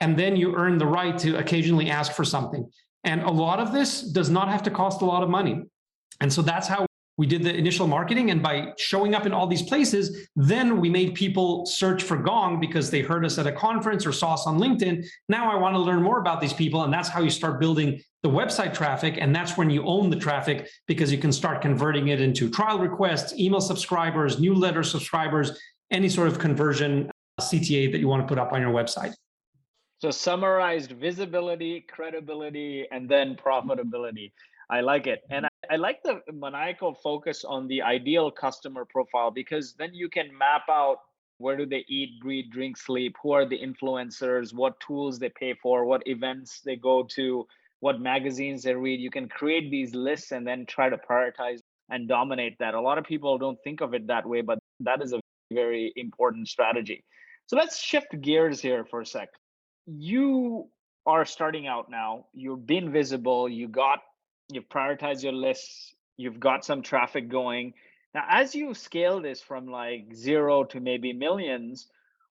and 0.00 0.18
then 0.18 0.36
you 0.36 0.54
earn 0.54 0.78
the 0.78 0.86
right 0.86 1.16
to 1.18 1.38
occasionally 1.38 1.90
ask 1.90 2.12
for 2.12 2.24
something. 2.24 2.68
And 3.04 3.22
a 3.22 3.30
lot 3.30 3.58
of 3.58 3.72
this 3.72 4.02
does 4.02 4.28
not 4.28 4.48
have 4.48 4.62
to 4.64 4.70
cost 4.70 5.00
a 5.00 5.04
lot 5.04 5.22
of 5.22 5.30
money. 5.30 5.62
And 6.20 6.32
so 6.32 6.42
that's 6.42 6.66
how 6.66 6.87
we 7.18 7.26
did 7.26 7.42
the 7.42 7.54
initial 7.54 7.86
marketing. 7.86 8.30
And 8.30 8.40
by 8.40 8.72
showing 8.78 9.14
up 9.14 9.26
in 9.26 9.32
all 9.32 9.46
these 9.46 9.62
places, 9.62 10.28
then 10.36 10.80
we 10.80 10.88
made 10.88 11.14
people 11.14 11.66
search 11.66 12.04
for 12.04 12.16
Gong 12.16 12.60
because 12.60 12.90
they 12.90 13.00
heard 13.00 13.24
us 13.26 13.38
at 13.38 13.46
a 13.46 13.52
conference 13.52 14.06
or 14.06 14.12
saw 14.12 14.34
us 14.34 14.46
on 14.46 14.58
LinkedIn. 14.58 15.04
Now 15.28 15.50
I 15.50 15.56
want 15.56 15.74
to 15.74 15.80
learn 15.80 16.00
more 16.00 16.20
about 16.20 16.40
these 16.40 16.52
people. 16.52 16.84
And 16.84 16.92
that's 16.92 17.08
how 17.08 17.20
you 17.20 17.28
start 17.28 17.58
building 17.58 18.00
the 18.22 18.28
website 18.28 18.72
traffic. 18.72 19.18
And 19.18 19.34
that's 19.34 19.56
when 19.56 19.68
you 19.68 19.84
own 19.84 20.10
the 20.10 20.16
traffic 20.16 20.68
because 20.86 21.10
you 21.10 21.18
can 21.18 21.32
start 21.32 21.60
converting 21.60 22.08
it 22.08 22.20
into 22.20 22.48
trial 22.48 22.78
requests, 22.78 23.36
email 23.36 23.60
subscribers, 23.60 24.38
newsletter 24.38 24.84
subscribers, 24.84 25.58
any 25.90 26.08
sort 26.08 26.28
of 26.28 26.38
conversion 26.38 27.10
uh, 27.38 27.42
CTA 27.42 27.90
that 27.90 27.98
you 27.98 28.06
want 28.06 28.22
to 28.22 28.28
put 28.28 28.38
up 28.38 28.52
on 28.52 28.60
your 28.60 28.72
website. 28.72 29.12
So 30.00 30.12
summarized 30.12 30.92
visibility, 30.92 31.80
credibility, 31.80 32.86
and 32.92 33.08
then 33.08 33.34
profitability. 33.34 34.30
I 34.70 34.80
like 34.80 35.06
it. 35.06 35.22
And 35.30 35.44
mm-hmm. 35.44 35.70
I, 35.70 35.74
I, 35.74 35.76
like 35.76 36.02
the 36.02 36.20
maniacal 36.32 36.94
focus 36.94 37.44
on 37.44 37.68
the 37.68 37.82
ideal 37.82 38.30
customer 38.30 38.84
profile 38.84 39.30
because 39.30 39.74
then 39.78 39.94
you 39.94 40.08
can 40.08 40.36
map 40.36 40.62
out 40.68 40.98
where 41.38 41.56
do 41.56 41.66
they 41.66 41.84
eat, 41.88 42.20
breathe, 42.20 42.46
drink, 42.50 42.76
sleep, 42.76 43.16
who 43.22 43.32
are 43.32 43.46
the 43.46 43.58
influencers, 43.58 44.52
what 44.52 44.78
tools 44.80 45.18
they 45.18 45.30
pay 45.30 45.54
for, 45.54 45.84
what 45.84 46.02
events 46.06 46.60
they 46.64 46.76
go 46.76 47.04
to, 47.04 47.46
what 47.80 48.00
magazines 48.00 48.62
they 48.64 48.74
read. 48.74 49.00
You 49.00 49.10
can 49.10 49.28
create 49.28 49.70
these 49.70 49.94
lists 49.94 50.32
and 50.32 50.46
then 50.46 50.66
try 50.66 50.88
to 50.88 50.98
prioritize 50.98 51.60
and 51.90 52.08
dominate 52.08 52.58
that. 52.58 52.74
A 52.74 52.80
lot 52.80 52.98
of 52.98 53.04
people 53.04 53.38
don't 53.38 53.58
think 53.62 53.80
of 53.80 53.94
it 53.94 54.08
that 54.08 54.26
way, 54.26 54.40
but 54.40 54.58
that 54.80 55.00
is 55.00 55.12
a 55.12 55.20
very 55.52 55.92
important 55.96 56.48
strategy. 56.48 57.04
So 57.46 57.56
let's 57.56 57.78
shift 57.78 58.20
gears 58.20 58.60
here 58.60 58.84
for 58.84 59.00
a 59.00 59.06
sec 59.06 59.28
you 59.88 60.68
are 61.06 61.24
starting 61.24 61.66
out 61.66 61.90
now 61.90 62.26
you've 62.34 62.66
been 62.66 62.92
visible 62.92 63.48
you 63.48 63.66
got 63.66 64.00
you've 64.50 64.68
prioritized 64.68 65.22
your 65.22 65.32
lists 65.32 65.94
you've 66.16 66.40
got 66.40 66.64
some 66.64 66.82
traffic 66.82 67.28
going. 67.28 67.72
Now 68.14 68.24
as 68.28 68.54
you 68.54 68.74
scale 68.74 69.22
this 69.22 69.40
from 69.40 69.66
like 69.66 70.14
zero 70.14 70.64
to 70.64 70.80
maybe 70.80 71.12
millions 71.12 71.88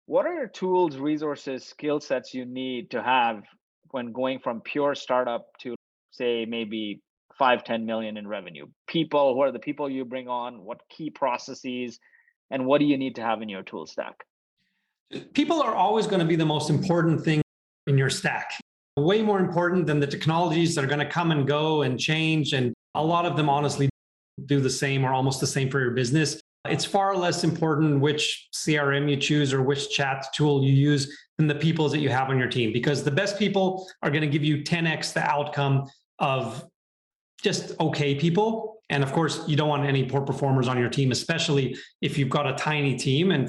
what 0.07 0.25
are 0.25 0.47
tools 0.47 0.95
resources 0.97 1.65
skill 1.65 1.99
sets 1.99 2.33
you 2.33 2.45
need 2.45 2.91
to 2.91 3.03
have 3.03 3.43
when 3.91 4.13
going 4.13 4.39
from 4.39 4.61
pure 4.61 4.95
startup 4.95 5.47
to 5.59 5.75
say 6.11 6.45
maybe 6.45 7.01
five 7.37 7.63
ten 7.63 7.85
million 7.85 8.17
in 8.17 8.27
revenue? 8.27 8.65
People 8.87 9.33
who 9.33 9.41
are 9.41 9.51
the 9.51 9.59
people 9.59 9.89
you 9.89 10.05
bring 10.05 10.27
on? 10.27 10.63
What 10.63 10.79
key 10.89 11.09
processes? 11.09 11.99
And 12.49 12.65
what 12.65 12.79
do 12.79 12.85
you 12.85 12.97
need 12.97 13.15
to 13.15 13.21
have 13.21 13.41
in 13.41 13.49
your 13.49 13.63
tool 13.63 13.85
stack? 13.85 14.15
People 15.33 15.61
are 15.61 15.75
always 15.75 16.07
going 16.07 16.21
to 16.21 16.25
be 16.25 16.37
the 16.37 16.45
most 16.45 16.69
important 16.69 17.23
thing 17.23 17.41
in 17.87 17.97
your 17.97 18.09
stack. 18.09 18.51
Way 18.97 19.21
more 19.21 19.39
important 19.39 19.85
than 19.85 19.99
the 19.99 20.07
technologies 20.07 20.73
that 20.73 20.83
are 20.83 20.87
going 20.87 20.99
to 20.99 21.09
come 21.09 21.31
and 21.31 21.47
go 21.47 21.83
and 21.83 21.99
change. 21.99 22.53
And 22.53 22.73
a 22.95 23.03
lot 23.03 23.25
of 23.25 23.37
them 23.37 23.47
honestly 23.47 23.89
do 24.47 24.59
the 24.59 24.71
same 24.71 25.05
or 25.05 25.13
almost 25.13 25.39
the 25.39 25.47
same 25.47 25.69
for 25.69 25.79
your 25.79 25.91
business. 25.91 26.41
It's 26.65 26.83
far 26.83 27.15
less 27.15 27.43
important 27.43 28.01
which 28.01 28.49
CRM 28.53 29.07
you 29.09 29.15
choose 29.15 29.53
or 29.53 29.61
which 29.61 29.91
chat 29.91 30.25
tool 30.33 30.63
you 30.63 30.73
use 30.73 31.15
than 31.37 31.45
the 31.45 31.55
people 31.55 31.87
that 31.89 31.99
you 31.99 32.09
have 32.09 32.29
on 32.29 32.39
your 32.39 32.49
team, 32.49 32.73
because 32.73 33.03
the 33.03 33.11
best 33.11 33.37
people 33.37 33.87
are 34.01 34.09
going 34.09 34.23
to 34.23 34.27
give 34.27 34.43
you 34.43 34.63
10x 34.63 35.13
the 35.13 35.21
outcome 35.21 35.87
of 36.17 36.65
just 37.43 37.79
okay 37.79 38.15
people. 38.15 38.81
And 38.89 39.03
of 39.03 39.13
course, 39.13 39.47
you 39.47 39.55
don't 39.55 39.69
want 39.69 39.85
any 39.85 40.05
poor 40.05 40.21
performers 40.21 40.67
on 40.67 40.79
your 40.79 40.89
team, 40.89 41.11
especially 41.11 41.77
if 42.01 42.17
you've 42.17 42.29
got 42.29 42.47
a 42.47 42.55
tiny 42.55 42.97
team. 42.97 43.31
And 43.31 43.47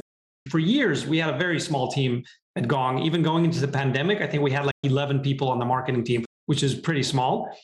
for 0.51 0.59
years, 0.59 1.07
we 1.07 1.19
had 1.19 1.35
a 1.35 1.39
very 1.39 1.59
small 1.59 1.91
team 1.91 2.23
at 2.59 2.69
Gong. 2.69 2.99
Even 2.99 3.23
going 3.23 3.45
into 3.45 3.61
the 3.61 3.69
pandemic, 3.69 4.21
I 4.21 4.27
think 4.27 4.43
we 4.43 4.51
had 4.51 4.67
like 4.67 4.75
11 4.83 5.21
people 5.21 5.49
on 5.49 5.59
the 5.59 5.65
marketing 5.65 6.05
team, 6.05 6.25
which 6.47 6.63
is 6.63 6.75
pretty 6.75 7.03
small. 7.03 7.57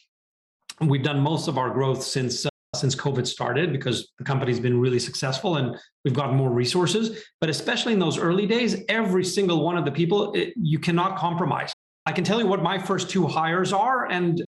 We've 0.80 1.02
done 1.02 1.20
most 1.20 1.48
of 1.48 1.58
our 1.58 1.70
growth 1.70 2.02
since 2.02 2.46
uh, 2.46 2.50
since 2.74 2.96
COVID 2.96 3.24
started 3.24 3.70
because 3.72 4.12
the 4.18 4.24
company's 4.24 4.58
been 4.58 4.80
really 4.80 4.98
successful 4.98 5.56
and 5.56 5.76
we've 6.04 6.14
got 6.14 6.34
more 6.34 6.50
resources. 6.50 7.22
But 7.40 7.48
especially 7.48 7.92
in 7.92 8.00
those 8.00 8.18
early 8.18 8.46
days, 8.46 8.82
every 8.88 9.24
single 9.24 9.64
one 9.64 9.76
of 9.76 9.84
the 9.84 9.92
people, 9.92 10.32
it, 10.32 10.54
you 10.56 10.80
cannot 10.80 11.16
compromise. 11.16 11.72
I 12.06 12.12
can 12.12 12.24
tell 12.24 12.40
you 12.40 12.48
what 12.48 12.62
my 12.62 12.78
first 12.78 13.08
two 13.08 13.28
hires 13.28 13.72
are, 13.72 14.10
and 14.10 14.44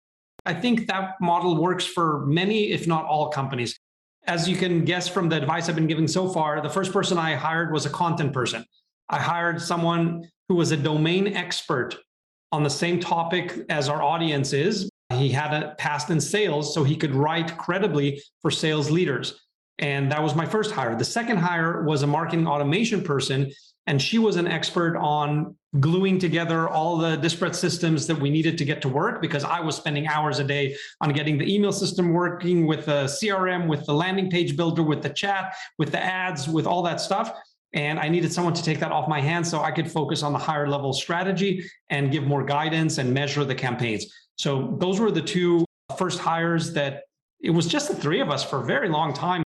I 0.44 0.52
think 0.52 0.86
that 0.88 1.14
model 1.20 1.60
works 1.60 1.86
for 1.86 2.26
many, 2.26 2.70
if 2.70 2.86
not 2.86 3.06
all 3.06 3.30
companies. 3.30 3.78
As 4.26 4.46
you 4.46 4.54
can 4.54 4.84
guess 4.84 5.08
from 5.08 5.30
the 5.30 5.36
advice 5.36 5.68
I've 5.68 5.74
been 5.74 5.86
giving 5.86 6.06
so 6.06 6.28
far, 6.28 6.60
the 6.60 6.68
first 6.68 6.92
person 6.92 7.16
I 7.16 7.34
hired 7.34 7.72
was 7.72 7.86
a 7.86 7.90
content 7.90 8.34
person. 8.34 8.64
I 9.10 9.18
hired 9.18 9.60
someone 9.60 10.28
who 10.48 10.54
was 10.54 10.70
a 10.70 10.76
domain 10.76 11.36
expert 11.36 11.96
on 12.52 12.62
the 12.62 12.70
same 12.70 13.00
topic 13.00 13.58
as 13.68 13.88
our 13.88 14.02
audience 14.02 14.52
is. 14.52 14.88
He 15.12 15.28
had 15.28 15.52
a 15.52 15.74
past 15.74 16.10
in 16.10 16.20
sales, 16.20 16.72
so 16.72 16.84
he 16.84 16.96
could 16.96 17.14
write 17.14 17.58
credibly 17.58 18.22
for 18.40 18.50
sales 18.50 18.90
leaders. 18.90 19.40
And 19.80 20.12
that 20.12 20.22
was 20.22 20.36
my 20.36 20.46
first 20.46 20.70
hire. 20.70 20.94
The 20.94 21.04
second 21.04 21.38
hire 21.38 21.82
was 21.82 22.02
a 22.02 22.06
marketing 22.06 22.46
automation 22.46 23.02
person, 23.02 23.50
and 23.86 24.00
she 24.00 24.18
was 24.18 24.36
an 24.36 24.46
expert 24.46 24.96
on 24.96 25.56
gluing 25.80 26.18
together 26.18 26.68
all 26.68 26.96
the 26.96 27.16
disparate 27.16 27.56
systems 27.56 28.06
that 28.06 28.18
we 28.18 28.30
needed 28.30 28.58
to 28.58 28.64
get 28.64 28.82
to 28.82 28.88
work 28.88 29.22
because 29.22 29.42
I 29.42 29.60
was 29.60 29.76
spending 29.76 30.06
hours 30.06 30.38
a 30.38 30.44
day 30.44 30.76
on 31.00 31.12
getting 31.12 31.38
the 31.38 31.52
email 31.52 31.72
system 31.72 32.12
working 32.12 32.66
with 32.66 32.86
the 32.86 33.04
CRM, 33.04 33.68
with 33.68 33.86
the 33.86 33.94
landing 33.94 34.30
page 34.30 34.56
builder, 34.56 34.82
with 34.82 35.02
the 35.02 35.10
chat, 35.10 35.54
with 35.78 35.90
the 35.90 36.02
ads, 36.02 36.48
with 36.48 36.66
all 36.66 36.82
that 36.82 37.00
stuff. 37.00 37.32
And 37.72 37.98
I 37.98 38.08
needed 38.08 38.32
someone 38.32 38.54
to 38.54 38.62
take 38.62 38.80
that 38.80 38.90
off 38.90 39.08
my 39.08 39.20
hands 39.20 39.50
so 39.50 39.60
I 39.60 39.70
could 39.70 39.90
focus 39.90 40.22
on 40.22 40.32
the 40.32 40.38
higher 40.38 40.68
level 40.68 40.92
strategy 40.92 41.64
and 41.88 42.10
give 42.10 42.24
more 42.24 42.44
guidance 42.44 42.98
and 42.98 43.14
measure 43.14 43.44
the 43.44 43.54
campaigns. 43.54 44.06
So 44.36 44.76
those 44.80 44.98
were 44.98 45.10
the 45.10 45.22
two 45.22 45.64
first 45.96 46.18
hires 46.18 46.72
that 46.72 47.02
it 47.42 47.50
was 47.50 47.66
just 47.66 47.88
the 47.88 47.94
three 47.94 48.20
of 48.20 48.30
us 48.30 48.44
for 48.44 48.62
a 48.62 48.64
very 48.64 48.88
long 48.88 49.12
time 49.12 49.42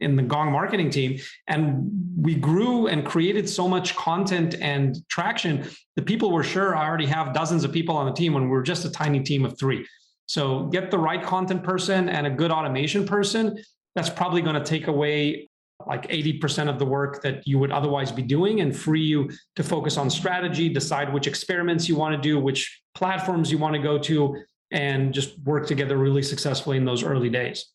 in 0.00 0.16
the 0.16 0.22
Gong 0.22 0.52
marketing 0.52 0.90
team. 0.90 1.18
And 1.46 1.90
we 2.16 2.34
grew 2.34 2.86
and 2.88 3.04
created 3.04 3.48
so 3.48 3.68
much 3.68 3.94
content 3.94 4.56
and 4.60 4.96
traction 5.08 5.68
that 5.94 6.06
people 6.06 6.32
were 6.32 6.42
sure 6.42 6.74
I 6.74 6.86
already 6.86 7.06
have 7.06 7.32
dozens 7.32 7.64
of 7.64 7.72
people 7.72 7.96
on 7.96 8.06
the 8.06 8.12
team 8.12 8.34
when 8.34 8.44
we 8.44 8.50
we're 8.50 8.62
just 8.62 8.84
a 8.84 8.90
tiny 8.90 9.20
team 9.20 9.44
of 9.44 9.58
three. 9.58 9.86
So 10.26 10.64
get 10.64 10.90
the 10.90 10.98
right 10.98 11.22
content 11.22 11.62
person 11.62 12.08
and 12.08 12.26
a 12.26 12.30
good 12.30 12.50
automation 12.50 13.06
person. 13.06 13.58
That's 13.94 14.10
probably 14.10 14.42
going 14.42 14.56
to 14.56 14.64
take 14.64 14.88
away 14.88 15.48
like 15.84 16.08
80% 16.08 16.68
of 16.68 16.78
the 16.78 16.84
work 16.84 17.22
that 17.22 17.46
you 17.46 17.58
would 17.58 17.70
otherwise 17.70 18.10
be 18.10 18.22
doing 18.22 18.60
and 18.60 18.74
free 18.74 19.02
you 19.02 19.30
to 19.56 19.62
focus 19.62 19.96
on 19.96 20.08
strategy, 20.08 20.68
decide 20.68 21.12
which 21.12 21.26
experiments 21.26 21.88
you 21.88 21.96
want 21.96 22.14
to 22.14 22.20
do, 22.20 22.38
which 22.38 22.82
platforms 22.94 23.52
you 23.52 23.58
want 23.58 23.74
to 23.74 23.82
go 23.82 23.98
to, 23.98 24.36
and 24.70 25.12
just 25.12 25.38
work 25.44 25.66
together 25.66 25.96
really 25.96 26.22
successfully 26.22 26.76
in 26.76 26.84
those 26.84 27.04
early 27.04 27.28
days. 27.28 27.66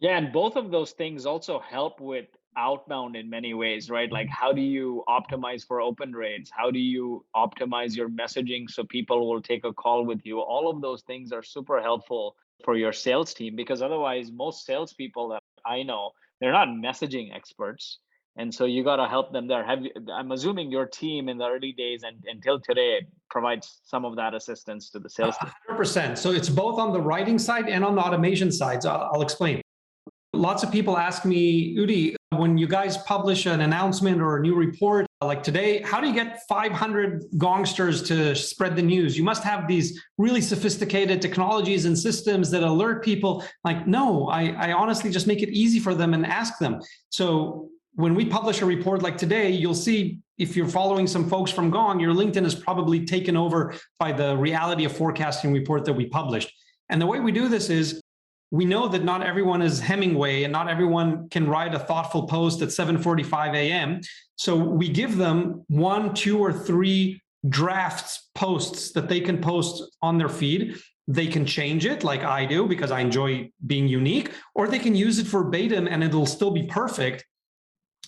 Yeah, 0.00 0.18
and 0.18 0.32
both 0.32 0.56
of 0.56 0.70
those 0.70 0.92
things 0.92 1.24
also 1.24 1.58
help 1.58 2.00
with 2.00 2.26
outbound 2.58 3.16
in 3.16 3.28
many 3.28 3.54
ways, 3.54 3.90
right? 3.90 4.10
Like, 4.12 4.28
how 4.28 4.52
do 4.52 4.60
you 4.60 5.02
optimize 5.08 5.66
for 5.66 5.80
open 5.80 6.12
rates? 6.12 6.50
How 6.54 6.70
do 6.70 6.78
you 6.78 7.24
optimize 7.34 7.96
your 7.96 8.08
messaging 8.08 8.70
so 8.70 8.84
people 8.84 9.28
will 9.28 9.42
take 9.42 9.64
a 9.64 9.72
call 9.72 10.04
with 10.04 10.20
you? 10.24 10.40
All 10.40 10.70
of 10.70 10.80
those 10.80 11.02
things 11.02 11.32
are 11.32 11.42
super 11.42 11.80
helpful 11.80 12.36
for 12.64 12.76
your 12.76 12.92
sales 12.92 13.34
team 13.34 13.56
because 13.56 13.82
otherwise, 13.82 14.30
most 14.30 14.64
salespeople 14.64 15.28
that 15.30 15.42
I 15.64 15.82
know 15.82 16.12
they're 16.40 16.52
not 16.52 16.68
messaging 16.68 17.34
experts 17.34 17.98
and 18.38 18.54
so 18.54 18.66
you 18.66 18.84
got 18.84 18.96
to 18.96 19.06
help 19.08 19.32
them 19.32 19.46
there. 19.46 19.64
Have 19.64 19.82
you, 19.82 19.90
i'm 20.12 20.32
assuming 20.32 20.70
your 20.70 20.86
team 20.86 21.28
in 21.28 21.38
the 21.38 21.46
early 21.46 21.72
days 21.72 22.02
and 22.02 22.22
until 22.26 22.60
today 22.60 23.06
provides 23.30 23.80
some 23.84 24.04
of 24.04 24.16
that 24.16 24.34
assistance 24.34 24.90
to 24.90 24.98
the 24.98 25.10
sales 25.10 25.36
team. 25.38 25.50
100% 25.70 26.18
so 26.18 26.32
it's 26.32 26.48
both 26.48 26.78
on 26.78 26.92
the 26.92 27.00
writing 27.00 27.38
side 27.38 27.68
and 27.68 27.84
on 27.84 27.94
the 27.94 28.00
automation 28.00 28.52
side 28.52 28.82
so 28.82 28.90
I'll, 28.90 29.10
I'll 29.14 29.22
explain 29.22 29.60
lots 30.36 30.62
of 30.62 30.70
people 30.70 30.96
ask 30.96 31.24
me 31.24 31.76
udi 31.76 32.14
when 32.30 32.58
you 32.58 32.66
guys 32.66 32.98
publish 32.98 33.46
an 33.46 33.60
announcement 33.60 34.20
or 34.20 34.36
a 34.36 34.40
new 34.40 34.54
report 34.54 35.06
like 35.22 35.42
today, 35.42 35.80
how 35.80 35.98
do 35.98 36.08
you 36.08 36.12
get 36.12 36.42
500 36.46 37.24
gongsters 37.36 38.06
to 38.08 38.34
spread 38.34 38.76
the 38.76 38.82
news? 38.82 39.16
You 39.16 39.24
must 39.24 39.42
have 39.44 39.66
these 39.66 40.02
really 40.18 40.42
sophisticated 40.42 41.22
technologies 41.22 41.86
and 41.86 41.98
systems 41.98 42.50
that 42.50 42.62
alert 42.62 43.02
people. 43.02 43.42
Like, 43.64 43.86
no, 43.86 44.28
I, 44.28 44.50
I 44.50 44.72
honestly 44.72 45.10
just 45.10 45.26
make 45.26 45.42
it 45.42 45.48
easy 45.48 45.80
for 45.80 45.94
them 45.94 46.12
and 46.12 46.26
ask 46.26 46.58
them. 46.58 46.82
So 47.08 47.70
when 47.94 48.14
we 48.14 48.26
publish 48.26 48.60
a 48.60 48.66
report 48.66 49.02
like 49.02 49.16
today, 49.16 49.50
you'll 49.50 49.74
see 49.74 50.18
if 50.36 50.54
you're 50.54 50.68
following 50.68 51.06
some 51.06 51.30
folks 51.30 51.50
from 51.50 51.70
Gong, 51.70 51.98
your 51.98 52.12
LinkedIn 52.12 52.44
is 52.44 52.54
probably 52.54 53.06
taken 53.06 53.38
over 53.38 53.74
by 53.98 54.12
the 54.12 54.36
reality 54.36 54.84
of 54.84 54.94
forecasting 54.94 55.50
report 55.54 55.86
that 55.86 55.94
we 55.94 56.04
published. 56.04 56.52
And 56.90 57.00
the 57.00 57.06
way 57.06 57.20
we 57.20 57.32
do 57.32 57.48
this 57.48 57.70
is 57.70 58.02
we 58.50 58.64
know 58.64 58.88
that 58.88 59.04
not 59.04 59.22
everyone 59.22 59.62
is 59.62 59.80
Hemingway 59.80 60.44
and 60.44 60.52
not 60.52 60.68
everyone 60.68 61.28
can 61.28 61.48
write 61.48 61.74
a 61.74 61.78
thoughtful 61.78 62.26
post 62.26 62.62
at 62.62 62.68
7:45 62.68 63.54
a.m. 63.54 64.00
So 64.36 64.56
we 64.56 64.88
give 64.88 65.16
them 65.16 65.64
one, 65.68 66.14
two, 66.14 66.38
or 66.38 66.52
three 66.52 67.20
drafts 67.48 68.28
posts 68.34 68.92
that 68.92 69.08
they 69.08 69.20
can 69.20 69.40
post 69.40 69.82
on 70.02 70.18
their 70.18 70.28
feed. 70.28 70.76
They 71.08 71.26
can 71.26 71.46
change 71.46 71.86
it 71.86 72.04
like 72.04 72.24
I 72.24 72.44
do 72.44 72.66
because 72.66 72.90
I 72.90 73.00
enjoy 73.00 73.50
being 73.66 73.88
unique, 73.88 74.32
or 74.54 74.68
they 74.68 74.78
can 74.78 74.94
use 74.94 75.18
it 75.18 75.26
verbatim 75.26 75.86
and 75.86 76.02
it'll 76.02 76.26
still 76.26 76.50
be 76.50 76.66
perfect. 76.66 77.24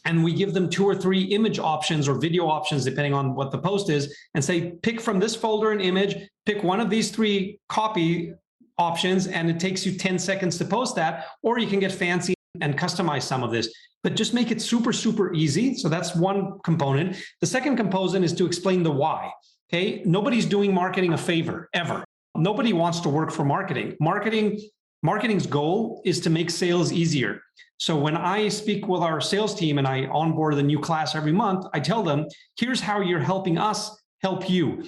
And 0.05 0.23
we 0.23 0.33
give 0.33 0.55
them 0.55 0.71
two 0.71 0.87
or 0.87 0.95
three 0.95 1.23
image 1.25 1.59
options 1.59 2.09
or 2.09 2.15
video 2.15 2.47
options, 2.47 2.85
depending 2.85 3.15
on 3.15 3.35
what 3.35 3.51
the 3.51 3.59
post 3.59 3.91
is, 3.91 4.17
and 4.35 4.45
say, 4.45 4.73
pick 4.83 5.01
from 5.01 5.19
this 5.19 5.35
folder 5.35 5.73
an 5.73 5.81
image, 5.81 6.29
pick 6.47 6.63
one 6.63 6.81
of 6.81 6.89
these 6.89 7.11
three 7.11 7.59
copy 7.69 8.33
options, 8.79 9.27
and 9.27 9.51
it 9.51 9.59
takes 9.59 9.85
you 9.85 9.97
10 9.97 10.19
seconds 10.19 10.59
to 10.59 10.65
post 10.65 10.97
that, 10.97 11.27
or 11.43 11.59
you 11.59 11.67
can 11.67 11.81
get 11.81 11.93
fancy 11.93 12.35
and 12.61 12.79
customize 12.79 13.23
some 13.23 13.43
of 13.43 13.51
this 13.51 13.69
but 14.03 14.15
just 14.15 14.35
make 14.35 14.51
it 14.51 14.63
super, 14.63 14.93
super 14.93 15.35
easy. 15.35 15.75
So 15.75 15.89
that's 15.89 16.15
one 16.15 16.59
component. 16.65 17.17
The 17.41 17.47
second 17.47 17.77
component 17.77 18.25
is 18.25 18.33
to 18.35 18.47
explain 18.47 18.83
the 18.83 18.91
why. 18.91 19.33
Okay. 19.71 20.03
Nobody's 20.05 20.47
doing 20.47 20.73
marketing 20.73 21.13
a 21.13 21.19
favor 21.19 21.69
ever. 21.75 22.05
Nobody 22.37 22.73
wants 22.73 23.01
to 23.01 23.09
work 23.09 23.31
for 23.31 23.45
marketing. 23.45 23.97
Marketing, 24.01 24.61
marketing's 25.03 25.47
goal 25.47 26.01
is 26.05 26.21
to 26.21 26.31
make 26.31 26.51
sales 26.51 26.93
easier. 26.93 27.43
So 27.77 27.97
when 27.97 28.17
I 28.17 28.49
speak 28.49 28.89
with 28.89 29.03
our 29.03 29.21
sales 29.21 29.55
team 29.55 29.79
and 29.79 29.87
I 29.87 30.07
onboard 30.07 30.57
the 30.57 30.63
new 30.63 30.79
class 30.79 31.15
every 31.15 31.33
month, 31.33 31.67
I 31.75 31.81
tell 31.81 32.03
them, 32.03 32.27
here's 32.57 32.81
how 32.81 33.01
you're 33.01 33.21
helping 33.21 33.59
us 33.59 33.97
help 34.23 34.49
you. 34.49 34.85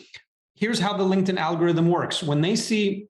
Here's 0.54 0.78
how 0.78 0.96
the 0.96 1.04
LinkedIn 1.04 1.36
algorithm 1.36 1.88
works. 1.88 2.22
When 2.22 2.40
they 2.40 2.56
see 2.56 3.06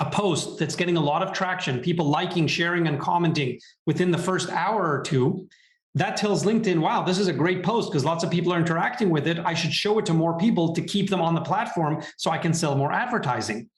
a 0.00 0.10
post 0.10 0.58
that's 0.58 0.74
getting 0.74 0.96
a 0.96 1.00
lot 1.00 1.22
of 1.22 1.32
traction, 1.32 1.78
people 1.78 2.06
liking, 2.06 2.46
sharing, 2.46 2.88
and 2.88 2.98
commenting 2.98 3.60
within 3.86 4.10
the 4.10 4.18
first 4.18 4.50
hour 4.50 4.90
or 4.90 5.02
two, 5.02 5.46
that 5.94 6.16
tells 6.16 6.44
LinkedIn, 6.44 6.80
wow, 6.80 7.02
this 7.02 7.18
is 7.18 7.28
a 7.28 7.32
great 7.32 7.62
post 7.62 7.90
because 7.90 8.04
lots 8.04 8.24
of 8.24 8.30
people 8.30 8.52
are 8.52 8.58
interacting 8.58 9.10
with 9.10 9.26
it. 9.26 9.38
I 9.40 9.54
should 9.54 9.72
show 9.72 9.98
it 9.98 10.06
to 10.06 10.14
more 10.14 10.38
people 10.38 10.72
to 10.72 10.80
keep 10.80 11.10
them 11.10 11.20
on 11.20 11.34
the 11.34 11.40
platform 11.40 12.02
so 12.16 12.30
I 12.30 12.38
can 12.38 12.54
sell 12.54 12.76
more 12.76 12.92
advertising. 12.92 13.68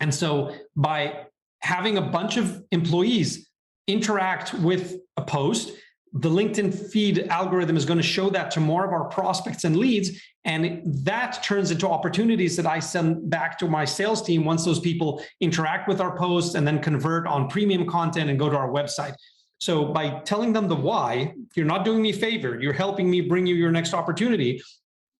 And 0.00 0.14
so 0.14 0.54
by 0.76 1.26
having 1.60 1.96
a 1.96 2.02
bunch 2.02 2.36
of 2.36 2.62
employees 2.70 3.48
interact 3.86 4.52
with 4.54 4.96
a 5.16 5.22
post, 5.22 5.72
the 6.12 6.30
LinkedIn 6.30 6.90
feed 6.90 7.26
algorithm 7.28 7.76
is 7.76 7.84
going 7.84 7.98
to 7.98 8.02
show 8.02 8.30
that 8.30 8.50
to 8.52 8.60
more 8.60 8.84
of 8.84 8.92
our 8.92 9.04
prospects 9.04 9.64
and 9.64 9.76
leads. 9.76 10.20
And 10.44 10.82
that 11.04 11.42
turns 11.42 11.70
into 11.70 11.88
opportunities 11.88 12.56
that 12.56 12.66
I 12.66 12.78
send 12.78 13.28
back 13.28 13.58
to 13.58 13.68
my 13.68 13.84
sales 13.84 14.22
team 14.22 14.44
once 14.44 14.64
those 14.64 14.80
people 14.80 15.22
interact 15.40 15.88
with 15.88 16.00
our 16.00 16.16
posts 16.16 16.54
and 16.54 16.66
then 16.66 16.80
convert 16.80 17.26
on 17.26 17.48
premium 17.48 17.86
content 17.86 18.30
and 18.30 18.38
go 18.38 18.48
to 18.48 18.56
our 18.56 18.70
website. 18.70 19.14
So 19.58 19.86
by 19.86 20.20
telling 20.20 20.52
them 20.52 20.68
the 20.68 20.76
why, 20.76 21.34
you're 21.54 21.66
not 21.66 21.84
doing 21.84 22.00
me 22.00 22.10
a 22.10 22.14
favor, 22.14 22.58
you're 22.60 22.72
helping 22.72 23.10
me 23.10 23.20
bring 23.20 23.46
you 23.46 23.56
your 23.56 23.72
next 23.72 23.92
opportunity 23.92 24.62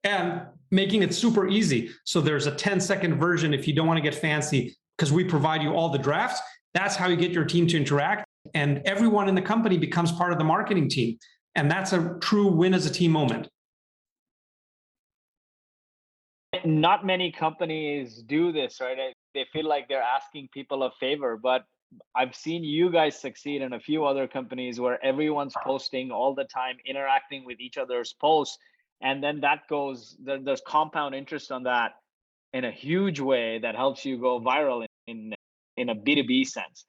and 0.05 0.43
making 0.70 1.03
it 1.03 1.12
super 1.12 1.49
easy. 1.49 1.91
So 2.05 2.20
there's 2.20 2.47
a 2.47 2.55
10 2.55 2.80
second 2.80 3.18
version 3.18 3.53
if 3.53 3.66
you 3.66 3.74
don't 3.74 3.86
want 3.86 3.99
to 3.99 4.03
get 4.03 4.14
fancy 4.14 4.76
because 4.97 5.12
we 5.12 5.24
provide 5.24 5.62
you 5.62 5.74
all 5.74 5.89
the 5.91 5.99
drafts. 5.99 6.41
That's 6.72 6.95
how 6.95 7.09
you 7.09 7.16
get 7.16 7.32
your 7.32 7.45
team 7.45 7.66
to 7.68 7.76
interact 7.76 8.27
and 8.55 8.82
everyone 8.84 9.28
in 9.28 9.34
the 9.34 9.42
company 9.42 9.78
becomes 9.78 10.12
part 10.12 10.32
of 10.32 10.38
the 10.38 10.44
marketing 10.44 10.88
team. 10.88 11.18
And 11.55 11.70
that's 11.70 11.92
a 11.92 12.18
true 12.20 12.49
win 12.49 12.74
as 12.74 12.86
a 12.86 12.90
team 12.90 13.11
moment. 13.11 13.49
Not 16.64 17.05
many 17.05 17.30
companies 17.30 18.22
do 18.22 18.53
this, 18.53 18.80
right? 18.80 18.96
They 19.34 19.46
feel 19.53 19.68
like 19.68 19.88
they're 19.88 20.03
asking 20.03 20.49
people 20.53 20.82
a 20.84 20.90
favor, 20.99 21.36
but 21.36 21.64
I've 22.14 22.34
seen 22.34 22.64
you 22.64 22.90
guys 22.90 23.18
succeed 23.18 23.62
in 23.62 23.72
a 23.72 23.80
few 23.80 24.05
other 24.05 24.26
companies 24.26 24.80
where 24.80 25.05
everyone's 25.05 25.55
posting 25.64 26.11
all 26.11 26.34
the 26.34 26.44
time, 26.44 26.76
interacting 26.86 27.44
with 27.44 27.61
each 27.61 27.78
other's 27.78 28.12
posts. 28.12 28.59
And 29.01 29.22
then 29.22 29.40
that 29.40 29.68
goes, 29.68 30.16
there's 30.20 30.62
compound 30.66 31.14
interest 31.14 31.53
on 31.53 31.62
that 31.64 31.92
in 32.53 32.64
a 32.64 32.70
huge 32.70 33.20
way 33.20 33.59
that 33.59 33.74
helps 33.74 34.05
you 34.05 34.18
go 34.18 34.40
viral 34.40 34.86
in, 35.07 35.34
in, 35.76 35.88
a 35.88 35.94
B2B 35.94 36.46
sense. 36.46 36.86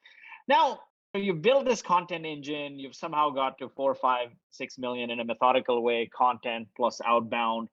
Now, 0.47 0.79
you 1.15 1.33
build 1.33 1.65
this 1.65 1.81
content 1.81 2.25
engine 2.25 2.77
you've 2.77 2.95
somehow 2.95 3.29
got 3.31 3.57
to 3.57 3.69
four 3.69 3.95
five 3.95 4.29
six 4.51 4.77
million 4.77 5.09
in 5.09 5.19
a 5.19 5.25
methodical 5.25 5.83
way 5.83 6.09
content 6.15 6.67
plus 6.75 7.01
outbound. 7.05 7.67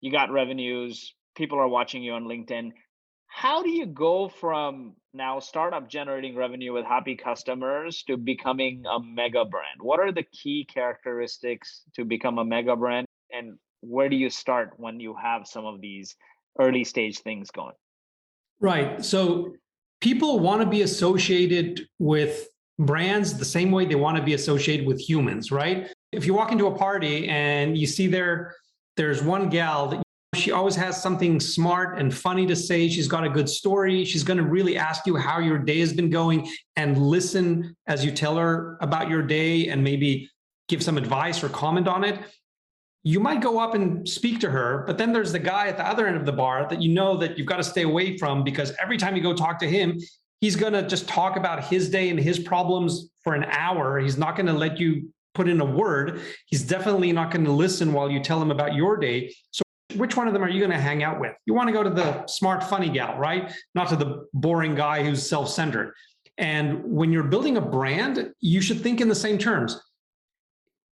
You 0.00 0.10
got 0.10 0.30
revenues 0.30 1.14
people 1.36 1.58
are 1.58 1.68
watching 1.68 2.02
you 2.02 2.12
on 2.12 2.24
linkedin. 2.24 2.70
How 3.28 3.62
do 3.62 3.70
you 3.70 3.86
go 3.86 4.28
from 4.28 4.94
now 5.14 5.38
startup 5.38 5.88
generating 5.88 6.34
revenue 6.34 6.72
with 6.72 6.84
happy 6.84 7.16
customers 7.16 8.02
to 8.08 8.16
becoming 8.16 8.82
a 8.90 8.98
mega 9.00 9.44
brand? 9.44 9.80
What 9.80 10.00
are 10.00 10.12
the 10.12 10.24
key 10.24 10.66
characteristics 10.72 11.82
to 11.94 12.04
become 12.04 12.38
a 12.38 12.44
mega 12.44 12.74
brand 12.74 13.06
and 13.32 13.56
where 13.82 14.08
do 14.08 14.16
you 14.16 14.28
start 14.28 14.74
when 14.76 15.00
you 15.00 15.14
have 15.14 15.46
some 15.46 15.64
of 15.64 15.80
these 15.80 16.16
early 16.58 16.84
stage 16.84 17.20
things 17.20 17.50
going? 17.50 17.74
Right. 18.60 19.02
So 19.02 19.54
people 20.00 20.40
want 20.40 20.60
to 20.60 20.68
be 20.68 20.82
associated 20.82 21.80
with 21.98 22.48
brands 22.80 23.34
the 23.34 23.44
same 23.44 23.70
way 23.70 23.84
they 23.84 23.94
want 23.94 24.16
to 24.16 24.22
be 24.22 24.34
associated 24.34 24.86
with 24.86 24.98
humans, 24.98 25.52
right? 25.52 25.88
If 26.12 26.26
you 26.26 26.34
walk 26.34 26.50
into 26.50 26.66
a 26.66 26.76
party 26.76 27.28
and 27.28 27.76
you 27.76 27.86
see 27.86 28.06
there, 28.06 28.54
there's 28.96 29.22
one 29.22 29.48
gal 29.48 29.88
that 29.88 30.02
she 30.34 30.52
always 30.52 30.76
has 30.76 31.00
something 31.00 31.40
smart 31.40 31.98
and 31.98 32.14
funny 32.14 32.46
to 32.46 32.56
say. 32.56 32.88
She's 32.88 33.08
got 33.08 33.24
a 33.24 33.28
good 33.28 33.48
story. 33.48 34.04
She's 34.04 34.22
going 34.22 34.38
to 34.38 34.44
really 34.44 34.78
ask 34.78 35.06
you 35.06 35.16
how 35.16 35.40
your 35.40 35.58
day 35.58 35.80
has 35.80 35.92
been 35.92 36.08
going 36.08 36.48
and 36.76 36.96
listen 36.96 37.76
as 37.86 38.04
you 38.04 38.12
tell 38.12 38.36
her 38.36 38.78
about 38.80 39.08
your 39.08 39.22
day 39.22 39.68
and 39.68 39.84
maybe 39.84 40.30
give 40.68 40.82
some 40.82 40.96
advice 40.96 41.42
or 41.42 41.48
comment 41.48 41.88
on 41.88 42.04
it. 42.04 42.18
You 43.02 43.18
might 43.18 43.40
go 43.40 43.58
up 43.58 43.74
and 43.74 44.08
speak 44.08 44.40
to 44.40 44.50
her, 44.50 44.84
but 44.86 44.98
then 44.98 45.12
there's 45.12 45.32
the 45.32 45.38
guy 45.38 45.68
at 45.68 45.76
the 45.76 45.86
other 45.86 46.06
end 46.06 46.16
of 46.16 46.26
the 46.26 46.32
bar 46.32 46.66
that 46.68 46.80
you 46.80 46.92
know 46.92 47.16
that 47.16 47.36
you've 47.36 47.46
got 47.46 47.56
to 47.56 47.64
stay 47.64 47.82
away 47.82 48.16
from 48.16 48.44
because 48.44 48.72
every 48.80 48.96
time 48.96 49.16
you 49.16 49.22
go 49.22 49.34
talk 49.34 49.58
to 49.58 49.68
him, 49.68 49.98
he's 50.40 50.56
going 50.56 50.72
to 50.72 50.82
just 50.82 51.08
talk 51.08 51.36
about 51.36 51.64
his 51.64 51.90
day 51.90 52.08
and 52.08 52.18
his 52.18 52.38
problems 52.38 53.10
for 53.22 53.34
an 53.34 53.44
hour. 53.44 53.98
He's 53.98 54.18
not 54.18 54.36
going 54.36 54.46
to 54.46 54.52
let 54.52 54.78
you 54.78 55.10
put 55.34 55.48
in 55.48 55.60
a 55.60 55.64
word. 55.64 56.20
He's 56.46 56.62
definitely 56.62 57.12
not 57.12 57.30
going 57.30 57.44
to 57.44 57.52
listen 57.52 57.92
while 57.92 58.10
you 58.10 58.20
tell 58.20 58.40
him 58.40 58.50
about 58.50 58.74
your 58.74 58.96
day. 58.96 59.34
So, 59.50 59.62
which 59.96 60.16
one 60.16 60.28
of 60.28 60.32
them 60.32 60.42
are 60.42 60.48
you 60.48 60.60
going 60.60 60.70
to 60.70 60.78
hang 60.78 61.02
out 61.02 61.20
with? 61.20 61.32
You 61.46 61.54
want 61.54 61.68
to 61.68 61.72
go 61.72 61.82
to 61.82 61.90
the 61.90 62.26
smart, 62.26 62.62
funny 62.62 62.88
gal, 62.88 63.18
right? 63.18 63.52
Not 63.74 63.88
to 63.88 63.96
the 63.96 64.26
boring 64.32 64.74
guy 64.74 65.02
who's 65.02 65.28
self 65.28 65.48
centered. 65.50 65.94
And 66.38 66.82
when 66.84 67.12
you're 67.12 67.24
building 67.24 67.56
a 67.56 67.60
brand, 67.60 68.32
you 68.40 68.60
should 68.60 68.80
think 68.80 69.00
in 69.00 69.08
the 69.08 69.14
same 69.14 69.36
terms. 69.36 69.80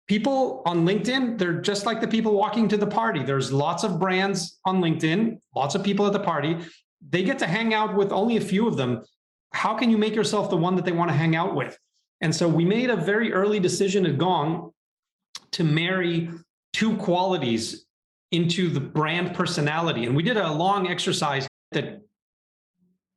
People 0.09 0.63
on 0.67 0.85
LinkedIn, 0.85 1.39
they're 1.39 1.61
just 1.61 1.87
like 1.87 2.01
the 2.01 2.09
people 2.09 2.33
walking 2.33 2.67
to 2.69 2.77
the 2.77 2.87
party. 2.87 3.23
There's 3.23 3.53
lots 3.53 3.85
of 3.85 3.99
brands 3.99 4.59
on 4.65 4.81
LinkedIn, 4.81 5.39
lots 5.55 5.75
of 5.75 5.85
people 5.85 6.07
at 6.07 6.13
the 6.13 6.21
party. 6.21 6.59
They 7.09 7.23
get 7.23 7.39
to 7.39 7.47
hang 7.47 7.75
out 7.75 7.95
with 7.95 8.11
only 8.11 8.37
a 8.37 8.41
few 8.41 8.67
of 8.67 8.77
them 8.77 9.03
how 9.53 9.75
can 9.75 9.91
you 9.91 9.99
make 9.99 10.15
yourself 10.15 10.51
the 10.51 10.57
one 10.57 10.77
that 10.77 10.85
they 10.85 10.93
want 10.93 11.11
to 11.11 11.17
hang 11.17 11.37
out 11.37 11.55
with? 11.55 11.79
And 12.21 12.35
so 12.35 12.49
we 12.49 12.65
made 12.65 12.91
a 12.91 12.97
very 12.97 13.33
early 13.33 13.61
decision 13.61 14.05
at 14.07 14.19
Gong 14.19 14.73
to 15.53 15.65
marry 15.65 16.31
two 16.73 16.97
qualities 16.97 17.87
into 18.33 18.69
the 18.69 18.81
brand 18.81 19.35
personality. 19.35 20.05
And 20.05 20.15
we 20.15 20.23
did 20.23 20.37
a 20.37 20.53
long 20.53 20.89
exercise 20.89 21.49
that 21.73 22.03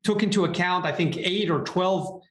took 0.03 0.23
into 0.23 0.45
account, 0.45 0.85
I 0.85 0.91
think, 0.91 1.17
eight 1.17 1.49
or 1.49 1.61
12 1.61 2.21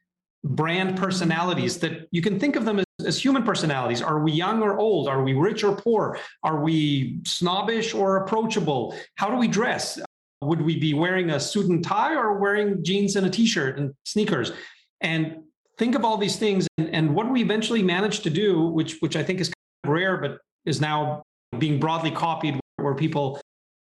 brand 0.42 0.96
personalities 0.96 1.78
that 1.80 2.08
you 2.10 2.22
can 2.22 2.38
think 2.40 2.56
of 2.56 2.64
them 2.64 2.78
as, 2.78 2.86
as 3.04 3.22
human 3.22 3.42
personalities. 3.42 4.00
Are 4.00 4.20
we 4.20 4.32
young 4.32 4.62
or 4.62 4.78
old? 4.78 5.08
Are 5.08 5.22
we 5.22 5.34
rich 5.34 5.62
or 5.62 5.76
poor? 5.76 6.18
Are 6.42 6.62
we 6.62 7.20
snobbish 7.24 7.94
or 7.94 8.24
approachable? 8.24 8.94
How 9.16 9.28
do 9.28 9.36
we 9.36 9.48
dress? 9.48 10.00
Would 10.42 10.62
we 10.62 10.78
be 10.78 10.94
wearing 10.94 11.30
a 11.30 11.40
suit 11.40 11.68
and 11.68 11.84
tie 11.84 12.14
or 12.14 12.38
wearing 12.38 12.82
jeans 12.82 13.16
and 13.16 13.26
a 13.26 13.30
t-shirt 13.30 13.78
and 13.78 13.92
sneakers? 14.04 14.52
And 15.00 15.42
think 15.78 15.94
of 15.94 16.04
all 16.04 16.16
these 16.16 16.36
things. 16.36 16.66
And, 16.78 16.94
and 16.94 17.14
what 17.14 17.30
we 17.30 17.42
eventually 17.42 17.82
managed 17.82 18.22
to 18.24 18.30
do, 18.30 18.62
which 18.62 18.98
which 19.00 19.16
I 19.16 19.22
think 19.22 19.40
is 19.40 19.48
kind 19.48 19.84
of 19.84 19.90
rare, 19.90 20.16
but 20.16 20.38
is 20.64 20.80
now 20.80 21.22
being 21.58 21.78
broadly 21.78 22.10
copied, 22.10 22.58
where 22.76 22.94
people 22.94 23.40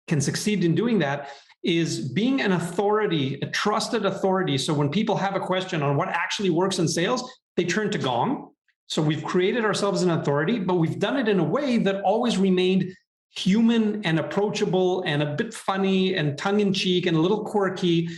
can 0.08 0.20
succeed 0.20 0.64
in 0.64 0.74
doing 0.74 1.00
that, 1.00 1.30
is 1.64 2.12
being 2.12 2.42
an 2.42 2.54
authority, 2.54 3.40
a 3.42 3.48
trusted 3.48 4.06
authority. 4.06 4.58
So 4.58 4.74
when 4.74 4.90
people 4.90 5.16
have 5.18 5.36
a 5.36 5.40
question 5.40 5.84
on 5.84 5.96
what 5.96 6.08
actually 6.10 6.50
works 6.50 6.80
in 6.80 6.88
sales, 6.88 7.30
they 7.56 7.66
turn 7.66 7.92
to 7.92 7.98
Gong. 7.98 8.50
So 8.88 9.02
we've 9.02 9.24
created 9.24 9.64
ourselves 9.64 10.02
an 10.02 10.10
authority, 10.12 10.60
but 10.60 10.76
we've 10.76 11.00
done 11.00 11.18
it 11.18 11.28
in 11.30 11.40
a 11.40 11.44
way 11.44 11.78
that 11.78 12.02
always 12.02 12.38
remained 12.38 12.94
human 13.36 14.04
and 14.06 14.20
approachable 14.20 15.04
and 15.04 15.24
a 15.24 15.36
bit 15.36 15.54
funny 15.54 16.16
and 16.16 16.38
tongue 16.38 16.60
in 16.60 16.74
cheek 16.74 17.06
and 17.06 17.16
a 17.16 17.20
little 17.20 17.44
quirky. 17.44 18.10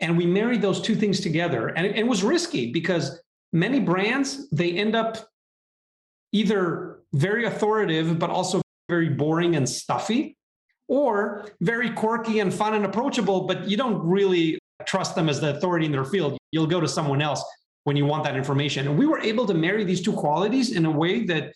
And 0.00 0.16
we 0.16 0.26
married 0.26 0.62
those 0.62 0.80
two 0.80 0.94
things 0.94 1.20
together. 1.20 1.68
And 1.68 1.86
it, 1.86 1.96
it 1.96 2.06
was 2.06 2.22
risky 2.22 2.70
because 2.72 3.20
many 3.52 3.80
brands, 3.80 4.48
they 4.50 4.72
end 4.72 4.94
up 4.94 5.28
either 6.32 7.00
very 7.14 7.46
authoritative, 7.46 8.18
but 8.18 8.30
also 8.30 8.60
very 8.88 9.08
boring 9.08 9.56
and 9.56 9.68
stuffy, 9.68 10.36
or 10.88 11.50
very 11.60 11.90
quirky 11.90 12.40
and 12.40 12.52
fun 12.52 12.74
and 12.74 12.84
approachable, 12.84 13.46
but 13.46 13.68
you 13.68 13.76
don't 13.76 14.02
really 14.06 14.58
trust 14.86 15.14
them 15.14 15.28
as 15.28 15.40
the 15.40 15.56
authority 15.56 15.86
in 15.86 15.92
their 15.92 16.04
field. 16.04 16.38
You'll 16.50 16.66
go 16.66 16.80
to 16.80 16.88
someone 16.88 17.20
else 17.20 17.42
when 17.84 17.96
you 17.96 18.04
want 18.04 18.24
that 18.24 18.36
information. 18.36 18.86
And 18.86 18.98
we 18.98 19.06
were 19.06 19.18
able 19.20 19.46
to 19.46 19.54
marry 19.54 19.84
these 19.84 20.02
two 20.02 20.12
qualities 20.12 20.72
in 20.72 20.84
a 20.84 20.90
way 20.90 21.24
that 21.26 21.52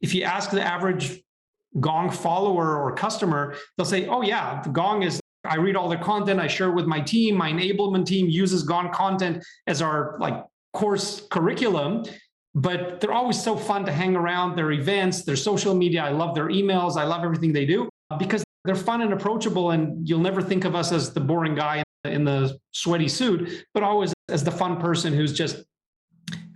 if 0.00 0.14
you 0.14 0.22
ask 0.22 0.50
the 0.50 0.62
average 0.62 1.20
Gong 1.80 2.10
follower 2.10 2.78
or 2.78 2.94
customer, 2.94 3.54
they'll 3.76 3.86
say, 3.86 4.06
oh, 4.06 4.22
yeah, 4.22 4.64
Gong 4.72 5.02
is, 5.02 5.20
I 5.44 5.56
read 5.56 5.76
all 5.76 5.88
the 5.88 5.96
content, 5.96 6.40
I 6.40 6.46
share 6.46 6.72
with 6.72 6.86
my 6.86 7.00
team. 7.00 7.36
My 7.36 7.50
enablement 7.52 8.06
team 8.06 8.28
uses 8.28 8.62
Gong 8.62 8.92
content 8.92 9.44
as 9.66 9.82
our 9.82 10.16
like 10.20 10.42
course 10.72 11.26
curriculum. 11.30 12.04
But 12.54 13.00
they're 13.00 13.12
always 13.12 13.40
so 13.42 13.54
fun 13.54 13.84
to 13.84 13.92
hang 13.92 14.16
around 14.16 14.56
their 14.56 14.72
events, 14.72 15.24
their 15.24 15.36
social 15.36 15.74
media. 15.74 16.02
I 16.02 16.08
love 16.08 16.34
their 16.34 16.48
emails. 16.48 16.96
I 16.96 17.04
love 17.04 17.22
everything 17.22 17.52
they 17.52 17.66
do 17.66 17.86
because 18.18 18.42
they're 18.64 18.74
fun 18.74 19.02
and 19.02 19.12
approachable. 19.12 19.72
And 19.72 20.08
you'll 20.08 20.20
never 20.20 20.40
think 20.40 20.64
of 20.64 20.74
us 20.74 20.90
as 20.90 21.12
the 21.12 21.20
boring 21.20 21.54
guy 21.54 21.82
in 22.04 22.24
the 22.24 22.58
sweaty 22.72 23.08
suit, 23.08 23.66
but 23.74 23.82
always 23.82 24.14
as 24.30 24.42
the 24.42 24.50
fun 24.50 24.80
person 24.80 25.12
who's 25.12 25.34
just 25.34 25.64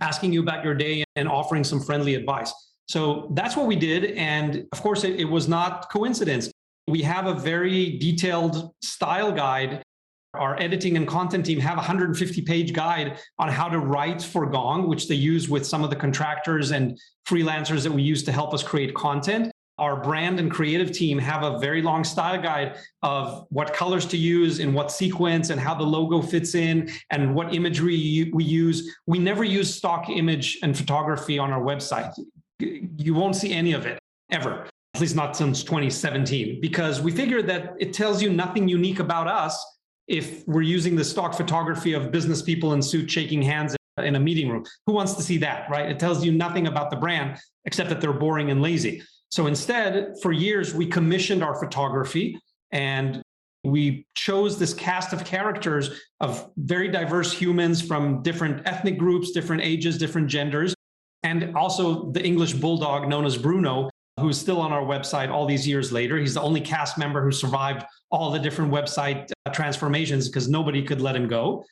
asking 0.01 0.33
you 0.33 0.41
about 0.41 0.65
your 0.65 0.73
day 0.73 1.03
and 1.15 1.29
offering 1.29 1.63
some 1.63 1.79
friendly 1.79 2.15
advice. 2.15 2.51
So 2.91 3.29
that's 3.31 3.55
what 3.55 3.67
we 3.67 3.77
did. 3.77 4.17
And 4.17 4.67
of 4.73 4.81
course, 4.81 5.05
it, 5.05 5.17
it 5.17 5.23
was 5.23 5.47
not 5.47 5.89
coincidence. 5.89 6.51
We 6.89 7.01
have 7.03 7.25
a 7.25 7.33
very 7.33 7.97
detailed 7.97 8.73
style 8.83 9.31
guide. 9.31 9.81
Our 10.33 10.59
editing 10.59 10.97
and 10.97 11.07
content 11.07 11.45
team 11.45 11.61
have 11.61 11.75
a 11.75 11.77
150 11.77 12.41
page 12.41 12.73
guide 12.73 13.17
on 13.39 13.47
how 13.47 13.69
to 13.69 13.79
write 13.79 14.21
for 14.21 14.45
Gong, 14.45 14.89
which 14.89 15.07
they 15.07 15.15
use 15.15 15.47
with 15.47 15.65
some 15.65 15.85
of 15.85 15.89
the 15.89 15.95
contractors 15.95 16.71
and 16.71 16.99
freelancers 17.25 17.83
that 17.83 17.93
we 17.93 18.01
use 18.01 18.23
to 18.23 18.33
help 18.33 18.53
us 18.53 18.61
create 18.61 18.93
content 18.93 19.53
our 19.81 19.95
brand 19.95 20.39
and 20.39 20.51
creative 20.51 20.91
team 20.91 21.17
have 21.17 21.41
a 21.41 21.57
very 21.57 21.81
long 21.81 22.03
style 22.03 22.39
guide 22.39 22.77
of 23.01 23.47
what 23.49 23.73
colors 23.73 24.05
to 24.05 24.15
use 24.15 24.59
in 24.59 24.73
what 24.73 24.91
sequence 24.91 25.49
and 25.49 25.59
how 25.59 25.73
the 25.73 25.83
logo 25.83 26.21
fits 26.21 26.53
in 26.53 26.87
and 27.09 27.33
what 27.33 27.53
imagery 27.53 28.29
we 28.31 28.43
use. 28.43 28.95
We 29.07 29.17
never 29.17 29.43
use 29.43 29.73
stock 29.73 30.07
image 30.07 30.59
and 30.61 30.77
photography 30.77 31.39
on 31.39 31.51
our 31.51 31.61
website. 31.61 32.13
You 32.61 33.13
won't 33.13 33.35
see 33.35 33.53
any 33.53 33.73
of 33.73 33.85
it 33.85 33.99
ever, 34.31 34.67
at 34.93 35.01
least 35.01 35.15
not 35.15 35.35
since 35.35 35.63
2017, 35.63 36.61
because 36.61 37.01
we 37.01 37.11
figured 37.11 37.47
that 37.47 37.73
it 37.79 37.93
tells 37.93 38.21
you 38.21 38.29
nothing 38.29 38.67
unique 38.67 38.99
about 38.99 39.27
us 39.27 39.63
if 40.07 40.47
we're 40.47 40.61
using 40.61 40.95
the 40.95 41.03
stock 41.03 41.33
photography 41.33 41.93
of 41.93 42.11
business 42.11 42.41
people 42.41 42.73
in 42.73 42.81
suits 42.81 43.13
shaking 43.13 43.41
hands 43.41 43.75
in 43.97 44.15
a 44.15 44.19
meeting 44.19 44.49
room. 44.49 44.65
Who 44.85 44.93
wants 44.93 45.13
to 45.15 45.21
see 45.21 45.37
that, 45.39 45.69
right? 45.69 45.89
It 45.89 45.99
tells 45.99 46.23
you 46.23 46.31
nothing 46.31 46.67
about 46.67 46.91
the 46.91 46.97
brand 46.97 47.37
except 47.65 47.89
that 47.89 48.01
they're 48.01 48.13
boring 48.13 48.51
and 48.51 48.61
lazy. 48.61 49.03
So 49.29 49.47
instead, 49.47 50.15
for 50.21 50.31
years, 50.31 50.73
we 50.73 50.85
commissioned 50.85 51.43
our 51.43 51.55
photography 51.55 52.37
and 52.71 53.21
we 53.63 54.05
chose 54.15 54.57
this 54.57 54.73
cast 54.73 55.13
of 55.13 55.23
characters 55.23 56.01
of 56.19 56.49
very 56.57 56.87
diverse 56.87 57.31
humans 57.31 57.81
from 57.81 58.23
different 58.23 58.67
ethnic 58.67 58.97
groups, 58.97 59.31
different 59.31 59.61
ages, 59.61 59.97
different 59.97 60.27
genders, 60.27 60.73
and 61.23 61.55
also 61.55 62.11
the 62.11 62.23
English 62.23 62.53
bulldog 62.53 63.07
known 63.07 63.25
as 63.25 63.37
Bruno, 63.37 63.89
who's 64.19 64.39
still 64.39 64.59
on 64.59 64.71
our 64.71 64.83
website 64.83 65.29
all 65.29 65.45
these 65.45 65.67
years 65.67 65.91
later. 65.91 66.17
He's 66.17 66.33
the 66.33 66.41
only 66.41 66.61
cast 66.61 66.97
member 66.97 67.23
who 67.23 67.31
survived 67.31 67.85
all 68.09 68.31
the 68.31 68.39
different 68.39 68.71
website 68.71 69.31
uh, 69.45 69.51
transformations 69.51 70.27
because 70.27 70.49
nobody 70.49 70.83
could 70.83 71.01
let 71.01 71.15
him 71.15 71.27
go. 71.27 71.63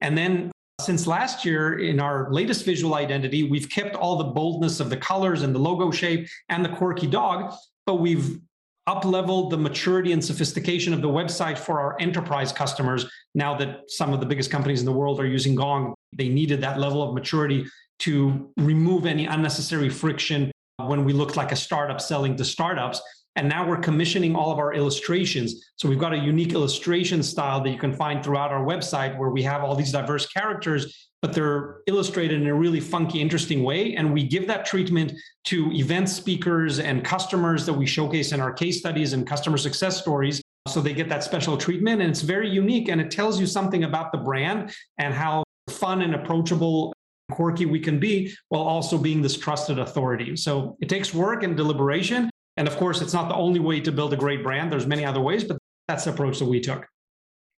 And 0.00 0.16
then 0.16 0.50
since 0.80 1.06
last 1.06 1.44
year, 1.44 1.80
in 1.80 1.98
our 1.98 2.32
latest 2.32 2.64
visual 2.64 2.94
identity, 2.94 3.42
we've 3.42 3.68
kept 3.68 3.96
all 3.96 4.16
the 4.16 4.24
boldness 4.24 4.78
of 4.78 4.90
the 4.90 4.96
colors 4.96 5.42
and 5.42 5.54
the 5.54 5.58
logo 5.58 5.90
shape 5.90 6.28
and 6.50 6.64
the 6.64 6.68
quirky 6.68 7.06
dog, 7.06 7.52
but 7.84 7.96
we've 7.96 8.38
up 8.86 9.04
leveled 9.04 9.50
the 9.50 9.58
maturity 9.58 10.12
and 10.12 10.24
sophistication 10.24 10.94
of 10.94 11.02
the 11.02 11.08
website 11.08 11.58
for 11.58 11.78
our 11.78 12.00
enterprise 12.00 12.52
customers. 12.52 13.10
Now 13.34 13.54
that 13.58 13.82
some 13.88 14.14
of 14.14 14.20
the 14.20 14.24
biggest 14.24 14.50
companies 14.50 14.80
in 14.80 14.86
the 14.86 14.92
world 14.92 15.20
are 15.20 15.26
using 15.26 15.54
Gong, 15.54 15.94
they 16.16 16.28
needed 16.28 16.62
that 16.62 16.78
level 16.78 17.02
of 17.02 17.12
maturity 17.12 17.66
to 18.00 18.50
remove 18.56 19.06
any 19.06 19.26
unnecessary 19.26 19.88
friction 19.88 20.50
when 20.78 21.04
we 21.04 21.12
looked 21.12 21.36
like 21.36 21.52
a 21.52 21.56
startup 21.56 22.00
selling 22.00 22.36
to 22.36 22.44
startups. 22.44 23.00
And 23.36 23.48
now 23.48 23.68
we're 23.68 23.78
commissioning 23.78 24.34
all 24.34 24.50
of 24.50 24.58
our 24.58 24.74
illustrations. 24.74 25.64
So 25.76 25.88
we've 25.88 25.98
got 25.98 26.12
a 26.12 26.18
unique 26.18 26.52
illustration 26.52 27.22
style 27.22 27.62
that 27.62 27.70
you 27.70 27.78
can 27.78 27.92
find 27.92 28.24
throughout 28.24 28.50
our 28.50 28.64
website 28.64 29.16
where 29.16 29.30
we 29.30 29.42
have 29.42 29.62
all 29.62 29.76
these 29.76 29.92
diverse 29.92 30.26
characters, 30.26 31.08
but 31.22 31.32
they're 31.32 31.78
illustrated 31.86 32.40
in 32.40 32.48
a 32.48 32.54
really 32.54 32.80
funky, 32.80 33.20
interesting 33.20 33.62
way. 33.62 33.94
And 33.94 34.12
we 34.12 34.24
give 34.24 34.46
that 34.48 34.66
treatment 34.66 35.12
to 35.44 35.70
event 35.72 36.08
speakers 36.08 36.80
and 36.80 37.04
customers 37.04 37.64
that 37.66 37.72
we 37.72 37.86
showcase 37.86 38.32
in 38.32 38.40
our 38.40 38.52
case 38.52 38.78
studies 38.78 39.12
and 39.12 39.26
customer 39.26 39.56
success 39.56 40.00
stories. 40.00 40.42
So 40.66 40.80
they 40.80 40.92
get 40.92 41.08
that 41.08 41.24
special 41.24 41.56
treatment 41.56 42.02
and 42.02 42.10
it's 42.10 42.22
very 42.22 42.48
unique 42.48 42.88
and 42.88 43.00
it 43.00 43.10
tells 43.10 43.40
you 43.40 43.46
something 43.46 43.84
about 43.84 44.12
the 44.12 44.18
brand 44.18 44.72
and 44.98 45.14
how 45.14 45.44
fun 45.68 46.02
and 46.02 46.14
approachable 46.14 46.92
quirky 47.30 47.66
we 47.66 47.80
can 47.80 47.98
be 47.98 48.34
while 48.48 48.62
also 48.62 48.98
being 48.98 49.22
this 49.22 49.36
trusted 49.36 49.78
authority. 49.78 50.36
So 50.36 50.76
it 50.80 50.88
takes 50.88 51.14
work 51.14 51.42
and 51.42 51.56
deliberation, 51.56 52.30
and 52.56 52.66
of 52.66 52.76
course, 52.76 53.00
it's 53.00 53.12
not 53.12 53.28
the 53.28 53.34
only 53.34 53.60
way 53.60 53.80
to 53.80 53.92
build 53.92 54.12
a 54.12 54.16
great 54.16 54.42
brand. 54.42 54.72
There's 54.72 54.86
many 54.86 55.04
other 55.04 55.20
ways, 55.20 55.44
but 55.44 55.58
that's 55.86 56.04
the 56.04 56.10
approach 56.10 56.38
that 56.40 56.46
we 56.46 56.60
took. 56.60 56.86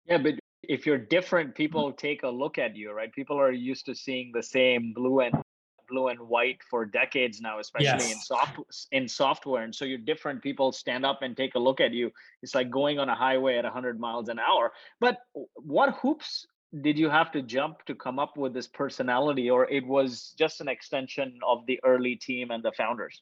Yeah, 0.05 0.19
but 0.19 0.35
if 0.63 0.85
you're 0.85 0.97
different, 0.97 1.55
people 1.55 1.91
take 1.91 2.23
a 2.23 2.29
look 2.29 2.57
at 2.57 2.75
you, 2.75 2.91
right? 2.91 3.11
People 3.11 3.39
are 3.39 3.51
used 3.51 3.85
to 3.87 3.95
seeing 3.95 4.31
the 4.33 4.43
same 4.43 4.93
blue 4.93 5.21
and 5.21 5.33
blue 5.89 6.07
and 6.07 6.19
white 6.19 6.59
for 6.69 6.85
decades 6.85 7.41
now, 7.41 7.59
especially 7.59 7.87
yes. 7.87 8.13
in 8.13 8.19
soft 8.19 8.59
in 8.91 9.07
software. 9.07 9.63
And 9.63 9.75
so 9.75 9.85
you're 9.85 9.97
different. 9.97 10.41
People 10.41 10.71
stand 10.71 11.05
up 11.05 11.21
and 11.21 11.35
take 11.35 11.55
a 11.55 11.59
look 11.59 11.81
at 11.81 11.93
you. 11.93 12.11
It's 12.41 12.55
like 12.55 12.69
going 12.69 12.97
on 12.99 13.09
a 13.09 13.15
highway 13.15 13.57
at 13.57 13.63
100 13.63 13.99
miles 13.99 14.29
an 14.29 14.39
hour. 14.39 14.71
But 14.99 15.17
what 15.55 15.95
hoops 16.01 16.45
did 16.79 16.97
you 16.97 17.09
have 17.09 17.31
to 17.33 17.41
jump 17.41 17.83
to 17.85 17.95
come 17.95 18.17
up 18.17 18.37
with 18.37 18.53
this 18.53 18.67
personality, 18.67 19.49
or 19.49 19.69
it 19.69 19.85
was 19.85 20.33
just 20.37 20.61
an 20.61 20.69
extension 20.69 21.37
of 21.45 21.65
the 21.67 21.79
early 21.83 22.15
team 22.15 22.51
and 22.51 22.63
the 22.63 22.71
founders? 22.77 23.21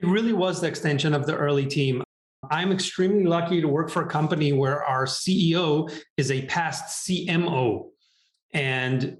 It 0.00 0.06
really 0.06 0.32
was 0.32 0.60
the 0.60 0.68
extension 0.68 1.12
of 1.12 1.26
the 1.26 1.36
early 1.36 1.66
team. 1.66 2.02
I'm 2.50 2.72
extremely 2.72 3.24
lucky 3.24 3.60
to 3.60 3.68
work 3.68 3.90
for 3.90 4.02
a 4.02 4.08
company 4.08 4.52
where 4.52 4.84
our 4.84 5.04
CEO 5.04 5.92
is 6.16 6.30
a 6.30 6.46
past 6.46 7.06
CMO. 7.06 7.88
And 8.54 9.18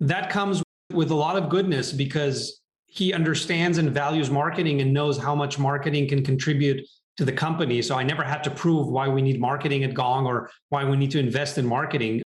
that 0.00 0.30
comes 0.30 0.62
with 0.92 1.10
a 1.10 1.14
lot 1.14 1.36
of 1.36 1.48
goodness 1.48 1.92
because 1.92 2.60
he 2.86 3.12
understands 3.12 3.78
and 3.78 3.90
values 3.90 4.30
marketing 4.30 4.80
and 4.80 4.92
knows 4.92 5.18
how 5.18 5.34
much 5.34 5.58
marketing 5.58 6.08
can 6.08 6.24
contribute 6.24 6.84
to 7.18 7.24
the 7.24 7.32
company. 7.32 7.82
So 7.82 7.96
I 7.96 8.02
never 8.02 8.24
had 8.24 8.42
to 8.44 8.50
prove 8.50 8.88
why 8.88 9.08
we 9.08 9.22
need 9.22 9.38
marketing 9.38 9.84
at 9.84 9.94
Gong 9.94 10.26
or 10.26 10.50
why 10.70 10.84
we 10.84 10.96
need 10.96 11.10
to 11.12 11.20
invest 11.20 11.58
in 11.58 11.66
marketing. 11.66 12.22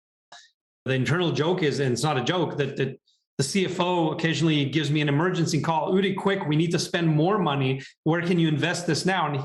The 0.86 0.94
internal 0.94 1.32
joke 1.32 1.64
is, 1.64 1.80
and 1.80 1.92
it's 1.92 2.04
not 2.04 2.16
a 2.16 2.22
joke, 2.22 2.56
that, 2.58 2.76
that 2.76 2.98
the 3.38 3.44
CFO 3.44 4.12
occasionally 4.12 4.64
gives 4.66 4.88
me 4.90 5.00
an 5.00 5.08
emergency 5.08 5.60
call. 5.60 5.92
Udi, 5.92 6.16
quick, 6.16 6.46
we 6.46 6.54
need 6.54 6.70
to 6.70 6.78
spend 6.78 7.08
more 7.08 7.38
money. 7.38 7.82
Where 8.04 8.22
can 8.22 8.38
you 8.38 8.46
invest 8.46 8.86
this 8.86 9.04
now? 9.04 9.26
And 9.26 9.44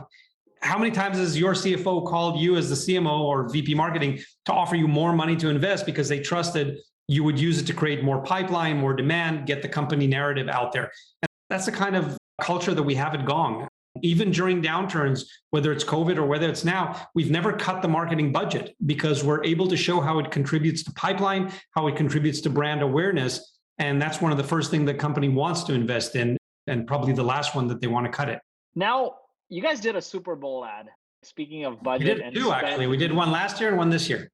how 0.62 0.78
many 0.78 0.92
times 0.92 1.18
has 1.18 1.38
your 1.38 1.54
CFO 1.54 2.08
called 2.08 2.40
you 2.40 2.58
as 2.58 2.70
the 2.70 2.76
CMO 2.76 3.22
or 3.22 3.50
VP 3.50 3.74
marketing 3.74 4.20
to 4.46 4.54
offer 4.54 4.76
you 4.76 4.88
more 4.88 5.14
money 5.14 5.36
to 5.38 5.50
invest 5.50 5.88
because 5.88 6.08
they 6.08 6.20
trusted 6.20 6.78
you 7.08 7.24
would 7.24 7.40
use 7.40 7.60
it 7.60 7.66
to 7.66 7.74
create 7.74 8.04
more 8.04 8.22
pipeline, 8.22 8.78
more 8.78 8.94
demand, 8.94 9.48
get 9.48 9.64
the 9.64 9.68
company 9.68 10.08
narrative 10.08 10.48
out 10.48 10.72
there? 10.72 10.92
And 11.24 11.30
that's 11.50 11.66
the 11.66 11.72
kind 11.72 11.96
of 11.96 12.18
culture 12.40 12.76
that 12.76 12.84
we 12.84 12.96
have 12.96 13.16
at 13.16 13.26
Gong. 13.26 13.68
Even 14.02 14.32
during 14.32 14.62
downturns, 14.62 15.26
whether 15.50 15.72
it's 15.72 15.84
COVID 15.84 16.18
or 16.18 16.26
whether 16.26 16.48
it's 16.50 16.64
now, 16.64 17.08
we've 17.14 17.30
never 17.30 17.52
cut 17.52 17.82
the 17.82 17.88
marketing 17.88 18.32
budget 18.32 18.76
because 18.86 19.24
we're 19.24 19.44
able 19.44 19.68
to 19.68 19.76
show 19.76 20.00
how 20.00 20.18
it 20.20 20.32
contributes 20.32 20.84
to 20.84 20.92
pipeline, 20.94 21.52
how 21.72 21.88
it 21.88 21.96
contributes 21.96 22.42
to 22.42 22.50
brand 22.50 22.82
awareness 22.82 23.52
and 23.82 24.00
that's 24.00 24.22
one 24.22 24.32
of 24.32 24.38
the 24.38 24.44
first 24.44 24.70
things 24.70 24.86
the 24.86 24.94
company 24.94 25.28
wants 25.28 25.64
to 25.64 25.74
invest 25.74 26.16
in, 26.16 26.38
and 26.68 26.86
probably 26.86 27.14
the 27.14 27.24
last 27.24 27.56
one 27.56 27.68
that 27.68 27.82
they 27.82 27.88
want 27.88 28.06
to 28.06 28.12
cut 28.12 28.30
it. 28.30 28.40
Now, 28.76 29.16
you 29.50 29.62
guys 29.62 29.80
did 29.80 29.96
a 29.96 30.02
Super 30.02 30.36
Bowl 30.36 30.64
ad. 30.64 30.88
Speaking 31.24 31.66
of 31.66 31.82
budget, 31.82 32.18
we 32.18 32.24
did 32.24 32.34
two 32.36 32.42
spend, 32.42 32.66
actually. 32.66 32.88
We 32.88 32.98
did 32.98 33.12
one 33.12 33.32
last 33.32 33.60
year 33.60 33.70
and 33.70 33.78
one 33.80 33.90
this 33.90 34.08
year. 34.08 34.30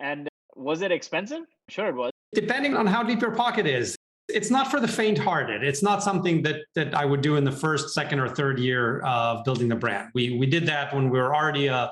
And 0.00 0.28
was 0.56 0.82
it 0.82 0.90
expensive? 0.90 1.42
Sure, 1.68 1.88
it 1.88 1.94
was. 1.94 2.10
Depending 2.34 2.74
on 2.76 2.86
how 2.86 3.04
deep 3.04 3.20
your 3.20 3.34
pocket 3.34 3.66
is, 3.66 3.96
it's 4.28 4.50
not 4.50 4.70
for 4.70 4.80
the 4.80 4.88
faint-hearted. 4.88 5.62
It's 5.62 5.82
not 5.82 6.02
something 6.02 6.42
that 6.42 6.56
that 6.74 6.94
I 6.94 7.04
would 7.04 7.20
do 7.20 7.36
in 7.36 7.44
the 7.44 7.52
first, 7.52 7.90
second, 7.90 8.20
or 8.20 8.28
third 8.28 8.58
year 8.58 9.00
of 9.00 9.44
building 9.44 9.68
the 9.68 9.76
brand. 9.76 10.10
We 10.14 10.38
we 10.38 10.46
did 10.46 10.66
that 10.66 10.94
when 10.94 11.10
we 11.10 11.18
were 11.18 11.34
already 11.34 11.66
a 11.66 11.90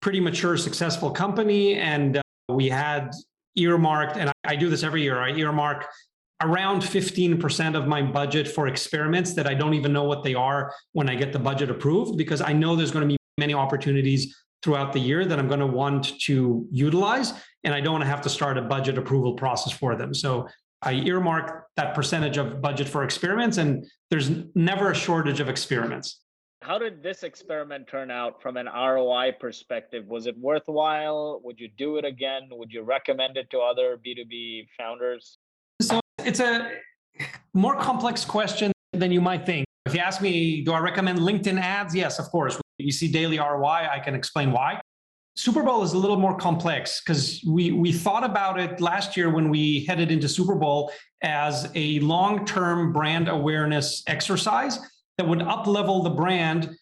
pretty 0.00 0.20
mature, 0.20 0.56
successful 0.56 1.10
company, 1.10 1.76
and 1.76 2.16
uh, 2.16 2.22
we 2.48 2.68
had 2.68 3.12
earmarked. 3.56 4.16
And 4.16 4.30
I, 4.30 4.32
I 4.44 4.56
do 4.56 4.68
this 4.68 4.82
every 4.82 5.02
year. 5.02 5.18
I 5.18 5.30
earmark 5.32 5.86
around 6.42 6.80
15% 6.80 7.76
of 7.76 7.86
my 7.86 8.00
budget 8.00 8.48
for 8.48 8.66
experiments 8.66 9.34
that 9.34 9.46
I 9.46 9.54
don't 9.54 9.74
even 9.74 9.92
know 9.92 10.04
what 10.04 10.24
they 10.24 10.34
are 10.34 10.72
when 10.92 11.08
I 11.10 11.14
get 11.14 11.32
the 11.32 11.38
budget 11.38 11.70
approved 11.70 12.16
because 12.16 12.40
I 12.40 12.54
know 12.54 12.76
there's 12.76 12.90
going 12.90 13.06
to 13.06 13.12
be 13.12 13.18
many 13.36 13.52
opportunities 13.52 14.34
throughout 14.62 14.92
the 14.92 15.00
year 15.00 15.24
that 15.26 15.38
I'm 15.38 15.48
going 15.48 15.60
to 15.60 15.66
want 15.66 16.18
to 16.20 16.66
utilize 16.70 17.34
and 17.64 17.74
I 17.74 17.80
don't 17.80 17.92
want 17.92 18.04
to 18.04 18.08
have 18.08 18.22
to 18.22 18.30
start 18.30 18.56
a 18.56 18.62
budget 18.62 18.96
approval 18.96 19.34
process 19.34 19.72
for 19.72 19.96
them. 19.96 20.14
So 20.14 20.48
I 20.82 20.94
earmark 20.94 21.66
that 21.76 21.94
percentage 21.94 22.38
of 22.38 22.62
budget 22.62 22.88
for 22.88 23.04
experiments 23.04 23.58
and 23.58 23.86
there's 24.10 24.30
never 24.54 24.90
a 24.90 24.94
shortage 24.94 25.40
of 25.40 25.48
experiments. 25.48 26.22
How 26.62 26.78
did 26.78 27.02
this 27.02 27.22
experiment 27.22 27.86
turn 27.86 28.10
out 28.10 28.40
from 28.42 28.56
an 28.56 28.66
ROI 28.66 29.32
perspective? 29.40 30.06
Was 30.06 30.26
it 30.26 30.36
worthwhile? 30.38 31.40
Would 31.44 31.58
you 31.58 31.68
do 31.76 31.96
it 31.96 32.04
again? 32.04 32.48
Would 32.50 32.70
you 32.70 32.82
recommend 32.82 33.36
it 33.36 33.50
to 33.50 33.58
other 33.60 33.98
B2B 34.04 34.68
founders? 34.78 35.38
So 35.80 36.00
it's 36.18 36.40
a 36.40 36.70
more 37.54 37.76
complex 37.76 38.24
question 38.24 38.72
than 38.92 39.10
you 39.10 39.20
might 39.20 39.46
think. 39.46 39.66
If 39.86 39.94
you 39.94 40.00
ask 40.00 40.20
me, 40.20 40.62
do 40.62 40.72
I 40.72 40.80
recommend 40.80 41.18
LinkedIn 41.18 41.58
ads? 41.58 41.94
Yes, 41.94 42.18
of 42.18 42.26
course. 42.26 42.60
You 42.78 42.92
see 42.92 43.08
daily 43.08 43.38
ROI, 43.38 43.88
I 43.90 44.00
can 44.02 44.14
explain 44.14 44.52
why. 44.52 44.80
Super 45.40 45.62
Bowl 45.62 45.82
is 45.82 45.94
a 45.94 45.98
little 45.98 46.18
more 46.18 46.36
complex 46.36 47.00
because 47.00 47.42
we 47.46 47.72
we 47.72 47.92
thought 47.92 48.24
about 48.24 48.60
it 48.60 48.78
last 48.78 49.16
year 49.16 49.30
when 49.30 49.48
we 49.48 49.86
headed 49.86 50.12
into 50.12 50.28
Super 50.28 50.54
Bowl 50.54 50.92
as 51.22 51.70
a 51.74 51.98
long-term 52.00 52.92
brand 52.92 53.26
awareness 53.26 54.02
exercise 54.06 54.78
that 55.16 55.26
would 55.26 55.38
uplevel 55.38 56.04
the 56.04 56.10
brand 56.10 56.76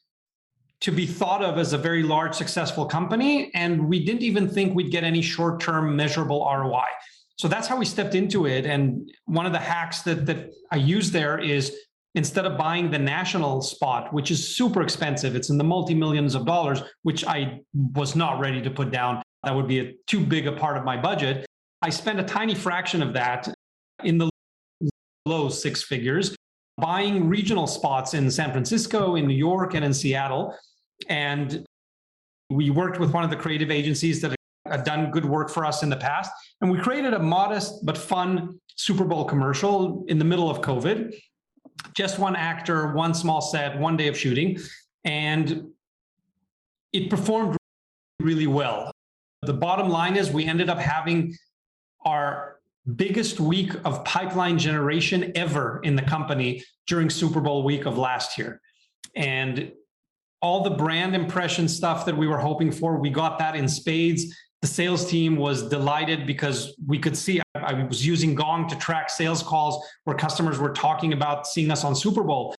to 0.80 0.90
be 0.90 1.06
thought 1.06 1.40
of 1.40 1.56
as 1.56 1.72
a 1.72 1.78
very 1.78 2.02
large 2.02 2.34
successful 2.34 2.84
company 2.84 3.52
and 3.54 3.88
we 3.88 4.04
didn't 4.04 4.22
even 4.22 4.48
think 4.48 4.74
we'd 4.74 4.90
get 4.90 5.04
any 5.04 5.22
short-term 5.22 5.94
measurable 5.94 6.40
ROI. 6.44 6.88
So 7.36 7.46
that's 7.46 7.68
how 7.68 7.76
we 7.76 7.84
stepped 7.84 8.16
into 8.16 8.46
it 8.46 8.66
and 8.66 9.08
one 9.26 9.46
of 9.46 9.52
the 9.52 9.60
hacks 9.60 10.02
that 10.02 10.26
that 10.26 10.50
I 10.72 10.78
use 10.78 11.12
there 11.12 11.38
is 11.38 11.76
instead 12.14 12.46
of 12.46 12.56
buying 12.56 12.90
the 12.90 12.98
national 12.98 13.60
spot 13.60 14.12
which 14.12 14.30
is 14.30 14.56
super 14.56 14.82
expensive 14.82 15.36
it's 15.36 15.50
in 15.50 15.58
the 15.58 15.64
multi 15.64 15.94
millions 15.94 16.34
of 16.34 16.46
dollars 16.46 16.82
which 17.02 17.24
I 17.24 17.60
was 17.94 18.16
not 18.16 18.40
ready 18.40 18.62
to 18.62 18.70
put 18.70 18.90
down 18.90 19.22
that 19.44 19.54
would 19.54 19.68
be 19.68 19.78
a, 19.80 19.92
too 20.06 20.20
big 20.24 20.46
a 20.46 20.52
part 20.52 20.76
of 20.76 20.84
my 20.84 20.96
budget 20.96 21.46
I 21.82 21.90
spent 21.90 22.18
a 22.18 22.24
tiny 22.24 22.54
fraction 22.54 23.02
of 23.02 23.12
that 23.12 23.48
in 24.02 24.18
the 24.18 24.30
low 25.26 25.48
six 25.48 25.82
figures 25.82 26.34
buying 26.78 27.28
regional 27.28 27.66
spots 27.66 28.14
in 28.14 28.30
San 28.30 28.52
Francisco, 28.52 29.16
in 29.16 29.26
New 29.26 29.34
York, 29.34 29.74
and 29.74 29.84
in 29.84 29.92
Seattle. 29.92 30.54
And 31.08 31.66
we 32.50 32.70
worked 32.70 32.98
with 32.98 33.12
one 33.12 33.24
of 33.24 33.30
the 33.30 33.36
creative 33.36 33.70
agencies 33.70 34.20
that 34.22 34.34
had 34.66 34.84
done 34.84 35.10
good 35.10 35.24
work 35.24 35.50
for 35.50 35.64
us 35.64 35.82
in 35.82 35.90
the 35.90 35.96
past. 35.96 36.30
And 36.60 36.70
we 36.70 36.78
created 36.78 37.14
a 37.14 37.18
modest 37.18 37.84
but 37.84 37.98
fun 37.98 38.60
Super 38.76 39.04
Bowl 39.04 39.24
commercial 39.24 40.04
in 40.08 40.18
the 40.18 40.24
middle 40.24 40.48
of 40.48 40.60
COVID. 40.60 41.14
Just 41.94 42.18
one 42.18 42.36
actor, 42.36 42.92
one 42.92 43.14
small 43.14 43.40
set, 43.40 43.78
one 43.78 43.96
day 43.96 44.08
of 44.08 44.16
shooting. 44.16 44.58
And 45.04 45.68
it 46.92 47.10
performed 47.10 47.56
really 48.20 48.46
well. 48.46 48.90
The 49.42 49.52
bottom 49.52 49.88
line 49.88 50.16
is 50.16 50.30
we 50.30 50.46
ended 50.46 50.68
up 50.68 50.78
having 50.78 51.36
our 52.04 52.56
biggest 52.96 53.38
week 53.38 53.74
of 53.84 54.04
pipeline 54.04 54.58
generation 54.58 55.32
ever 55.34 55.80
in 55.82 55.94
the 55.94 56.02
company 56.02 56.64
during 56.86 57.10
Super 57.10 57.40
Bowl 57.40 57.62
week 57.62 57.86
of 57.86 57.98
last 57.98 58.38
year. 58.38 58.60
And 59.14 59.72
all 60.40 60.62
the 60.62 60.70
brand 60.70 61.14
impression 61.14 61.68
stuff 61.68 62.06
that 62.06 62.16
we 62.16 62.26
were 62.26 62.38
hoping 62.38 62.70
for, 62.72 62.98
we 62.98 63.10
got 63.10 63.38
that 63.38 63.56
in 63.56 63.68
spades. 63.68 64.34
The 64.62 64.68
sales 64.68 65.08
team 65.08 65.36
was 65.36 65.68
delighted 65.68 66.26
because 66.26 66.74
we 66.86 66.98
could 66.98 67.16
see 67.16 67.40
I 67.54 67.84
was 67.84 68.04
using 68.04 68.34
Gong 68.34 68.68
to 68.68 68.76
track 68.76 69.08
sales 69.08 69.42
calls 69.42 69.84
where 70.04 70.16
customers 70.16 70.58
were 70.58 70.72
talking 70.72 71.12
about 71.12 71.46
seeing 71.46 71.70
us 71.70 71.84
on 71.84 71.94
Super 71.94 72.24
Bowl 72.24 72.54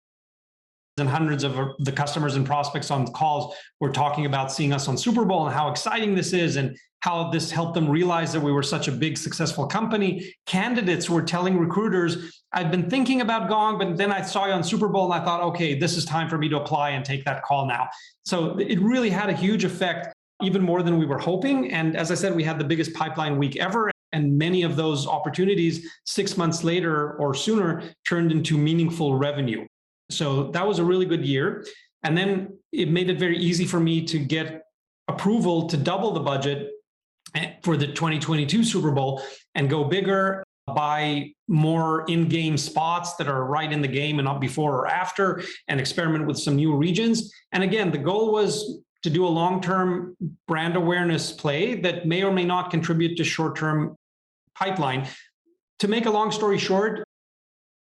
and 0.98 1.08
hundreds 1.08 1.44
of 1.44 1.58
uh, 1.58 1.68
the 1.80 1.92
customers 1.92 2.36
and 2.36 2.44
prospects 2.44 2.90
on 2.90 3.06
calls 3.06 3.54
were 3.80 3.90
talking 3.90 4.26
about 4.26 4.52
seeing 4.52 4.72
us 4.72 4.88
on 4.88 4.98
Super 4.98 5.24
Bowl 5.24 5.46
and 5.46 5.54
how 5.54 5.70
exciting 5.70 6.14
this 6.14 6.32
is 6.32 6.56
and 6.56 6.76
how 7.00 7.30
this 7.30 7.50
helped 7.50 7.74
them 7.74 7.88
realize 7.88 8.32
that 8.32 8.40
we 8.40 8.50
were 8.50 8.62
such 8.62 8.88
a 8.88 8.92
big 8.92 9.16
successful 9.16 9.66
company. 9.66 10.34
Candidates 10.46 11.08
were 11.08 11.22
telling 11.22 11.56
recruiters, 11.56 12.42
I've 12.52 12.70
been 12.70 12.90
thinking 12.90 13.20
about 13.20 13.48
Gong, 13.48 13.78
but 13.78 13.96
then 13.96 14.10
I 14.10 14.22
saw 14.22 14.46
you 14.46 14.52
on 14.52 14.64
Super 14.64 14.88
Bowl 14.88 15.12
and 15.12 15.20
I 15.20 15.24
thought, 15.24 15.40
okay, 15.42 15.78
this 15.78 15.96
is 15.96 16.04
time 16.04 16.28
for 16.28 16.38
me 16.38 16.48
to 16.48 16.56
apply 16.56 16.90
and 16.90 17.04
take 17.04 17.24
that 17.24 17.44
call 17.44 17.66
now. 17.66 17.88
So 18.24 18.58
it 18.58 18.80
really 18.80 19.10
had 19.10 19.30
a 19.30 19.34
huge 19.34 19.64
effect, 19.64 20.12
even 20.42 20.62
more 20.62 20.82
than 20.82 20.98
we 20.98 21.06
were 21.06 21.18
hoping. 21.18 21.72
And 21.72 21.96
as 21.96 22.10
I 22.10 22.14
said, 22.14 22.34
we 22.34 22.44
had 22.44 22.58
the 22.58 22.64
biggest 22.64 22.94
pipeline 22.94 23.38
week 23.38 23.56
ever. 23.56 23.90
And 24.12 24.38
many 24.38 24.62
of 24.62 24.76
those 24.76 25.06
opportunities, 25.06 25.90
six 26.04 26.36
months 26.36 26.64
later 26.64 27.12
or 27.14 27.34
sooner, 27.34 27.82
turned 28.06 28.32
into 28.32 28.56
meaningful 28.56 29.16
revenue. 29.16 29.66
So 30.10 30.44
that 30.52 30.66
was 30.66 30.78
a 30.78 30.84
really 30.84 31.04
good 31.04 31.24
year. 31.24 31.66
And 32.02 32.16
then 32.16 32.58
it 32.72 32.90
made 32.90 33.10
it 33.10 33.18
very 33.18 33.36
easy 33.36 33.64
for 33.64 33.80
me 33.80 34.04
to 34.06 34.18
get 34.18 34.62
approval 35.08 35.68
to 35.68 35.76
double 35.76 36.12
the 36.12 36.20
budget 36.20 36.70
eh, 37.34 37.54
for 37.62 37.76
the 37.76 37.86
2022 37.86 38.64
Super 38.64 38.90
Bowl 38.90 39.22
and 39.54 39.68
go 39.68 39.84
bigger, 39.84 40.44
buy 40.66 41.30
more 41.48 42.04
in 42.08 42.28
game 42.28 42.56
spots 42.56 43.16
that 43.16 43.28
are 43.28 43.44
right 43.44 43.72
in 43.72 43.80
the 43.82 43.88
game 43.88 44.18
and 44.18 44.26
not 44.26 44.40
before 44.40 44.74
or 44.76 44.86
after, 44.86 45.42
and 45.66 45.80
experiment 45.80 46.26
with 46.26 46.38
some 46.38 46.56
new 46.56 46.76
regions. 46.76 47.32
And 47.52 47.62
again, 47.62 47.90
the 47.90 47.98
goal 47.98 48.32
was 48.32 48.80
to 49.08 49.14
do 49.14 49.26
a 49.26 49.28
long 49.28 49.60
term 49.60 50.16
brand 50.46 50.76
awareness 50.76 51.32
play 51.32 51.74
that 51.76 52.06
may 52.06 52.22
or 52.22 52.32
may 52.32 52.44
not 52.44 52.70
contribute 52.70 53.16
to 53.16 53.24
short 53.24 53.56
term 53.56 53.96
pipeline. 54.54 55.08
To 55.80 55.88
make 55.88 56.06
a 56.06 56.10
long 56.10 56.30
story 56.30 56.58
short, 56.58 57.04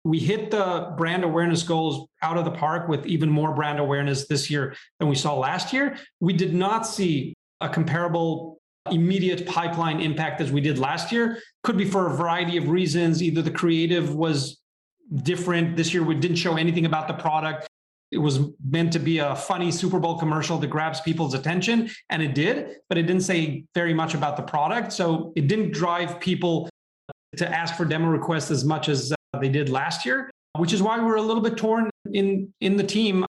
we 0.05 0.20
hit 0.20 0.49
the 0.49 0.93
brand 0.97 1.26
awareness 1.26 1.63
goals 1.63 2.07
out 2.22 2.38
of 2.38 2.45
the 2.45 2.51
park 2.51 2.88
with 2.88 3.05
even 3.05 3.30
more 3.30 3.53
brand 3.53 3.80
awareness 3.80 4.28
this 4.28 4.49
year 4.49 4.76
than 4.99 5.09
we 5.09 5.15
saw 5.15 5.38
last 5.38 5.74
year. 5.74 5.97
We 6.22 6.32
did 6.32 6.53
not 6.53 6.88
see 6.88 7.34
a 7.59 7.67
comparable 7.67 8.61
immediate 8.89 9.45
pipeline 9.45 9.99
impact 9.99 10.39
as 10.39 10.53
we 10.53 10.61
did 10.61 10.80
last 10.80 11.11
year. 11.11 11.41
Could 11.63 11.78
be 11.78 11.86
for 11.86 12.07
a 12.07 12.15
variety 12.15 12.55
of 12.55 12.70
reasons. 12.70 13.22
Either 13.22 13.41
the 13.41 13.51
creative 13.51 14.15
was 14.15 14.57
different 15.24 15.76
this 15.76 15.93
year, 15.93 16.03
we 16.03 16.15
didn't 16.15 16.38
show 16.38 16.55
anything 16.55 16.86
about 16.86 17.09
the 17.09 17.13
product. 17.15 17.67
It 18.12 18.18
was 18.18 18.39
meant 18.68 18.91
to 18.93 18.99
be 18.99 19.20
a 19.20 19.36
funny 19.36 19.72
Super 19.72 19.99
Bowl 19.99 20.18
commercial 20.18 20.57
that 20.57 20.68
grabs 20.68 20.99
people's 21.01 21.34
attention, 21.34 21.89
and 22.10 22.22
it 22.24 22.34
did, 22.34 22.78
but 22.89 22.97
it 22.97 23.03
didn't 23.03 23.22
say 23.22 23.66
very 23.76 23.93
much 23.93 24.16
about 24.16 24.36
the 24.36 24.43
product. 24.43 24.91
So 24.93 25.32
it 25.36 25.47
didn't 25.47 25.72
drive 25.72 26.20
people 26.20 26.70
to 27.38 27.47
ask 27.47 27.76
for 27.76 27.86
demo 27.86 28.07
requests 28.07 28.49
as 28.49 28.66
much 28.66 28.89
as 28.89 29.12
uh, 29.12 29.39
they 29.39 29.49
did 29.49 29.70
last 29.70 30.05
year, 30.05 30.32
which 30.57 30.74
is 30.74 30.82
why 30.82 30.99
we're 30.99 31.18
a 31.18 31.22
little 31.22 31.43
bit 31.43 31.57
torn 31.57 31.89
in 32.12 32.51
in 32.62 32.78
the 32.78 32.84
team. 32.84 33.26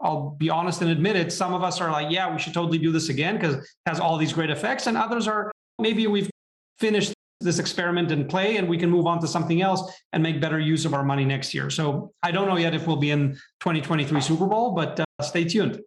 I'll 0.00 0.30
be 0.30 0.50
honest 0.50 0.82
and 0.82 0.90
admit 0.90 1.16
it. 1.16 1.32
Some 1.32 1.54
of 1.54 1.62
us 1.62 1.80
are 1.80 1.90
like, 1.90 2.10
yeah, 2.10 2.32
we 2.32 2.38
should 2.38 2.54
totally 2.54 2.78
do 2.78 2.90
this 2.90 3.08
again 3.08 3.36
because 3.36 3.54
it 3.56 3.64
has 3.86 4.00
all 4.00 4.16
these 4.18 4.32
great 4.32 4.50
effects. 4.50 4.88
And 4.88 4.96
others 4.96 5.28
are 5.28 5.52
maybe 5.78 6.06
we've 6.08 6.30
finished 6.78 7.14
this 7.42 7.58
experiment 7.58 8.12
and 8.12 8.28
play 8.28 8.56
and 8.56 8.68
we 8.68 8.78
can 8.78 8.90
move 8.90 9.06
on 9.06 9.20
to 9.20 9.28
something 9.28 9.62
else 9.62 9.92
and 10.12 10.22
make 10.22 10.40
better 10.40 10.58
use 10.58 10.84
of 10.84 10.94
our 10.94 11.04
money 11.04 11.24
next 11.24 11.54
year. 11.54 11.70
So 11.70 12.12
I 12.22 12.30
don't 12.30 12.48
know 12.48 12.56
yet 12.56 12.74
if 12.74 12.86
we'll 12.86 12.96
be 12.96 13.10
in 13.10 13.32
2023 13.60 14.20
Super 14.20 14.46
Bowl, 14.46 14.72
but 14.72 15.00
uh, 15.00 15.04
stay 15.22 15.44
tuned. 15.44 15.80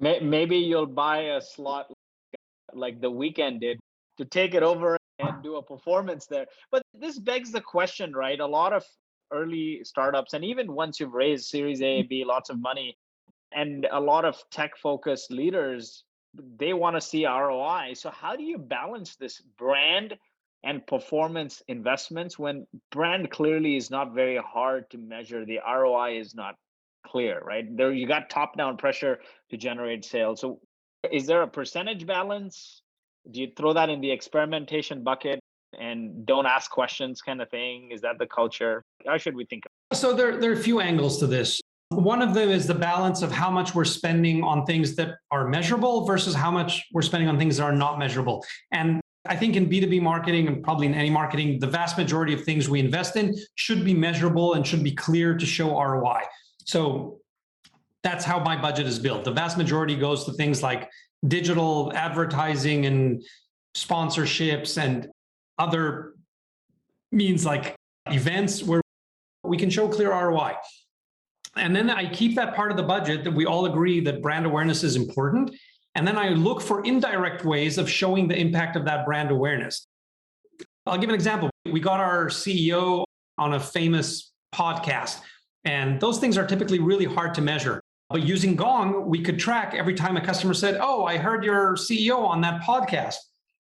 Maybe 0.00 0.56
you'll 0.56 0.86
buy 0.86 1.18
a 1.36 1.40
slot 1.40 1.90
like 2.72 3.00
the 3.00 3.10
Weeknd 3.10 3.60
did 3.60 3.78
to 4.18 4.24
take 4.24 4.54
it 4.54 4.62
over 4.62 4.96
and 5.18 5.42
do 5.42 5.56
a 5.56 5.62
performance 5.62 6.26
there. 6.26 6.46
But 6.70 6.82
this 6.92 7.18
begs 7.18 7.52
the 7.52 7.60
question, 7.60 8.12
right? 8.12 8.38
A 8.40 8.46
lot 8.46 8.72
of 8.72 8.84
early 9.32 9.80
startups, 9.84 10.34
and 10.34 10.44
even 10.44 10.72
once 10.72 11.00
you've 11.00 11.14
raised 11.14 11.46
Series 11.46 11.82
A, 11.82 12.02
B, 12.02 12.24
lots 12.24 12.50
of 12.50 12.60
money, 12.60 12.96
and 13.52 13.86
a 13.90 14.00
lot 14.00 14.24
of 14.24 14.42
tech 14.50 14.76
focused 14.76 15.30
leaders, 15.30 16.04
they 16.58 16.72
want 16.72 16.96
to 16.96 17.00
see 17.00 17.26
ROI. 17.26 17.94
So, 17.94 18.10
how 18.10 18.36
do 18.36 18.42
you 18.42 18.58
balance 18.58 19.16
this 19.16 19.40
brand 19.56 20.16
and 20.64 20.86
performance 20.86 21.62
investments 21.68 22.38
when 22.38 22.66
brand 22.90 23.30
clearly 23.30 23.76
is 23.76 23.90
not 23.90 24.14
very 24.14 24.38
hard 24.38 24.90
to 24.90 24.98
measure? 24.98 25.44
The 25.44 25.60
ROI 25.66 26.18
is 26.18 26.34
not 26.34 26.56
clear, 27.06 27.40
right? 27.40 27.64
There, 27.76 27.92
you 27.92 28.06
got 28.06 28.30
top 28.30 28.56
down 28.56 28.76
pressure 28.76 29.20
to 29.50 29.56
generate 29.56 30.04
sales. 30.04 30.40
So, 30.40 30.60
is 31.12 31.26
there 31.26 31.42
a 31.42 31.48
percentage 31.48 32.06
balance? 32.06 32.82
do 33.30 33.40
you 33.40 33.48
throw 33.56 33.72
that 33.72 33.88
in 33.88 34.00
the 34.00 34.10
experimentation 34.10 35.02
bucket 35.02 35.40
and 35.78 36.26
don't 36.26 36.46
ask 36.46 36.70
questions 36.70 37.22
kind 37.22 37.40
of 37.40 37.50
thing? 37.50 37.90
Is 37.90 38.00
that 38.02 38.18
the 38.18 38.26
culture? 38.26 38.82
How 39.06 39.16
should 39.16 39.34
we 39.34 39.44
think? 39.44 39.64
of 39.90 39.96
So 39.96 40.14
there, 40.14 40.36
there 40.38 40.50
are 40.50 40.54
a 40.54 40.62
few 40.62 40.80
angles 40.80 41.18
to 41.20 41.26
this. 41.26 41.60
One 41.90 42.22
of 42.22 42.34
them 42.34 42.48
is 42.48 42.66
the 42.66 42.74
balance 42.74 43.22
of 43.22 43.30
how 43.30 43.50
much 43.50 43.74
we're 43.74 43.84
spending 43.84 44.42
on 44.42 44.64
things 44.66 44.96
that 44.96 45.16
are 45.30 45.46
measurable 45.46 46.04
versus 46.04 46.34
how 46.34 46.50
much 46.50 46.84
we're 46.92 47.02
spending 47.02 47.28
on 47.28 47.38
things 47.38 47.58
that 47.58 47.64
are 47.64 47.74
not 47.74 47.98
measurable. 47.98 48.44
And 48.72 49.00
I 49.26 49.36
think 49.36 49.56
in 49.56 49.68
B2B 49.68 50.02
marketing 50.02 50.48
and 50.48 50.62
probably 50.62 50.86
in 50.86 50.94
any 50.94 51.10
marketing, 51.10 51.58
the 51.58 51.66
vast 51.66 51.96
majority 51.96 52.34
of 52.34 52.44
things 52.44 52.68
we 52.68 52.80
invest 52.80 53.16
in 53.16 53.34
should 53.54 53.84
be 53.84 53.94
measurable 53.94 54.54
and 54.54 54.66
should 54.66 54.84
be 54.84 54.92
clear 54.92 55.34
to 55.36 55.46
show 55.46 55.80
ROI. 55.80 56.20
So 56.64 57.20
that's 58.02 58.24
how 58.24 58.38
my 58.38 58.60
budget 58.60 58.86
is 58.86 58.98
built. 58.98 59.24
The 59.24 59.30
vast 59.30 59.56
majority 59.56 59.96
goes 59.96 60.24
to 60.26 60.32
things 60.32 60.62
like 60.62 60.90
digital 61.26 61.90
advertising 61.94 62.84
and 62.84 63.22
sponsorships 63.74 64.80
and 64.80 65.08
other 65.58 66.14
means 67.10 67.46
like 67.46 67.74
events 68.06 68.62
where 68.62 68.82
we 69.42 69.56
can 69.56 69.70
show 69.70 69.88
clear 69.88 70.10
ROI. 70.10 70.54
And 71.56 71.74
then 71.74 71.88
I 71.88 72.12
keep 72.12 72.34
that 72.36 72.54
part 72.54 72.70
of 72.70 72.76
the 72.76 72.82
budget 72.82 73.24
that 73.24 73.30
we 73.30 73.46
all 73.46 73.66
agree 73.66 74.00
that 74.00 74.20
brand 74.20 74.44
awareness 74.44 74.82
is 74.82 74.96
important. 74.96 75.54
And 75.94 76.06
then 76.06 76.16
I 76.16 76.30
look 76.30 76.60
for 76.60 76.84
indirect 76.84 77.44
ways 77.44 77.78
of 77.78 77.88
showing 77.88 78.28
the 78.28 78.36
impact 78.36 78.76
of 78.76 78.84
that 78.86 79.06
brand 79.06 79.30
awareness. 79.30 79.86
I'll 80.86 80.98
give 80.98 81.08
an 81.08 81.14
example. 81.14 81.50
We 81.70 81.80
got 81.80 82.00
our 82.00 82.26
CEO 82.26 83.04
on 83.38 83.54
a 83.54 83.60
famous 83.60 84.32
podcast, 84.54 85.20
and 85.64 86.00
those 86.00 86.18
things 86.18 86.36
are 86.36 86.46
typically 86.46 86.78
really 86.78 87.06
hard 87.06 87.34
to 87.34 87.42
measure. 87.42 87.80
But 88.10 88.22
using 88.22 88.54
Gong, 88.54 89.08
we 89.08 89.22
could 89.22 89.38
track 89.38 89.74
every 89.74 89.94
time 89.94 90.16
a 90.16 90.20
customer 90.20 90.54
said, 90.54 90.78
Oh, 90.80 91.04
I 91.04 91.16
heard 91.16 91.42
your 91.42 91.74
CEO 91.74 92.18
on 92.18 92.40
that 92.42 92.62
podcast. 92.62 93.16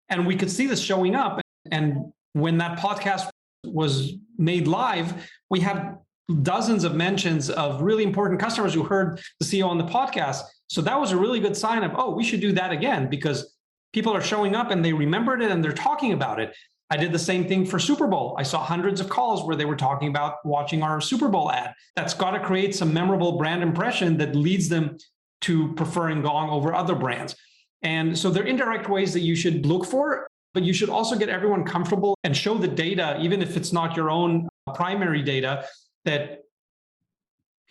And 0.10 0.26
we 0.26 0.36
could 0.36 0.52
see 0.52 0.68
this 0.68 0.82
showing 0.82 1.16
up. 1.16 1.40
And 1.72 2.12
when 2.34 2.58
that 2.58 2.80
podcast 2.80 3.30
was 3.66 4.14
made 4.38 4.68
live, 4.68 5.30
we 5.50 5.60
had 5.60 5.98
dozens 6.42 6.84
of 6.84 6.96
mentions 6.96 7.50
of 7.50 7.82
really 7.82 8.04
important 8.04 8.40
customers 8.40 8.74
who 8.74 8.84
heard 8.84 9.22
the 9.40 9.46
CEO 9.46 9.68
on 9.68 9.78
the 9.78 9.86
podcast. 9.86 10.42
So 10.72 10.82
that 10.84 10.98
was 10.98 11.12
a 11.12 11.18
really 11.18 11.42
good 11.42 11.58
sign 11.58 11.84
of, 11.84 11.92
oh, 11.98 12.12
we 12.12 12.24
should 12.24 12.40
do 12.40 12.54
that 12.54 12.72
again 12.72 13.10
because 13.10 13.58
people 13.92 14.14
are 14.14 14.22
showing 14.22 14.56
up 14.56 14.72
and 14.72 14.86
they 14.86 14.94
remembered 14.94 15.42
it 15.42 15.52
and 15.52 15.62
they're 15.62 15.74
talking 15.74 16.14
about 16.14 16.40
it. 16.40 16.56
I 16.90 16.96
did 16.96 17.12
the 17.12 17.20
same 17.20 17.46
thing 17.46 17.66
for 17.66 17.78
Super 17.78 18.08
Bowl. 18.08 18.38
I 18.40 18.44
saw 18.44 18.64
hundreds 18.64 19.02
of 19.02 19.10
calls 19.10 19.44
where 19.44 19.58
they 19.58 19.66
were 19.66 19.76
talking 19.76 20.08
about 20.08 20.38
watching 20.46 20.82
our 20.82 21.02
Super 21.02 21.28
Bowl 21.28 21.52
ad. 21.52 21.74
That's 21.98 22.14
got 22.14 22.32
to 22.32 22.40
create 22.40 22.74
some 22.74 22.94
memorable 22.94 23.34
brand 23.34 23.62
impression 23.62 24.16
that 24.20 24.34
leads 24.34 24.70
them 24.70 24.98
to 25.42 25.74
preferring 25.74 26.22
Gong 26.22 26.50
over 26.50 26.74
other 26.74 26.96
brands. 26.96 27.36
And 27.82 28.18
so 28.18 28.30
there 28.30 28.44
are 28.44 28.48
indirect 28.48 28.90
ways 28.90 29.12
that 29.12 29.22
you 29.22 29.36
should 29.36 29.66
look 29.66 29.86
for, 29.86 30.26
but 30.54 30.64
you 30.64 30.72
should 30.72 30.90
also 30.90 31.18
get 31.18 31.28
everyone 31.28 31.66
comfortable 31.66 32.18
and 32.24 32.36
show 32.36 32.58
the 32.58 32.70
data, 32.70 33.18
even 33.20 33.42
if 33.42 33.58
it's 33.58 33.74
not 33.74 33.98
your 33.98 34.10
own 34.10 34.48
primary 34.74 35.22
data, 35.22 35.66
that 36.06 36.44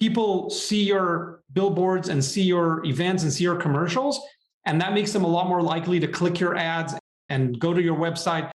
people 0.00 0.50
see 0.50 0.82
your 0.82 1.42
billboards 1.52 2.08
and 2.08 2.24
see 2.24 2.42
your 2.42 2.84
events 2.84 3.22
and 3.22 3.32
see 3.32 3.44
your 3.44 3.56
commercials. 3.56 4.20
And 4.66 4.80
that 4.80 4.92
makes 4.92 5.12
them 5.12 5.24
a 5.24 5.28
lot 5.28 5.48
more 5.48 5.62
likely 5.62 6.00
to 6.00 6.08
click 6.08 6.40
your 6.40 6.56
ads 6.56 6.94
and 7.28 7.58
go 7.58 7.72
to 7.72 7.82
your 7.82 7.96
website 7.96 8.50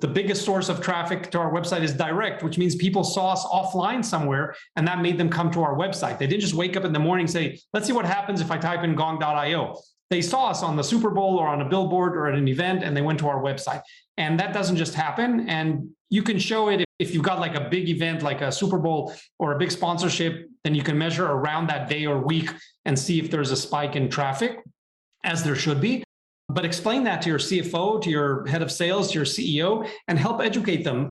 the 0.00 0.08
biggest 0.08 0.44
source 0.44 0.68
of 0.68 0.80
traffic 0.80 1.30
to 1.30 1.38
our 1.38 1.50
website 1.50 1.82
is 1.82 1.92
direct, 1.92 2.42
which 2.42 2.58
means 2.58 2.74
people 2.74 3.04
saw 3.04 3.32
us 3.32 3.44
offline 3.44 4.04
somewhere 4.04 4.54
and 4.76 4.86
that 4.86 5.00
made 5.00 5.18
them 5.18 5.28
come 5.28 5.50
to 5.52 5.62
our 5.62 5.74
website. 5.74 6.18
They 6.18 6.26
didn't 6.26 6.42
just 6.42 6.54
wake 6.54 6.76
up 6.76 6.84
in 6.84 6.92
the 6.92 6.98
morning 6.98 7.24
and 7.24 7.30
say, 7.30 7.58
let's 7.72 7.86
see 7.86 7.92
what 7.92 8.04
happens 8.04 8.40
if 8.40 8.50
I 8.50 8.58
type 8.58 8.84
in 8.84 8.94
gong.io. 8.94 9.80
They 10.10 10.22
saw 10.22 10.50
us 10.50 10.62
on 10.62 10.76
the 10.76 10.84
Super 10.84 11.10
Bowl 11.10 11.38
or 11.38 11.48
on 11.48 11.62
a 11.62 11.68
billboard 11.68 12.16
or 12.16 12.28
at 12.28 12.38
an 12.38 12.46
event 12.46 12.84
and 12.84 12.96
they 12.96 13.02
went 13.02 13.18
to 13.20 13.28
our 13.28 13.42
website. 13.42 13.82
And 14.16 14.38
that 14.38 14.52
doesn't 14.52 14.76
just 14.76 14.94
happen. 14.94 15.48
And 15.48 15.90
you 16.10 16.22
can 16.22 16.38
show 16.38 16.68
it 16.68 16.85
if 16.98 17.12
you've 17.12 17.22
got 17.22 17.40
like 17.40 17.54
a 17.54 17.68
big 17.68 17.88
event 17.88 18.22
like 18.22 18.40
a 18.40 18.50
Super 18.50 18.78
Bowl 18.78 19.14
or 19.38 19.52
a 19.52 19.58
big 19.58 19.70
sponsorship, 19.70 20.48
then 20.64 20.74
you 20.74 20.82
can 20.82 20.96
measure 20.96 21.26
around 21.26 21.68
that 21.68 21.88
day 21.88 22.06
or 22.06 22.18
week 22.18 22.50
and 22.84 22.98
see 22.98 23.18
if 23.18 23.30
there's 23.30 23.50
a 23.50 23.56
spike 23.56 23.96
in 23.96 24.08
traffic, 24.08 24.62
as 25.24 25.42
there 25.42 25.56
should 25.56 25.80
be 25.80 26.02
but 26.48 26.64
explain 26.64 27.04
that 27.04 27.20
to 27.22 27.28
your 27.28 27.38
CFO, 27.38 28.00
to 28.02 28.10
your 28.10 28.46
head 28.46 28.62
of 28.62 28.70
sales, 28.70 29.10
to 29.12 29.18
your 29.18 29.24
CEO, 29.24 29.88
and 30.08 30.18
help 30.18 30.40
educate 30.40 30.84
them. 30.84 31.08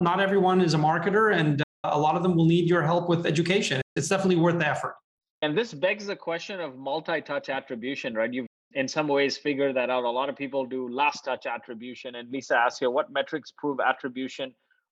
Not 0.00 0.20
everyone 0.20 0.60
is 0.60 0.74
a 0.74 0.78
marketer, 0.78 1.34
and 1.34 1.60
uh, 1.60 1.90
a 1.92 1.98
lot 1.98 2.16
of 2.16 2.22
them 2.22 2.36
will 2.36 2.46
need 2.46 2.68
your 2.68 2.82
help 2.82 3.08
with 3.08 3.26
education. 3.26 3.80
It's 3.96 4.08
definitely 4.08 4.36
worth 4.36 4.58
the 4.58 4.66
effort. 4.66 4.96
And 5.42 5.56
this 5.56 5.74
begs 5.74 6.06
the 6.06 6.16
question 6.16 6.60
of 6.60 6.76
multi 6.76 7.20
touch 7.20 7.48
attribution, 7.48 8.14
right? 8.14 8.32
You've 8.32 8.46
in 8.72 8.88
some 8.88 9.08
ways 9.08 9.36
figured 9.36 9.76
that 9.76 9.88
out. 9.88 10.04
A 10.04 10.10
lot 10.10 10.28
of 10.28 10.36
people 10.36 10.66
do 10.66 10.88
last 10.88 11.24
touch 11.24 11.46
attribution. 11.46 12.16
And 12.16 12.30
Lisa 12.30 12.56
asks 12.56 12.78
here, 12.78 12.90
what 12.90 13.10
metrics 13.10 13.52
prove 13.56 13.78
attribution 13.80 14.52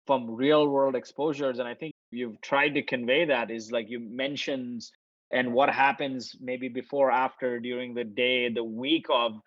from 0.08 0.30
real 0.36 0.68
world 0.68 0.95
exposures? 0.95 1.60
And 1.60 1.68
I 1.68 1.74
think 1.74 1.93
you've 2.12 2.39
tried 2.41 2.70
to 2.70 2.82
convey 2.82 3.26
that 3.26 3.52
is 3.52 3.72
like 3.72 3.89
you 3.89 3.99
mentions 3.99 4.91
and 5.32 5.54
what 5.54 5.70
happens 5.70 6.36
maybe 6.41 6.68
before, 6.68 7.10
after, 7.10 7.60
during 7.60 7.93
the 7.93 8.04
day, 8.04 8.49
the 8.49 8.64
week 8.64 9.06
of 9.10 9.39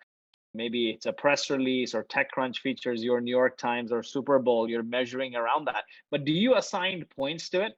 maybe 0.53 0.89
it's 0.89 1.05
a 1.05 1.13
press 1.13 1.49
release 1.49 1.93
or 1.93 2.03
TechCrunch 2.05 2.59
features 2.59 3.03
your 3.03 3.21
New 3.21 3.31
York 3.31 3.57
Times 3.57 3.91
or 3.91 4.01
Super 4.01 4.39
Bowl, 4.39 4.69
you're 4.69 4.83
measuring 4.83 5.35
around 5.35 5.65
that. 5.65 5.83
But 6.09 6.25
do 6.25 6.31
you 6.31 6.55
assign 6.55 7.05
points 7.15 7.49
to 7.49 7.61
it? 7.61 7.73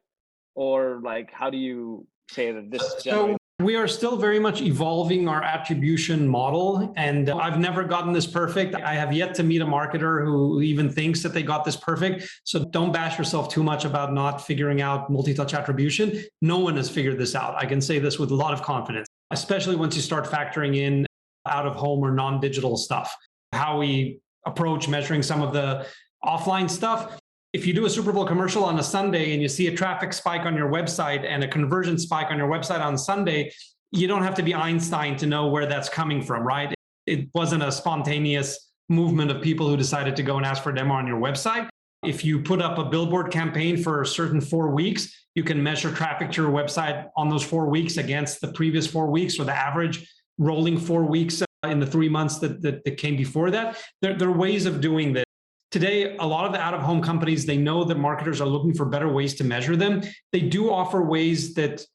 Or 0.55 0.99
like 1.03 1.31
how 1.31 1.49
do 1.49 1.57
you 1.57 2.07
say 2.31 2.51
that 2.51 2.71
this 2.71 2.95
so 2.99 3.37
we 3.59 3.75
are 3.75 3.87
still 3.87 4.17
very 4.17 4.39
much 4.39 4.61
evolving 4.61 5.27
our 5.27 5.41
attribution 5.41 6.27
model 6.27 6.93
and 6.95 7.27
i've 7.31 7.57
never 7.57 7.83
gotten 7.83 8.13
this 8.13 8.27
perfect. 8.27 8.75
I 8.75 8.93
have 8.93 9.11
yet 9.11 9.33
to 9.35 9.43
meet 9.43 9.61
a 9.61 9.65
marketer 9.65 10.23
who 10.23 10.61
even 10.61 10.91
thinks 10.91 11.23
that 11.23 11.33
they 11.33 11.41
got 11.41 11.65
this 11.65 11.75
perfect. 11.75 12.29
So 12.43 12.65
don't 12.65 12.91
bash 12.91 13.17
yourself 13.17 13.49
too 13.49 13.63
much 13.63 13.83
about 13.83 14.13
not 14.13 14.45
figuring 14.45 14.81
out 14.81 15.09
multi-touch 15.09 15.55
attribution. 15.55 16.23
No 16.41 16.59
one 16.59 16.77
has 16.77 16.87
figured 16.87 17.17
this 17.17 17.33
out. 17.33 17.55
I 17.55 17.65
can 17.65 17.81
say 17.81 17.97
this 17.97 18.19
with 18.19 18.29
a 18.29 18.35
lot 18.35 18.53
of 18.53 18.61
confidence 18.61 19.07
especially 19.31 19.75
once 19.75 19.95
you 19.95 20.01
start 20.01 20.25
factoring 20.25 20.77
in 20.77 21.05
out 21.45 21.65
of 21.65 21.75
home 21.75 22.03
or 22.03 22.11
non 22.11 22.39
digital 22.39 22.77
stuff, 22.77 23.15
how 23.53 23.79
we 23.79 24.19
approach 24.45 24.87
measuring 24.87 25.23
some 25.23 25.41
of 25.41 25.53
the 25.53 25.85
offline 26.23 26.69
stuff. 26.69 27.19
If 27.57 27.65
you 27.65 27.73
do 27.73 27.87
a 27.87 27.89
Super 27.89 28.13
Bowl 28.13 28.23
commercial 28.23 28.63
on 28.63 28.77
a 28.77 28.83
Sunday 28.83 29.33
and 29.33 29.41
you 29.41 29.47
see 29.47 29.65
a 29.65 29.75
traffic 29.75 30.13
spike 30.13 30.45
on 30.45 30.55
your 30.55 30.69
website 30.69 31.25
and 31.25 31.43
a 31.43 31.47
conversion 31.47 31.97
spike 31.97 32.27
on 32.29 32.37
your 32.37 32.47
website 32.47 32.81
on 32.81 32.95
Sunday, 32.99 33.51
you 33.91 34.07
don't 34.07 34.21
have 34.21 34.35
to 34.35 34.43
be 34.43 34.53
Einstein 34.53 35.17
to 35.17 35.25
know 35.25 35.47
where 35.47 35.65
that's 35.65 35.89
coming 35.89 36.21
from, 36.21 36.43
right? 36.43 36.75
It 37.07 37.29
wasn't 37.33 37.63
a 37.63 37.71
spontaneous 37.71 38.73
movement 38.89 39.31
of 39.31 39.41
people 39.41 39.67
who 39.67 39.75
decided 39.75 40.15
to 40.17 40.21
go 40.21 40.37
and 40.37 40.45
ask 40.45 40.61
for 40.61 40.69
a 40.69 40.75
demo 40.75 40.93
on 40.93 41.07
your 41.07 41.19
website. 41.19 41.67
If 42.05 42.23
you 42.23 42.43
put 42.43 42.61
up 42.61 42.77
a 42.77 42.85
billboard 42.85 43.31
campaign 43.31 43.81
for 43.81 44.03
a 44.03 44.05
certain 44.05 44.39
four 44.39 44.69
weeks, 44.69 45.25
you 45.33 45.43
can 45.43 45.61
measure 45.61 45.91
traffic 45.91 46.29
to 46.33 46.43
your 46.43 46.51
website 46.51 47.09
on 47.17 47.27
those 47.27 47.41
four 47.43 47.71
weeks 47.71 47.97
against 47.97 48.39
the 48.39 48.49
previous 48.49 48.85
four 48.85 49.07
weeks 49.07 49.39
or 49.39 49.45
the 49.45 49.55
average 49.55 50.07
rolling 50.37 50.77
four 50.77 51.05
weeks 51.05 51.41
uh, 51.41 51.45
in 51.67 51.79
the 51.79 51.87
three 51.87 52.07
months 52.07 52.37
that, 52.37 52.61
that, 52.61 52.85
that 52.85 52.97
came 52.97 53.17
before 53.17 53.49
that. 53.49 53.81
There, 54.03 54.15
there 54.15 54.29
are 54.29 54.37
ways 54.37 54.67
of 54.67 54.79
doing 54.79 55.13
this. 55.13 55.23
Today, 55.69 56.15
a 56.17 56.25
lot 56.25 56.45
of 56.45 56.53
the 56.53 56.59
out 56.59 56.73
of 56.73 56.81
home 56.81 57.01
companies, 57.01 57.45
they 57.45 57.57
know 57.57 57.83
that 57.83 57.97
marketers 57.97 58.39
are 58.39 58.47
looking 58.47 58.73
for 58.73 58.85
better 58.85 59.11
ways 59.11 59.33
to 59.35 59.43
measure 59.43 59.75
them. 59.75 60.01
They 60.31 60.41
do 60.41 60.71
offer 60.71 61.01
ways 61.01 61.53
that 61.55 61.85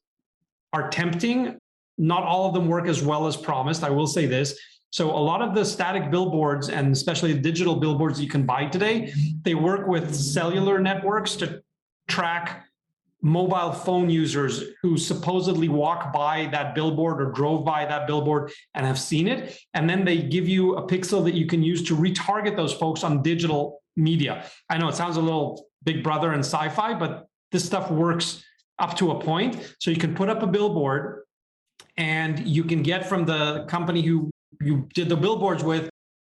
are 0.73 0.89
tempting. 0.89 1.57
Not 1.97 2.23
all 2.23 2.47
of 2.47 2.53
them 2.53 2.67
work 2.67 2.87
as 2.87 3.01
well 3.01 3.25
as 3.25 3.35
promised. 3.35 3.83
I 3.83 3.89
will 3.89 4.07
say 4.07 4.25
this. 4.25 4.59
So 4.91 5.09
a 5.09 5.17
lot 5.17 5.41
of 5.41 5.55
the 5.55 5.65
static 5.65 6.11
billboards 6.11 6.69
and 6.69 6.93
especially 6.93 7.33
the 7.33 7.39
digital 7.39 7.75
billboards 7.75 8.21
you 8.21 8.29
can 8.29 8.45
buy 8.45 8.67
today, 8.67 9.01
mm-hmm. 9.01 9.37
they 9.41 9.55
work 9.55 9.87
with 9.87 10.13
cellular 10.13 10.79
networks 10.79 11.35
to 11.37 11.63
track 12.07 12.65
mobile 13.23 13.71
phone 13.71 14.09
users 14.09 14.63
who 14.81 14.97
supposedly 14.97 15.69
walk 15.69 16.11
by 16.11 16.47
that 16.51 16.75
billboard 16.75 17.21
or 17.21 17.31
drove 17.31 17.63
by 17.63 17.85
that 17.85 18.05
billboard 18.05 18.51
and 18.75 18.85
have 18.85 18.99
seen 18.99 19.29
it. 19.29 19.57
And 19.73 19.89
then 19.89 20.03
they 20.03 20.21
give 20.21 20.47
you 20.47 20.75
a 20.75 20.85
pixel 20.85 21.23
that 21.23 21.33
you 21.33 21.47
can 21.47 21.63
use 21.63 21.81
to 21.83 21.95
retarget 21.95 22.57
those 22.57 22.73
folks 22.73 23.03
on 23.03 23.23
digital 23.23 23.81
media. 23.95 24.45
I 24.69 24.77
know 24.77 24.89
it 24.89 24.95
sounds 24.95 25.15
a 25.15 25.21
little 25.21 25.65
big 25.83 26.03
brother 26.03 26.33
and 26.33 26.41
sci 26.41 26.69
fi, 26.69 26.93
but 26.93 27.27
this 27.53 27.63
stuff 27.63 27.89
works 27.89 28.43
up 28.77 28.97
to 28.97 29.11
a 29.11 29.19
point. 29.19 29.73
So 29.79 29.89
you 29.89 29.97
can 29.97 30.13
put 30.13 30.29
up 30.29 30.43
a 30.43 30.47
billboard 30.47 31.23
and 31.95 32.45
you 32.45 32.65
can 32.65 32.83
get 32.83 33.07
from 33.07 33.25
the 33.25 33.63
company 33.69 34.01
who 34.01 34.29
you 34.59 34.89
did 34.93 35.07
the 35.07 35.15
billboards 35.15 35.63
with 35.63 35.89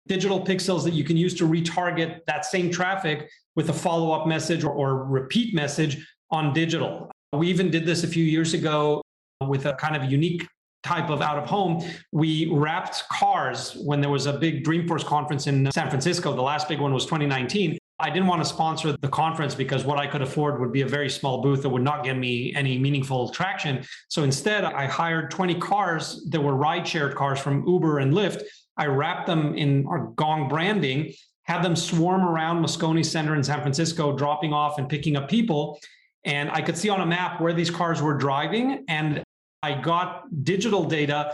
digital 0.06 0.42
pixels 0.42 0.84
that 0.84 0.94
you 0.94 1.04
can 1.04 1.18
use 1.18 1.34
to 1.34 1.46
retarget 1.46 2.20
that 2.26 2.46
same 2.46 2.70
traffic 2.70 3.28
with 3.56 3.68
a 3.68 3.72
follow 3.74 4.12
up 4.12 4.26
message 4.26 4.64
or, 4.64 4.72
or 4.72 5.04
repeat 5.04 5.54
message 5.54 6.06
on 6.30 6.52
digital. 6.52 7.10
We 7.32 7.48
even 7.48 7.70
did 7.70 7.86
this 7.86 8.04
a 8.04 8.08
few 8.08 8.24
years 8.24 8.54
ago 8.54 9.02
with 9.46 9.66
a 9.66 9.74
kind 9.74 9.96
of 9.96 10.10
unique 10.10 10.46
type 10.82 11.10
of 11.10 11.20
out 11.20 11.38
of 11.38 11.46
home. 11.46 11.82
We 12.12 12.48
wrapped 12.52 13.08
cars 13.10 13.76
when 13.84 14.00
there 14.00 14.10
was 14.10 14.26
a 14.26 14.32
big 14.32 14.64
Dreamforce 14.64 15.04
conference 15.04 15.46
in 15.46 15.70
San 15.72 15.88
Francisco. 15.90 16.34
The 16.34 16.42
last 16.42 16.68
big 16.68 16.80
one 16.80 16.94
was 16.94 17.04
2019. 17.04 17.78
I 18.00 18.10
didn't 18.10 18.28
want 18.28 18.40
to 18.42 18.48
sponsor 18.48 18.96
the 18.96 19.08
conference 19.08 19.56
because 19.56 19.84
what 19.84 19.98
I 19.98 20.06
could 20.06 20.22
afford 20.22 20.60
would 20.60 20.72
be 20.72 20.82
a 20.82 20.86
very 20.86 21.10
small 21.10 21.42
booth 21.42 21.62
that 21.62 21.68
would 21.68 21.82
not 21.82 22.04
get 22.04 22.16
me 22.16 22.54
any 22.54 22.78
meaningful 22.78 23.30
traction. 23.30 23.84
So 24.08 24.22
instead, 24.22 24.62
I 24.62 24.86
hired 24.86 25.32
20 25.32 25.56
cars 25.56 26.24
that 26.30 26.40
were 26.40 26.54
ride 26.54 26.86
shared 26.86 27.16
cars 27.16 27.40
from 27.40 27.66
Uber 27.66 27.98
and 27.98 28.14
Lyft. 28.14 28.42
I 28.76 28.86
wrapped 28.86 29.26
them 29.26 29.56
in 29.56 29.84
our 29.86 30.12
Gong 30.14 30.48
branding, 30.48 31.12
had 31.42 31.62
them 31.62 31.74
swarm 31.74 32.22
around 32.22 32.64
Moscone 32.64 33.04
Center 33.04 33.34
in 33.34 33.42
San 33.42 33.60
Francisco, 33.62 34.16
dropping 34.16 34.52
off 34.52 34.78
and 34.78 34.88
picking 34.88 35.16
up 35.16 35.28
people. 35.28 35.80
And 36.28 36.50
I 36.50 36.60
could 36.60 36.76
see 36.76 36.90
on 36.90 37.00
a 37.00 37.06
map 37.06 37.40
where 37.40 37.54
these 37.54 37.70
cars 37.70 38.02
were 38.02 38.12
driving. 38.12 38.84
And 38.86 39.24
I 39.62 39.80
got 39.80 40.44
digital 40.44 40.84
data 40.84 41.32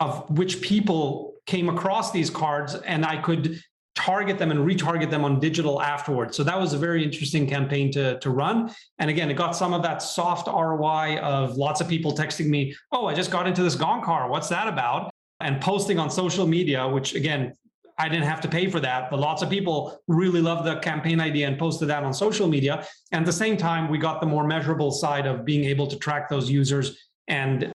of 0.00 0.28
which 0.30 0.62
people 0.62 1.34
came 1.46 1.68
across 1.68 2.12
these 2.12 2.30
cards, 2.30 2.74
and 2.74 3.04
I 3.04 3.18
could 3.18 3.60
target 3.94 4.38
them 4.38 4.50
and 4.50 4.60
retarget 4.60 5.10
them 5.10 5.22
on 5.22 5.38
digital 5.38 5.82
afterwards. 5.82 6.34
So 6.34 6.42
that 6.44 6.58
was 6.58 6.72
a 6.72 6.78
very 6.78 7.04
interesting 7.04 7.46
campaign 7.46 7.92
to, 7.92 8.18
to 8.20 8.30
run. 8.30 8.74
And 8.98 9.10
again, 9.10 9.30
it 9.30 9.34
got 9.34 9.54
some 9.54 9.74
of 9.74 9.82
that 9.82 10.00
soft 10.00 10.46
ROI 10.48 11.18
of 11.18 11.56
lots 11.56 11.82
of 11.82 11.88
people 11.88 12.16
texting 12.16 12.46
me, 12.46 12.74
Oh, 12.90 13.06
I 13.06 13.14
just 13.14 13.30
got 13.30 13.46
into 13.46 13.62
this 13.62 13.74
Gong 13.74 14.02
car. 14.02 14.30
What's 14.30 14.48
that 14.48 14.66
about? 14.66 15.10
And 15.40 15.60
posting 15.60 15.98
on 15.98 16.10
social 16.10 16.46
media, 16.46 16.88
which 16.88 17.14
again, 17.14 17.52
I 17.98 18.08
didn't 18.08 18.24
have 18.24 18.40
to 18.42 18.48
pay 18.48 18.70
for 18.70 18.80
that, 18.80 19.10
but 19.10 19.20
lots 19.20 19.42
of 19.42 19.50
people 19.50 20.00
really 20.08 20.40
loved 20.40 20.66
the 20.66 20.76
campaign 20.76 21.20
idea 21.20 21.46
and 21.46 21.58
posted 21.58 21.88
that 21.88 22.04
on 22.04 22.12
social 22.14 22.48
media. 22.48 22.86
And 23.12 23.20
at 23.20 23.26
the 23.26 23.32
same 23.32 23.56
time, 23.56 23.90
we 23.90 23.98
got 23.98 24.20
the 24.20 24.26
more 24.26 24.46
measurable 24.46 24.90
side 24.90 25.26
of 25.26 25.44
being 25.44 25.64
able 25.64 25.86
to 25.86 25.96
track 25.96 26.28
those 26.28 26.50
users 26.50 27.08
and 27.28 27.72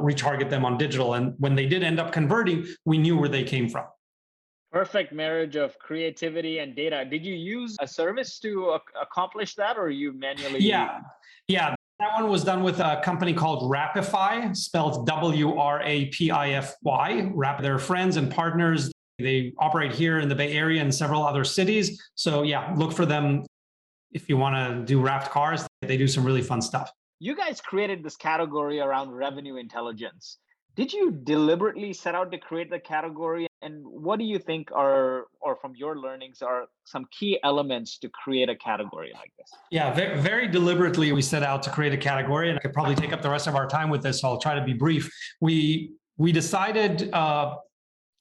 retarget 0.00 0.50
them 0.50 0.64
on 0.64 0.78
digital. 0.78 1.14
And 1.14 1.34
when 1.38 1.54
they 1.54 1.66
did 1.66 1.82
end 1.82 2.00
up 2.00 2.12
converting, 2.12 2.66
we 2.84 2.98
knew 2.98 3.16
where 3.16 3.28
they 3.28 3.44
came 3.44 3.68
from. 3.68 3.86
Perfect 4.72 5.12
marriage 5.12 5.56
of 5.56 5.78
creativity 5.78 6.60
and 6.60 6.76
data. 6.76 7.04
Did 7.04 7.24
you 7.24 7.34
use 7.34 7.76
a 7.80 7.88
service 7.88 8.38
to 8.40 8.78
accomplish 9.00 9.54
that 9.56 9.76
or 9.76 9.90
you 9.90 10.12
manually? 10.12 10.60
Yeah. 10.60 11.00
Yeah. 11.48 11.74
That 11.98 12.14
one 12.14 12.30
was 12.30 12.44
done 12.44 12.62
with 12.62 12.80
a 12.80 13.00
company 13.04 13.34
called 13.34 13.70
Wrapify, 13.70 14.56
spelled 14.56 15.06
W 15.06 15.58
R 15.58 15.82
A 15.82 16.06
P 16.06 16.30
I 16.30 16.52
F 16.52 16.76
Y. 16.82 17.30
Wrap, 17.34 17.60
their 17.60 17.78
friends 17.78 18.16
and 18.16 18.30
partners. 18.32 18.90
They 19.20 19.52
operate 19.58 19.92
here 19.92 20.18
in 20.18 20.28
the 20.28 20.34
Bay 20.34 20.52
Area 20.52 20.80
and 20.80 20.94
several 20.94 21.22
other 21.22 21.44
cities. 21.44 22.02
So, 22.14 22.42
yeah, 22.42 22.74
look 22.76 22.92
for 22.92 23.06
them 23.06 23.44
if 24.12 24.28
you 24.28 24.36
want 24.36 24.56
to 24.56 24.84
do 24.84 25.00
wrapped 25.00 25.30
cars. 25.30 25.66
They 25.82 25.96
do 25.96 26.08
some 26.08 26.24
really 26.24 26.42
fun 26.42 26.60
stuff. 26.60 26.90
You 27.20 27.36
guys 27.36 27.60
created 27.60 28.02
this 28.02 28.16
category 28.16 28.80
around 28.80 29.10
revenue 29.12 29.56
intelligence. 29.56 30.38
Did 30.76 30.92
you 30.92 31.10
deliberately 31.10 31.92
set 31.92 32.14
out 32.14 32.30
to 32.32 32.38
create 32.38 32.70
the 32.70 32.78
category? 32.78 33.46
And 33.60 33.84
what 33.84 34.18
do 34.18 34.24
you 34.24 34.38
think 34.38 34.70
are, 34.72 35.26
or 35.40 35.56
from 35.56 35.74
your 35.76 35.98
learnings, 35.98 36.40
are 36.40 36.66
some 36.84 37.06
key 37.10 37.38
elements 37.42 37.98
to 37.98 38.08
create 38.08 38.48
a 38.48 38.56
category 38.56 39.12
like 39.12 39.30
this? 39.36 39.50
Yeah, 39.70 39.92
very, 39.92 40.18
very 40.18 40.48
deliberately, 40.48 41.12
we 41.12 41.20
set 41.20 41.42
out 41.42 41.62
to 41.64 41.70
create 41.70 41.92
a 41.92 41.98
category, 41.98 42.48
and 42.48 42.58
I 42.58 42.62
could 42.62 42.72
probably 42.72 42.94
take 42.94 43.12
up 43.12 43.20
the 43.20 43.28
rest 43.28 43.48
of 43.48 43.54
our 43.54 43.68
time 43.68 43.90
with 43.90 44.02
this. 44.02 44.22
So 44.22 44.28
I'll 44.28 44.40
try 44.40 44.54
to 44.54 44.64
be 44.64 44.72
brief. 44.72 45.10
We 45.40 45.92
we 46.16 46.32
decided 46.32 47.12
uh, 47.12 47.56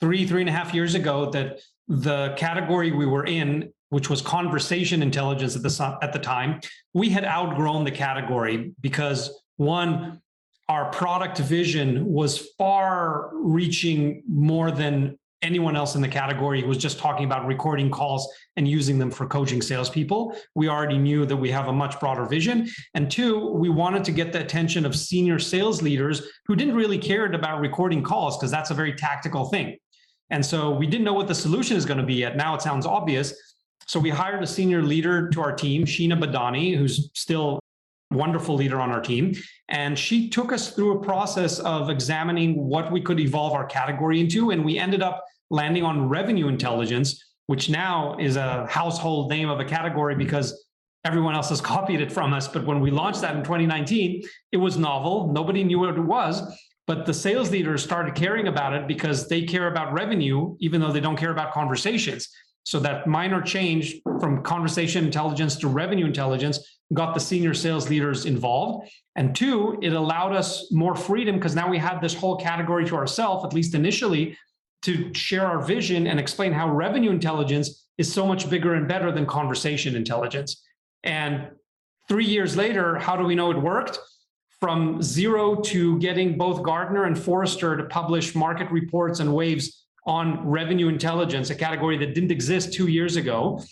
three 0.02 0.26
three 0.26 0.42
and 0.42 0.50
a 0.50 0.54
half 0.54 0.74
years 0.74 0.96
ago 0.96 1.30
that 1.32 1.60
the 1.88 2.34
category 2.38 2.92
we 2.92 3.06
were 3.06 3.26
in 3.26 3.72
which 3.90 4.10
was 4.10 4.22
conversation 4.22 5.02
intelligence 5.02 5.56
at 5.56 5.64
the 5.64 5.98
at 6.02 6.14
the 6.14 6.20
time 6.20 6.60
we 6.94 7.10
had 7.10 7.26
outgrown 7.26 7.84
the 7.84 7.92
category 7.92 8.74
because 8.82 9.42
one 9.58 10.22
our 10.68 10.92
product 10.92 11.40
vision 11.40 12.06
was 12.06 12.50
far 12.58 13.32
reaching 13.34 14.22
more 14.28 14.70
than 14.70 15.18
anyone 15.42 15.76
else 15.76 15.96
in 15.96 16.02
the 16.02 16.08
category 16.08 16.64
was 16.64 16.78
just 16.78 17.00
talking 17.00 17.26
about 17.26 17.46
recording 17.48 17.90
calls 17.90 18.32
and 18.58 18.68
using 18.68 19.00
them 19.00 19.10
for 19.10 19.26
coaching 19.26 19.62
salespeople. 19.62 20.36
We 20.54 20.68
already 20.68 20.98
knew 20.98 21.26
that 21.26 21.38
we 21.38 21.50
have 21.52 21.68
a 21.68 21.74
much 21.74 22.00
broader 22.00 22.26
vision. 22.26 22.68
And 22.94 23.10
two, 23.10 23.48
we 23.50 23.70
wanted 23.70 24.04
to 24.06 24.12
get 24.12 24.34
the 24.34 24.42
attention 24.42 24.86
of 24.86 24.96
senior 24.96 25.40
sales 25.40 25.82
leaders 25.82 26.24
who 26.46 26.56
didn't 26.56 26.76
really 26.76 26.98
care 26.98 27.26
about 27.26 27.62
recording 27.62 28.04
calls 28.04 28.38
because 28.38 28.52
that's 28.52 28.72
a 28.72 28.74
very 28.74 28.94
tactical 28.94 29.46
thing. 29.46 29.78
And 30.30 30.46
so 30.46 30.72
we 30.72 30.86
didn't 30.88 31.06
know 31.06 31.14
what 31.14 31.28
the 31.28 31.36
solution 31.36 31.76
is 31.76 31.86
going 31.86 31.98
to 31.98 32.06
be 32.06 32.16
yet. 32.16 32.38
Now 32.38 32.56
it 32.56 32.62
sounds 32.62 32.86
obvious. 32.86 33.34
So 33.88 34.00
we 34.00 34.10
hired 34.10 34.44
a 34.44 34.48
senior 34.48 34.84
leader 34.84 35.30
to 35.30 35.42
our 35.42 35.52
team, 35.52 35.86
Sheena 35.86 36.20
Badani, 36.20 36.78
who's 36.78 37.10
still 37.14 37.60
wonderful 38.12 38.56
leader 38.56 38.80
on 38.80 38.92
our 38.92 39.02
team. 39.02 39.36
And 39.70 39.98
she 39.98 40.30
took 40.30 40.52
us 40.52 40.72
through 40.72 41.00
a 41.00 41.04
process 41.04 41.60
of 41.60 41.90
examining 41.90 42.56
what 42.56 42.92
we 42.92 43.02
could 43.02 43.20
evolve 43.20 43.54
our 43.54 43.66
category 43.66 44.20
into. 44.20 44.52
And 44.52 44.66
we 44.66 44.78
ended 44.78 45.02
up 45.02 45.24
landing 45.50 45.84
on 45.84 46.10
revenue 46.10 46.48
intelligence, 46.48 47.24
which 47.48 47.70
now 47.70 48.16
is 48.20 48.36
a 48.36 48.68
household 48.68 49.30
name 49.30 49.50
of 49.50 49.60
a 49.60 49.66
category 49.66 50.16
because 50.16 50.66
everyone 51.06 51.36
else 51.36 51.50
has 51.50 51.62
copied 51.76 52.02
it 52.02 52.12
from 52.12 52.34
us. 52.34 52.48
But 52.48 52.66
when 52.66 52.80
we 52.80 52.92
launched 52.92 53.22
that 53.22 53.36
in 53.36 53.44
2019, 53.44 54.24
it 54.52 54.58
was 54.58 54.78
novel. 54.78 55.32
Nobody 55.34 55.64
knew 55.64 55.80
what 55.80 55.90
it 55.90 56.00
was. 56.00 56.42
But 56.90 57.06
the 57.06 57.14
sales 57.14 57.52
leaders 57.52 57.84
started 57.84 58.16
caring 58.16 58.48
about 58.48 58.74
it 58.74 58.88
because 58.88 59.28
they 59.28 59.44
care 59.44 59.68
about 59.68 59.94
revenue, 59.94 60.56
even 60.60 60.82
though 60.82 60.92
they 60.92 61.00
don't 61.00 61.18
care 61.18 61.30
about 61.30 61.54
conversations. 61.54 62.28
So 62.64 62.80
that 62.80 63.06
minor 63.06 63.44
change 63.44 64.02
from 64.20 64.42
conversation 64.42 65.06
intelligence 65.06 65.56
to 65.58 65.68
revenue 65.68 66.08
intelligence 66.08 66.80
got 66.92 67.14
the 67.14 67.20
senior 67.20 67.54
sales 67.54 67.92
leaders 67.92 68.26
involved. 68.26 68.90
And 69.16 69.36
two, 69.36 69.78
it 69.84 69.94
allowed 69.94 70.34
us 70.34 70.72
more 70.72 70.96
freedom 70.96 71.36
because 71.36 71.54
now 71.54 71.70
we 71.70 71.78
had 71.78 72.02
this 72.02 72.16
whole 72.16 72.38
category 72.38 72.88
to 72.88 72.96
ourselves, 72.96 73.46
at 73.46 73.54
least 73.54 73.76
initially, 73.76 74.36
to 74.82 75.14
share 75.14 75.46
our 75.46 75.62
vision 75.62 76.08
and 76.08 76.20
explain 76.20 76.54
how 76.54 76.74
revenue 76.74 77.12
intelligence 77.12 77.86
is 78.00 78.12
so 78.12 78.26
much 78.26 78.50
bigger 78.50 78.74
and 78.74 78.88
better 78.88 79.12
than 79.12 79.28
conversation 79.28 79.96
intelligence. 79.96 80.66
And 81.04 81.50
three 82.08 82.26
years 82.26 82.58
later, 82.58 82.96
how 82.98 83.16
do 83.16 83.26
we 83.26 83.36
know 83.36 83.52
it 83.52 83.62
worked? 83.62 84.00
From 84.62 85.02
zero 85.02 85.56
to 85.56 85.98
getting 86.00 86.38
both 86.38 86.64
Gartner 86.64 87.06
and 87.06 87.18
Forrester 87.18 87.78
to 87.78 87.86
publish 87.86 88.36
market 88.36 88.70
reports 88.72 89.22
and 89.22 89.34
waves 89.34 89.86
on 90.06 90.46
revenue 90.46 90.90
intelligence, 90.90 91.50
a 91.50 91.56
category 91.56 91.98
that 91.98 92.14
didn't 92.14 92.32
exist 92.32 92.74
two 92.74 92.88
years 92.88 93.16
ago, 93.16 93.64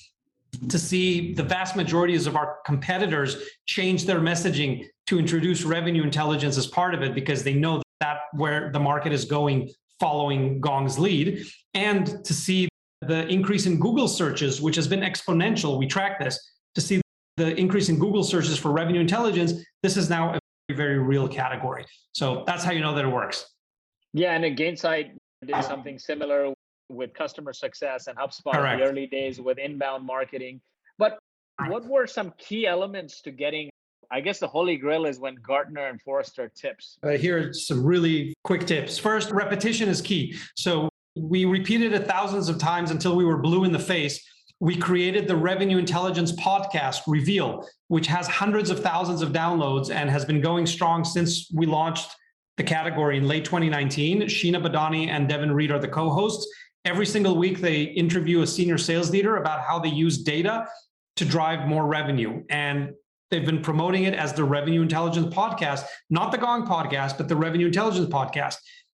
to 0.69 0.79
see 0.79 1.33
the 1.33 1.43
vast 1.43 1.75
majorities 1.75 2.25
of 2.25 2.37
our 2.37 2.59
competitors 2.65 3.35
change 3.65 4.05
their 4.05 4.19
messaging 4.19 4.85
to 5.07 5.19
introduce 5.19 5.63
revenue 5.63 6.03
intelligence 6.03 6.57
as 6.57 6.67
part 6.67 6.93
of 6.93 7.01
it 7.01 7.13
because 7.13 7.43
they 7.43 7.53
know 7.53 7.81
that 7.99 8.19
where 8.33 8.71
the 8.71 8.79
market 8.79 9.11
is 9.11 9.25
going 9.25 9.69
following 9.99 10.61
Gong's 10.61 10.97
lead, 10.97 11.45
and 11.73 12.23
to 12.23 12.33
see 12.33 12.69
the 13.01 13.27
increase 13.27 13.65
in 13.65 13.79
Google 13.79 14.07
searches, 14.07 14.61
which 14.61 14.75
has 14.75 14.87
been 14.87 15.01
exponential. 15.01 15.77
We 15.77 15.87
track 15.87 16.19
this 16.19 16.39
to 16.75 16.81
see 16.81 17.01
the 17.35 17.55
increase 17.55 17.89
in 17.89 17.99
Google 17.99 18.23
searches 18.23 18.57
for 18.57 18.71
revenue 18.71 19.01
intelligence. 19.01 19.53
This 19.83 19.97
is 19.97 20.09
now 20.09 20.37
very, 20.75 20.99
real 20.99 21.27
category. 21.27 21.85
So 22.11 22.43
that's 22.45 22.63
how 22.63 22.71
you 22.71 22.81
know 22.81 22.93
that 22.95 23.05
it 23.05 23.09
works. 23.09 23.53
Yeah, 24.13 24.33
and 24.33 24.43
at 24.45 24.55
Gainsight 24.55 25.11
did 25.45 25.63
something 25.63 25.97
similar 25.99 26.53
with 26.89 27.13
customer 27.13 27.53
success 27.53 28.07
and 28.07 28.17
HubSpot 28.17 28.53
Correct. 28.53 28.73
in 28.73 28.79
the 28.79 28.85
early 28.85 29.07
days 29.07 29.39
with 29.39 29.57
inbound 29.57 30.05
marketing. 30.05 30.61
But 30.97 31.19
what 31.67 31.85
were 31.85 32.07
some 32.07 32.33
key 32.37 32.65
elements 32.67 33.21
to 33.21 33.31
getting? 33.31 33.69
I 34.09 34.21
guess 34.21 34.39
the 34.39 34.47
holy 34.47 34.77
grail 34.77 35.05
is 35.05 35.19
when 35.19 35.35
Gartner 35.35 35.87
and 35.87 36.01
Forrester 36.01 36.49
tips. 36.55 36.97
Uh, 37.03 37.09
here 37.09 37.49
are 37.49 37.53
some 37.53 37.83
really 37.83 38.33
quick 38.43 38.65
tips. 38.65 38.97
First, 38.97 39.31
repetition 39.31 39.89
is 39.89 40.01
key. 40.01 40.35
So 40.55 40.89
we 41.15 41.45
repeated 41.45 41.93
it 41.93 42.07
thousands 42.07 42.47
of 42.47 42.57
times 42.57 42.91
until 42.91 43.15
we 43.15 43.25
were 43.25 43.37
blue 43.37 43.63
in 43.65 43.71
the 43.71 43.79
face. 43.79 44.25
We 44.59 44.75
created 44.75 45.27
the 45.27 45.35
Revenue 45.35 45.77
Intelligence 45.77 46.31
podcast, 46.31 47.01
Reveal, 47.05 47.67
which 47.89 48.07
has 48.07 48.27
hundreds 48.27 48.69
of 48.69 48.79
thousands 48.79 49.21
of 49.21 49.31
downloads 49.31 49.93
and 49.93 50.09
has 50.09 50.25
been 50.25 50.41
going 50.41 50.65
strong 50.65 51.03
since 51.03 51.51
we 51.53 51.67
launched 51.67 52.09
the 52.57 52.63
category 52.63 53.17
in 53.17 53.27
late 53.27 53.45
2019. 53.45 54.23
Sheena 54.23 54.61
Badani 54.61 55.09
and 55.09 55.29
Devin 55.29 55.51
Reed 55.51 55.71
are 55.71 55.79
the 55.79 55.87
co 55.87 56.09
hosts. 56.09 56.47
Every 56.85 57.05
single 57.05 57.37
week, 57.37 57.59
they 57.59 57.83
interview 57.83 58.41
a 58.41 58.47
senior 58.47 58.77
sales 58.77 59.11
leader 59.11 59.37
about 59.37 59.61
how 59.61 59.77
they 59.77 59.89
use 59.89 60.17
data 60.17 60.67
to 61.17 61.25
drive 61.25 61.67
more 61.67 61.85
revenue. 61.85 62.43
And 62.49 62.93
they've 63.29 63.45
been 63.45 63.61
promoting 63.61 64.03
it 64.03 64.13
as 64.13 64.33
the 64.33 64.43
Revenue 64.43 64.81
Intelligence 64.81 65.33
Podcast, 65.35 65.83
not 66.09 66.31
the 66.31 66.37
Gong 66.37 66.65
Podcast, 66.65 67.17
but 67.17 67.27
the 67.27 67.35
Revenue 67.35 67.67
Intelligence 67.67 68.07
Podcast. 68.09 68.55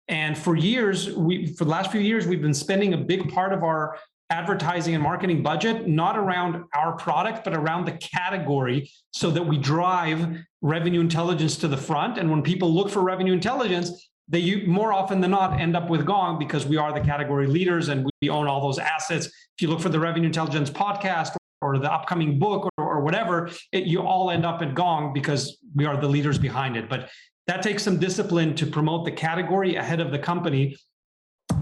And 0.08 0.38
for 0.38 0.56
years, 0.56 1.12
we 1.16 1.48
for 1.48 1.66
the 1.66 1.72
last 1.72 1.92
few 1.92 2.02
years, 2.02 2.28
we've 2.28 2.42
been 2.42 2.54
spending 2.54 2.94
a 2.94 2.98
big 2.98 3.32
part 3.32 3.54
of 3.54 3.64
our 3.64 3.98
advertising 4.30 4.94
and 4.94 5.04
marketing 5.04 5.42
budget 5.42 5.88
not 5.88 6.18
around 6.18 6.64
our 6.76 6.96
product, 6.96 7.44
but 7.44 7.56
around 7.56 7.86
the 7.86 7.94
category 7.94 8.92
so 9.12 9.32
that 9.32 9.42
we 9.42 9.58
drive 9.58 10.38
revenue 10.62 11.00
intelligence 11.00 11.58
to 11.58 11.68
the 11.68 11.78
front. 11.78 12.18
And 12.18 12.30
when 12.30 12.42
people 12.44 12.74
look 12.74 12.90
for 12.90 13.02
revenue 13.02 13.34
intelligence, 13.34 14.10
they 14.28 14.64
more 14.66 14.94
often 14.94 15.20
than 15.20 15.32
not 15.32 15.60
end 15.60 15.76
up 15.76 15.90
with 15.90 16.06
Gong 16.06 16.38
because 16.38 16.66
we 16.66 16.78
are 16.78 16.94
the 16.94 17.02
category 17.02 17.48
leaders 17.48 17.90
and 17.90 18.08
we 18.22 18.30
own 18.30 18.48
all 18.48 18.62
those 18.62 18.78
assets. 18.78 19.26
If 19.26 19.62
you 19.62 19.68
look 19.68 19.82
for 19.82 19.90
the 19.90 20.00
Revenue 20.00 20.28
Intelligence 20.28 20.70
podcast 20.70 21.36
or 21.62 21.80
the 21.80 21.92
upcoming 21.92 22.38
book 22.38 22.70
or, 22.78 22.86
or 22.86 23.02
whatever, 23.02 23.50
it, 23.72 23.86
you 23.86 24.02
all 24.02 24.30
end 24.30 24.46
up 24.46 24.62
at 24.62 24.76
Gong 24.76 25.14
because 25.14 25.58
we 25.76 25.86
are 25.86 26.00
the 26.00 26.08
leaders 26.08 26.38
behind 26.38 26.78
it. 26.78 26.88
But 26.88 27.10
that 27.48 27.64
takes 27.64 27.82
some 27.82 27.98
discipline 27.98 28.54
to 28.56 28.68
promote 28.68 29.06
the 29.06 29.12
category 29.12 29.76
ahead 29.76 30.00
of 30.00 30.12
the 30.12 30.20
company 30.20 30.78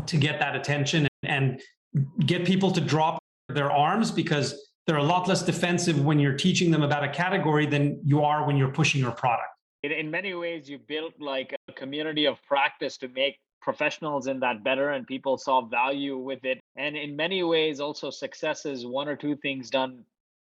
to 0.08 0.18
get 0.18 0.40
that 0.40 0.54
attention 0.54 1.08
and 1.24 1.62
get 2.26 2.46
people 2.46 2.72
to 2.72 2.82
drop 2.82 3.20
their 3.50 3.72
arms 3.72 4.12
because 4.12 4.72
they're 4.86 4.98
a 4.98 5.04
lot 5.04 5.28
less 5.28 5.44
defensive 5.44 6.04
when 6.04 6.20
you're 6.20 6.38
teaching 6.38 6.72
them 6.72 6.84
about 6.84 7.04
a 7.04 7.10
category 7.10 7.66
than 7.66 8.00
you 8.04 8.24
are 8.24 8.46
when 8.46 8.58
you're 8.58 8.72
pushing 8.72 9.02
your 9.02 9.12
product. 9.12 9.50
In, 9.84 9.92
in 9.92 10.10
many 10.10 10.34
ways 10.34 10.70
you 10.70 10.80
built 10.80 11.14
like 11.20 11.54
a 11.68 11.74
community 11.74 12.26
of 12.26 12.42
practice 12.44 12.98
to 12.98 13.08
make 13.10 13.40
professionals 13.62 14.28
in 14.28 14.40
that 14.40 14.64
better 14.64 14.92
and 14.92 15.06
people 15.06 15.38
saw 15.38 15.62
value 15.62 16.18
with 16.18 16.46
it. 16.46 16.60
And 16.78 16.96
in 16.96 17.16
many 17.16 17.44
ways 17.44 17.80
also 17.80 18.10
successes 18.10 18.86
one 18.86 19.10
or 19.10 19.16
two 19.16 19.36
things 19.36 19.70
done 19.70 20.06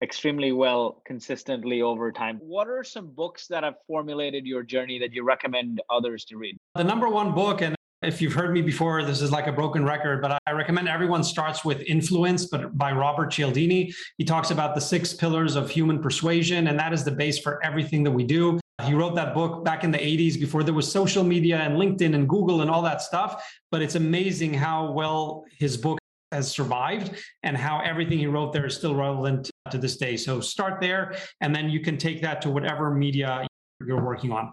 extremely 0.03 0.51
well 0.51 1.03
consistently 1.05 1.82
over 1.82 2.11
time. 2.11 2.38
What 2.43 2.68
are 2.68 2.82
some 2.82 3.09
books 3.09 3.47
that 3.49 3.62
have 3.64 3.74
formulated 3.86 4.47
your 4.47 4.62
journey 4.62 4.99
that 4.99 5.12
you 5.12 5.24
recommend 5.24 5.80
others 5.90 6.24
to 6.26 6.36
read? 6.38 6.57
The 6.74 6.84
number 6.84 7.09
one 7.09 7.32
book 7.32 7.61
and 7.61 7.76
if 8.03 8.20
you've 8.20 8.32
heard 8.32 8.53
me 8.53 8.62
before, 8.62 9.05
this 9.05 9.22
is 9.22 9.30
like 9.30 9.46
a 9.46 9.53
broken 9.53 9.84
record, 9.84 10.20
but 10.20 10.36
I 10.46 10.53
recommend 10.53 10.88
everyone 10.88 11.22
starts 11.22 11.64
with 11.64 11.80
Influence, 11.82 12.46
but 12.46 12.76
by 12.76 12.90
Robert 12.92 13.30
Cialdini. 13.30 13.92
He 14.18 14.24
talks 14.24 14.50
about 14.50 14.74
the 14.74 14.80
six 14.80 15.14
pillars 15.14 15.55
of 15.55 15.70
human 15.70 16.00
persuasion, 16.00 16.66
and 16.66 16.78
that 16.78 16.92
is 16.92 17.05
the 17.05 17.12
base 17.12 17.38
for 17.38 17.64
everything 17.64 18.03
that 18.03 18.11
we 18.11 18.24
do. 18.24 18.59
He 18.82 18.94
wrote 18.94 19.14
that 19.14 19.34
book 19.34 19.64
back 19.64 19.84
in 19.84 19.92
the 19.92 19.98
80s 19.98 20.40
before 20.40 20.64
there 20.64 20.74
was 20.74 20.90
social 20.90 21.22
media 21.22 21.59
and 21.59 21.76
LinkedIn 21.76 22.14
and 22.14 22.28
Google 22.28 22.62
and 22.62 22.70
all 22.70 22.82
that 22.82 23.03
stuff. 23.03 23.48
But 23.70 23.82
it's 23.82 23.94
amazing 23.94 24.53
how 24.53 24.90
well 24.90 25.44
his 25.59 25.76
book 25.76 25.98
has 26.32 26.50
survived 26.50 27.12
and 27.44 27.57
how 27.57 27.80
everything 27.80 28.18
he 28.18 28.26
wrote 28.26 28.53
there 28.53 28.66
is 28.66 28.74
still 28.74 28.96
relevant 28.96 29.50
to 29.70 29.78
this 29.78 29.96
day. 29.96 30.16
So 30.16 30.40
start 30.40 30.80
there, 30.80 31.14
and 31.40 31.55
then 31.55 31.70
you 31.70 31.78
can 31.80 31.98
take 31.98 32.20
that 32.22 32.42
to 32.42 32.50
whatever 32.50 32.90
media 32.90 33.46
you're 33.86 34.05
working 34.05 34.32
on. 34.32 34.53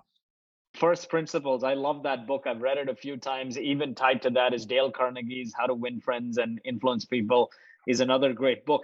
First 0.75 1.09
Principles. 1.09 1.63
I 1.63 1.73
love 1.73 2.03
that 2.03 2.27
book. 2.27 2.43
I've 2.45 2.61
read 2.61 2.77
it 2.77 2.89
a 2.89 2.95
few 2.95 3.17
times. 3.17 3.57
Even 3.57 3.95
tied 3.95 4.21
to 4.21 4.29
that 4.31 4.53
is 4.53 4.65
Dale 4.65 4.91
Carnegie's 4.91 5.53
How 5.57 5.65
to 5.65 5.73
Win 5.73 5.99
Friends 5.99 6.37
and 6.37 6.61
Influence 6.63 7.05
People 7.05 7.51
is 7.87 7.99
another 7.99 8.33
great 8.33 8.65
book. 8.65 8.83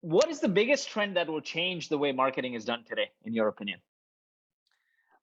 What 0.00 0.30
is 0.30 0.40
the 0.40 0.48
biggest 0.48 0.88
trend 0.88 1.16
that 1.16 1.28
will 1.28 1.40
change 1.40 1.88
the 1.88 1.98
way 1.98 2.12
marketing 2.12 2.54
is 2.54 2.64
done 2.64 2.84
today, 2.88 3.10
in 3.24 3.34
your 3.34 3.48
opinion? 3.48 3.80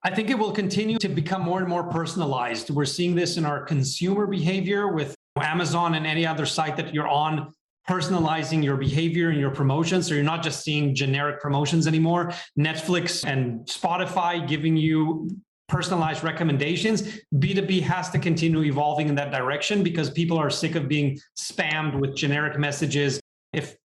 I 0.02 0.14
think 0.14 0.30
it 0.30 0.38
will 0.38 0.52
continue 0.52 0.98
to 0.98 1.08
become 1.08 1.42
more 1.42 1.58
and 1.58 1.68
more 1.68 1.84
personalized. 1.84 2.70
We're 2.70 2.84
seeing 2.84 3.14
this 3.14 3.38
in 3.38 3.44
our 3.44 3.64
consumer 3.64 4.26
behavior 4.26 4.88
with 4.88 5.16
Amazon 5.40 5.94
and 5.94 6.06
any 6.06 6.26
other 6.26 6.46
site 6.46 6.76
that 6.76 6.94
you're 6.94 7.08
on 7.08 7.52
personalizing 7.88 8.62
your 8.62 8.76
behavior 8.76 9.30
and 9.30 9.38
your 9.38 9.50
promotions. 9.50 10.08
So 10.08 10.14
you're 10.14 10.24
not 10.24 10.42
just 10.42 10.62
seeing 10.62 10.94
generic 10.94 11.40
promotions 11.40 11.86
anymore. 11.86 12.32
Netflix 12.58 13.24
and 13.24 13.60
Spotify 13.66 14.46
giving 14.46 14.76
you 14.76 15.28
personalized 15.68 16.22
recommendations. 16.22 17.20
B2B 17.34 17.82
has 17.82 18.10
to 18.10 18.18
continue 18.18 18.62
evolving 18.62 19.08
in 19.08 19.14
that 19.16 19.32
direction 19.32 19.82
because 19.82 20.10
people 20.10 20.38
are 20.38 20.50
sick 20.50 20.74
of 20.74 20.88
being 20.88 21.18
spammed 21.38 21.98
with 21.98 22.16
generic 22.16 22.58
messages. 22.58 23.20
If 23.52 23.76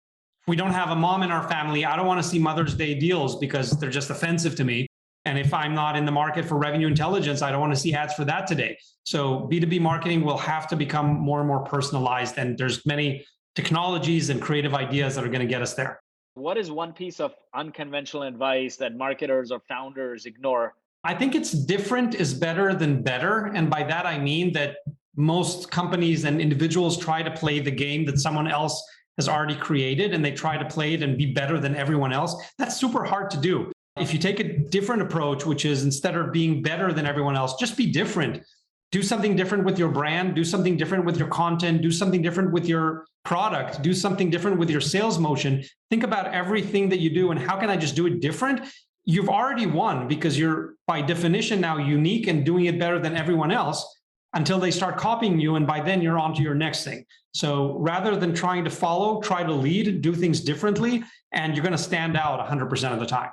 we 0.47 0.55
don't 0.55 0.71
have 0.71 0.89
a 0.89 0.95
mom 0.95 1.23
in 1.23 1.31
our 1.31 1.47
family, 1.47 1.85
I 1.85 1.95
don't 1.95 2.07
want 2.07 2.21
to 2.21 2.27
see 2.27 2.39
Mother's 2.39 2.75
Day 2.75 2.95
deals 2.95 3.37
because 3.37 3.71
they're 3.71 3.89
just 3.89 4.09
offensive 4.09 4.55
to 4.55 4.63
me. 4.63 4.87
And 5.25 5.37
if 5.37 5.53
I'm 5.53 5.75
not 5.75 5.95
in 5.95 6.05
the 6.05 6.11
market 6.11 6.45
for 6.45 6.57
revenue 6.57 6.87
intelligence, 6.87 7.43
I 7.43 7.51
don't 7.51 7.61
want 7.61 7.73
to 7.73 7.79
see 7.79 7.93
ads 7.93 8.13
for 8.15 8.25
that 8.25 8.47
today. 8.47 8.77
So 9.03 9.47
B2B 9.51 9.79
marketing 9.79 10.21
will 10.23 10.37
have 10.37 10.67
to 10.69 10.75
become 10.75 11.19
more 11.19 11.39
and 11.39 11.47
more 11.47 11.63
personalized. 11.63 12.39
And 12.39 12.57
there's 12.57 12.85
many 12.87 13.23
technologies 13.55 14.29
and 14.29 14.41
creative 14.41 14.73
ideas 14.73 15.15
that 15.15 15.23
are 15.23 15.29
going 15.29 15.41
to 15.41 15.45
get 15.45 15.61
us 15.61 15.75
there. 15.75 16.01
What 16.33 16.57
is 16.57 16.71
one 16.71 16.93
piece 16.93 17.19
of 17.19 17.35
unconventional 17.53 18.23
advice 18.23 18.77
that 18.77 18.95
marketers 18.95 19.51
or 19.51 19.59
founders 19.59 20.25
ignore? 20.25 20.73
I 21.03 21.15
think 21.15 21.35
it's 21.35 21.51
different 21.51 22.15
is 22.15 22.33
better 22.33 22.73
than 22.73 23.01
better. 23.01 23.47
And 23.47 23.69
by 23.69 23.83
that, 23.83 24.05
I 24.05 24.19
mean 24.19 24.53
that 24.53 24.77
most 25.15 25.71
companies 25.71 26.25
and 26.25 26.39
individuals 26.39 26.97
try 26.97 27.23
to 27.23 27.31
play 27.31 27.59
the 27.59 27.71
game 27.71 28.05
that 28.05 28.19
someone 28.19 28.47
else 28.47 28.83
has 29.17 29.27
already 29.27 29.55
created 29.55 30.13
and 30.13 30.23
they 30.23 30.31
try 30.31 30.57
to 30.57 30.65
play 30.65 30.93
it 30.93 31.03
and 31.03 31.17
be 31.17 31.33
better 31.33 31.59
than 31.59 31.75
everyone 31.75 32.13
else. 32.13 32.35
That's 32.57 32.79
super 32.79 33.03
hard 33.03 33.29
to 33.31 33.37
do. 33.37 33.71
If 33.97 34.13
you 34.13 34.19
take 34.19 34.39
a 34.39 34.57
different 34.57 35.01
approach, 35.01 35.45
which 35.45 35.65
is 35.65 35.83
instead 35.83 36.15
of 36.15 36.31
being 36.31 36.61
better 36.61 36.93
than 36.93 37.05
everyone 37.05 37.35
else, 37.35 37.55
just 37.55 37.75
be 37.75 37.91
different 37.91 38.43
do 38.91 39.01
something 39.01 39.35
different 39.35 39.63
with 39.63 39.79
your 39.79 39.89
brand, 39.89 40.35
do 40.35 40.43
something 40.43 40.75
different 40.75 41.05
with 41.05 41.17
your 41.17 41.29
content, 41.29 41.81
do 41.81 41.91
something 41.91 42.21
different 42.21 42.51
with 42.51 42.67
your 42.67 43.05
product, 43.23 43.81
do 43.81 43.93
something 43.93 44.29
different 44.29 44.59
with 44.59 44.69
your 44.69 44.81
sales 44.81 45.17
motion. 45.17 45.63
Think 45.89 46.03
about 46.03 46.33
everything 46.33 46.89
that 46.89 46.99
you 46.99 47.09
do 47.09 47.31
and 47.31 47.39
how 47.39 47.57
can 47.57 47.69
I 47.69 47.77
just 47.77 47.95
do 47.95 48.05
it 48.05 48.19
different? 48.19 48.61
You've 49.05 49.29
already 49.29 49.65
won 49.65 50.07
because 50.07 50.37
you're 50.37 50.75
by 50.87 51.01
definition 51.01 51.59
now 51.59 51.77
unique 51.77 52.27
and 52.27 52.45
doing 52.45 52.65
it 52.65 52.77
better 52.79 52.99
than 52.99 53.15
everyone 53.15 53.51
else 53.51 53.99
until 54.33 54.59
they 54.59 54.71
start 54.71 54.97
copying 54.97 55.39
you. 55.39 55.55
And 55.55 55.65
by 55.65 55.81
then 55.81 56.01
you're 56.01 56.19
on 56.19 56.33
to 56.35 56.41
your 56.41 56.53
next 56.53 56.83
thing. 56.83 57.05
So 57.33 57.77
rather 57.79 58.15
than 58.15 58.33
trying 58.33 58.63
to 58.65 58.69
follow, 58.69 59.21
try 59.21 59.43
to 59.43 59.51
lead, 59.51 60.01
do 60.01 60.13
things 60.13 60.41
differently, 60.41 61.03
and 61.31 61.55
you're 61.55 61.63
going 61.63 61.71
to 61.71 61.77
stand 61.77 62.15
out 62.15 62.45
100% 62.47 62.93
of 62.93 62.99
the 62.99 63.05
time. 63.05 63.31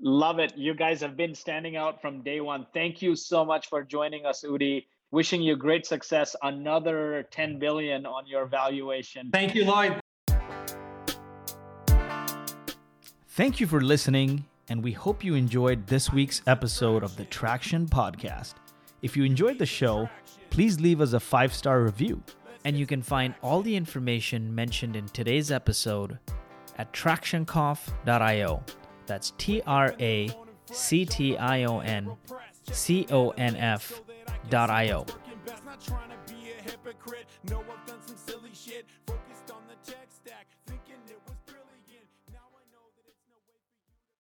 Love 0.00 0.38
it. 0.38 0.56
You 0.56 0.74
guys 0.74 1.00
have 1.00 1.16
been 1.16 1.34
standing 1.34 1.76
out 1.76 2.00
from 2.00 2.22
day 2.22 2.40
one. 2.40 2.66
Thank 2.72 3.02
you 3.02 3.16
so 3.16 3.44
much 3.44 3.68
for 3.68 3.82
joining 3.82 4.26
us, 4.26 4.44
Udi. 4.46 4.86
Wishing 5.10 5.40
you 5.42 5.56
great 5.56 5.86
success. 5.86 6.36
Another 6.42 7.26
10 7.30 7.58
billion 7.58 8.06
on 8.06 8.26
your 8.26 8.46
valuation. 8.46 9.30
Thank 9.32 9.54
you, 9.54 9.64
Lloyed. 9.64 10.00
Thank 13.28 13.60
you 13.60 13.66
for 13.66 13.80
listening, 13.80 14.46
and 14.68 14.82
we 14.82 14.92
hope 14.92 15.22
you 15.22 15.34
enjoyed 15.34 15.86
this 15.86 16.12
week's 16.12 16.42
episode 16.46 17.02
of 17.02 17.16
the 17.16 17.24
Traction 17.26 17.86
Podcast. 17.86 18.54
If 19.02 19.16
you 19.16 19.24
enjoyed 19.24 19.58
the 19.58 19.66
show, 19.66 20.08
please 20.50 20.80
leave 20.80 21.00
us 21.00 21.12
a 21.12 21.20
five 21.20 21.54
star 21.54 21.82
review. 21.82 22.22
And 22.64 22.76
you 22.76 22.86
can 22.86 23.00
find 23.00 23.34
all 23.42 23.62
the 23.62 23.76
information 23.76 24.52
mentioned 24.52 24.96
in 24.96 25.06
today's 25.06 25.52
episode 25.52 26.18
at 26.78 26.92
tractionconf.io. 26.92 28.64
That's 29.06 29.32
T 29.38 29.62
R 29.66 29.94
A 30.00 30.30
C 30.72 31.04
T 31.04 31.36
I 31.36 31.64
O 31.64 31.78
N 31.78 32.10
C 32.72 33.06
O 33.10 33.30
N 33.30 33.54
F 33.54 34.02
dot 34.50 34.70
I 34.70 34.90
O. 34.90 35.06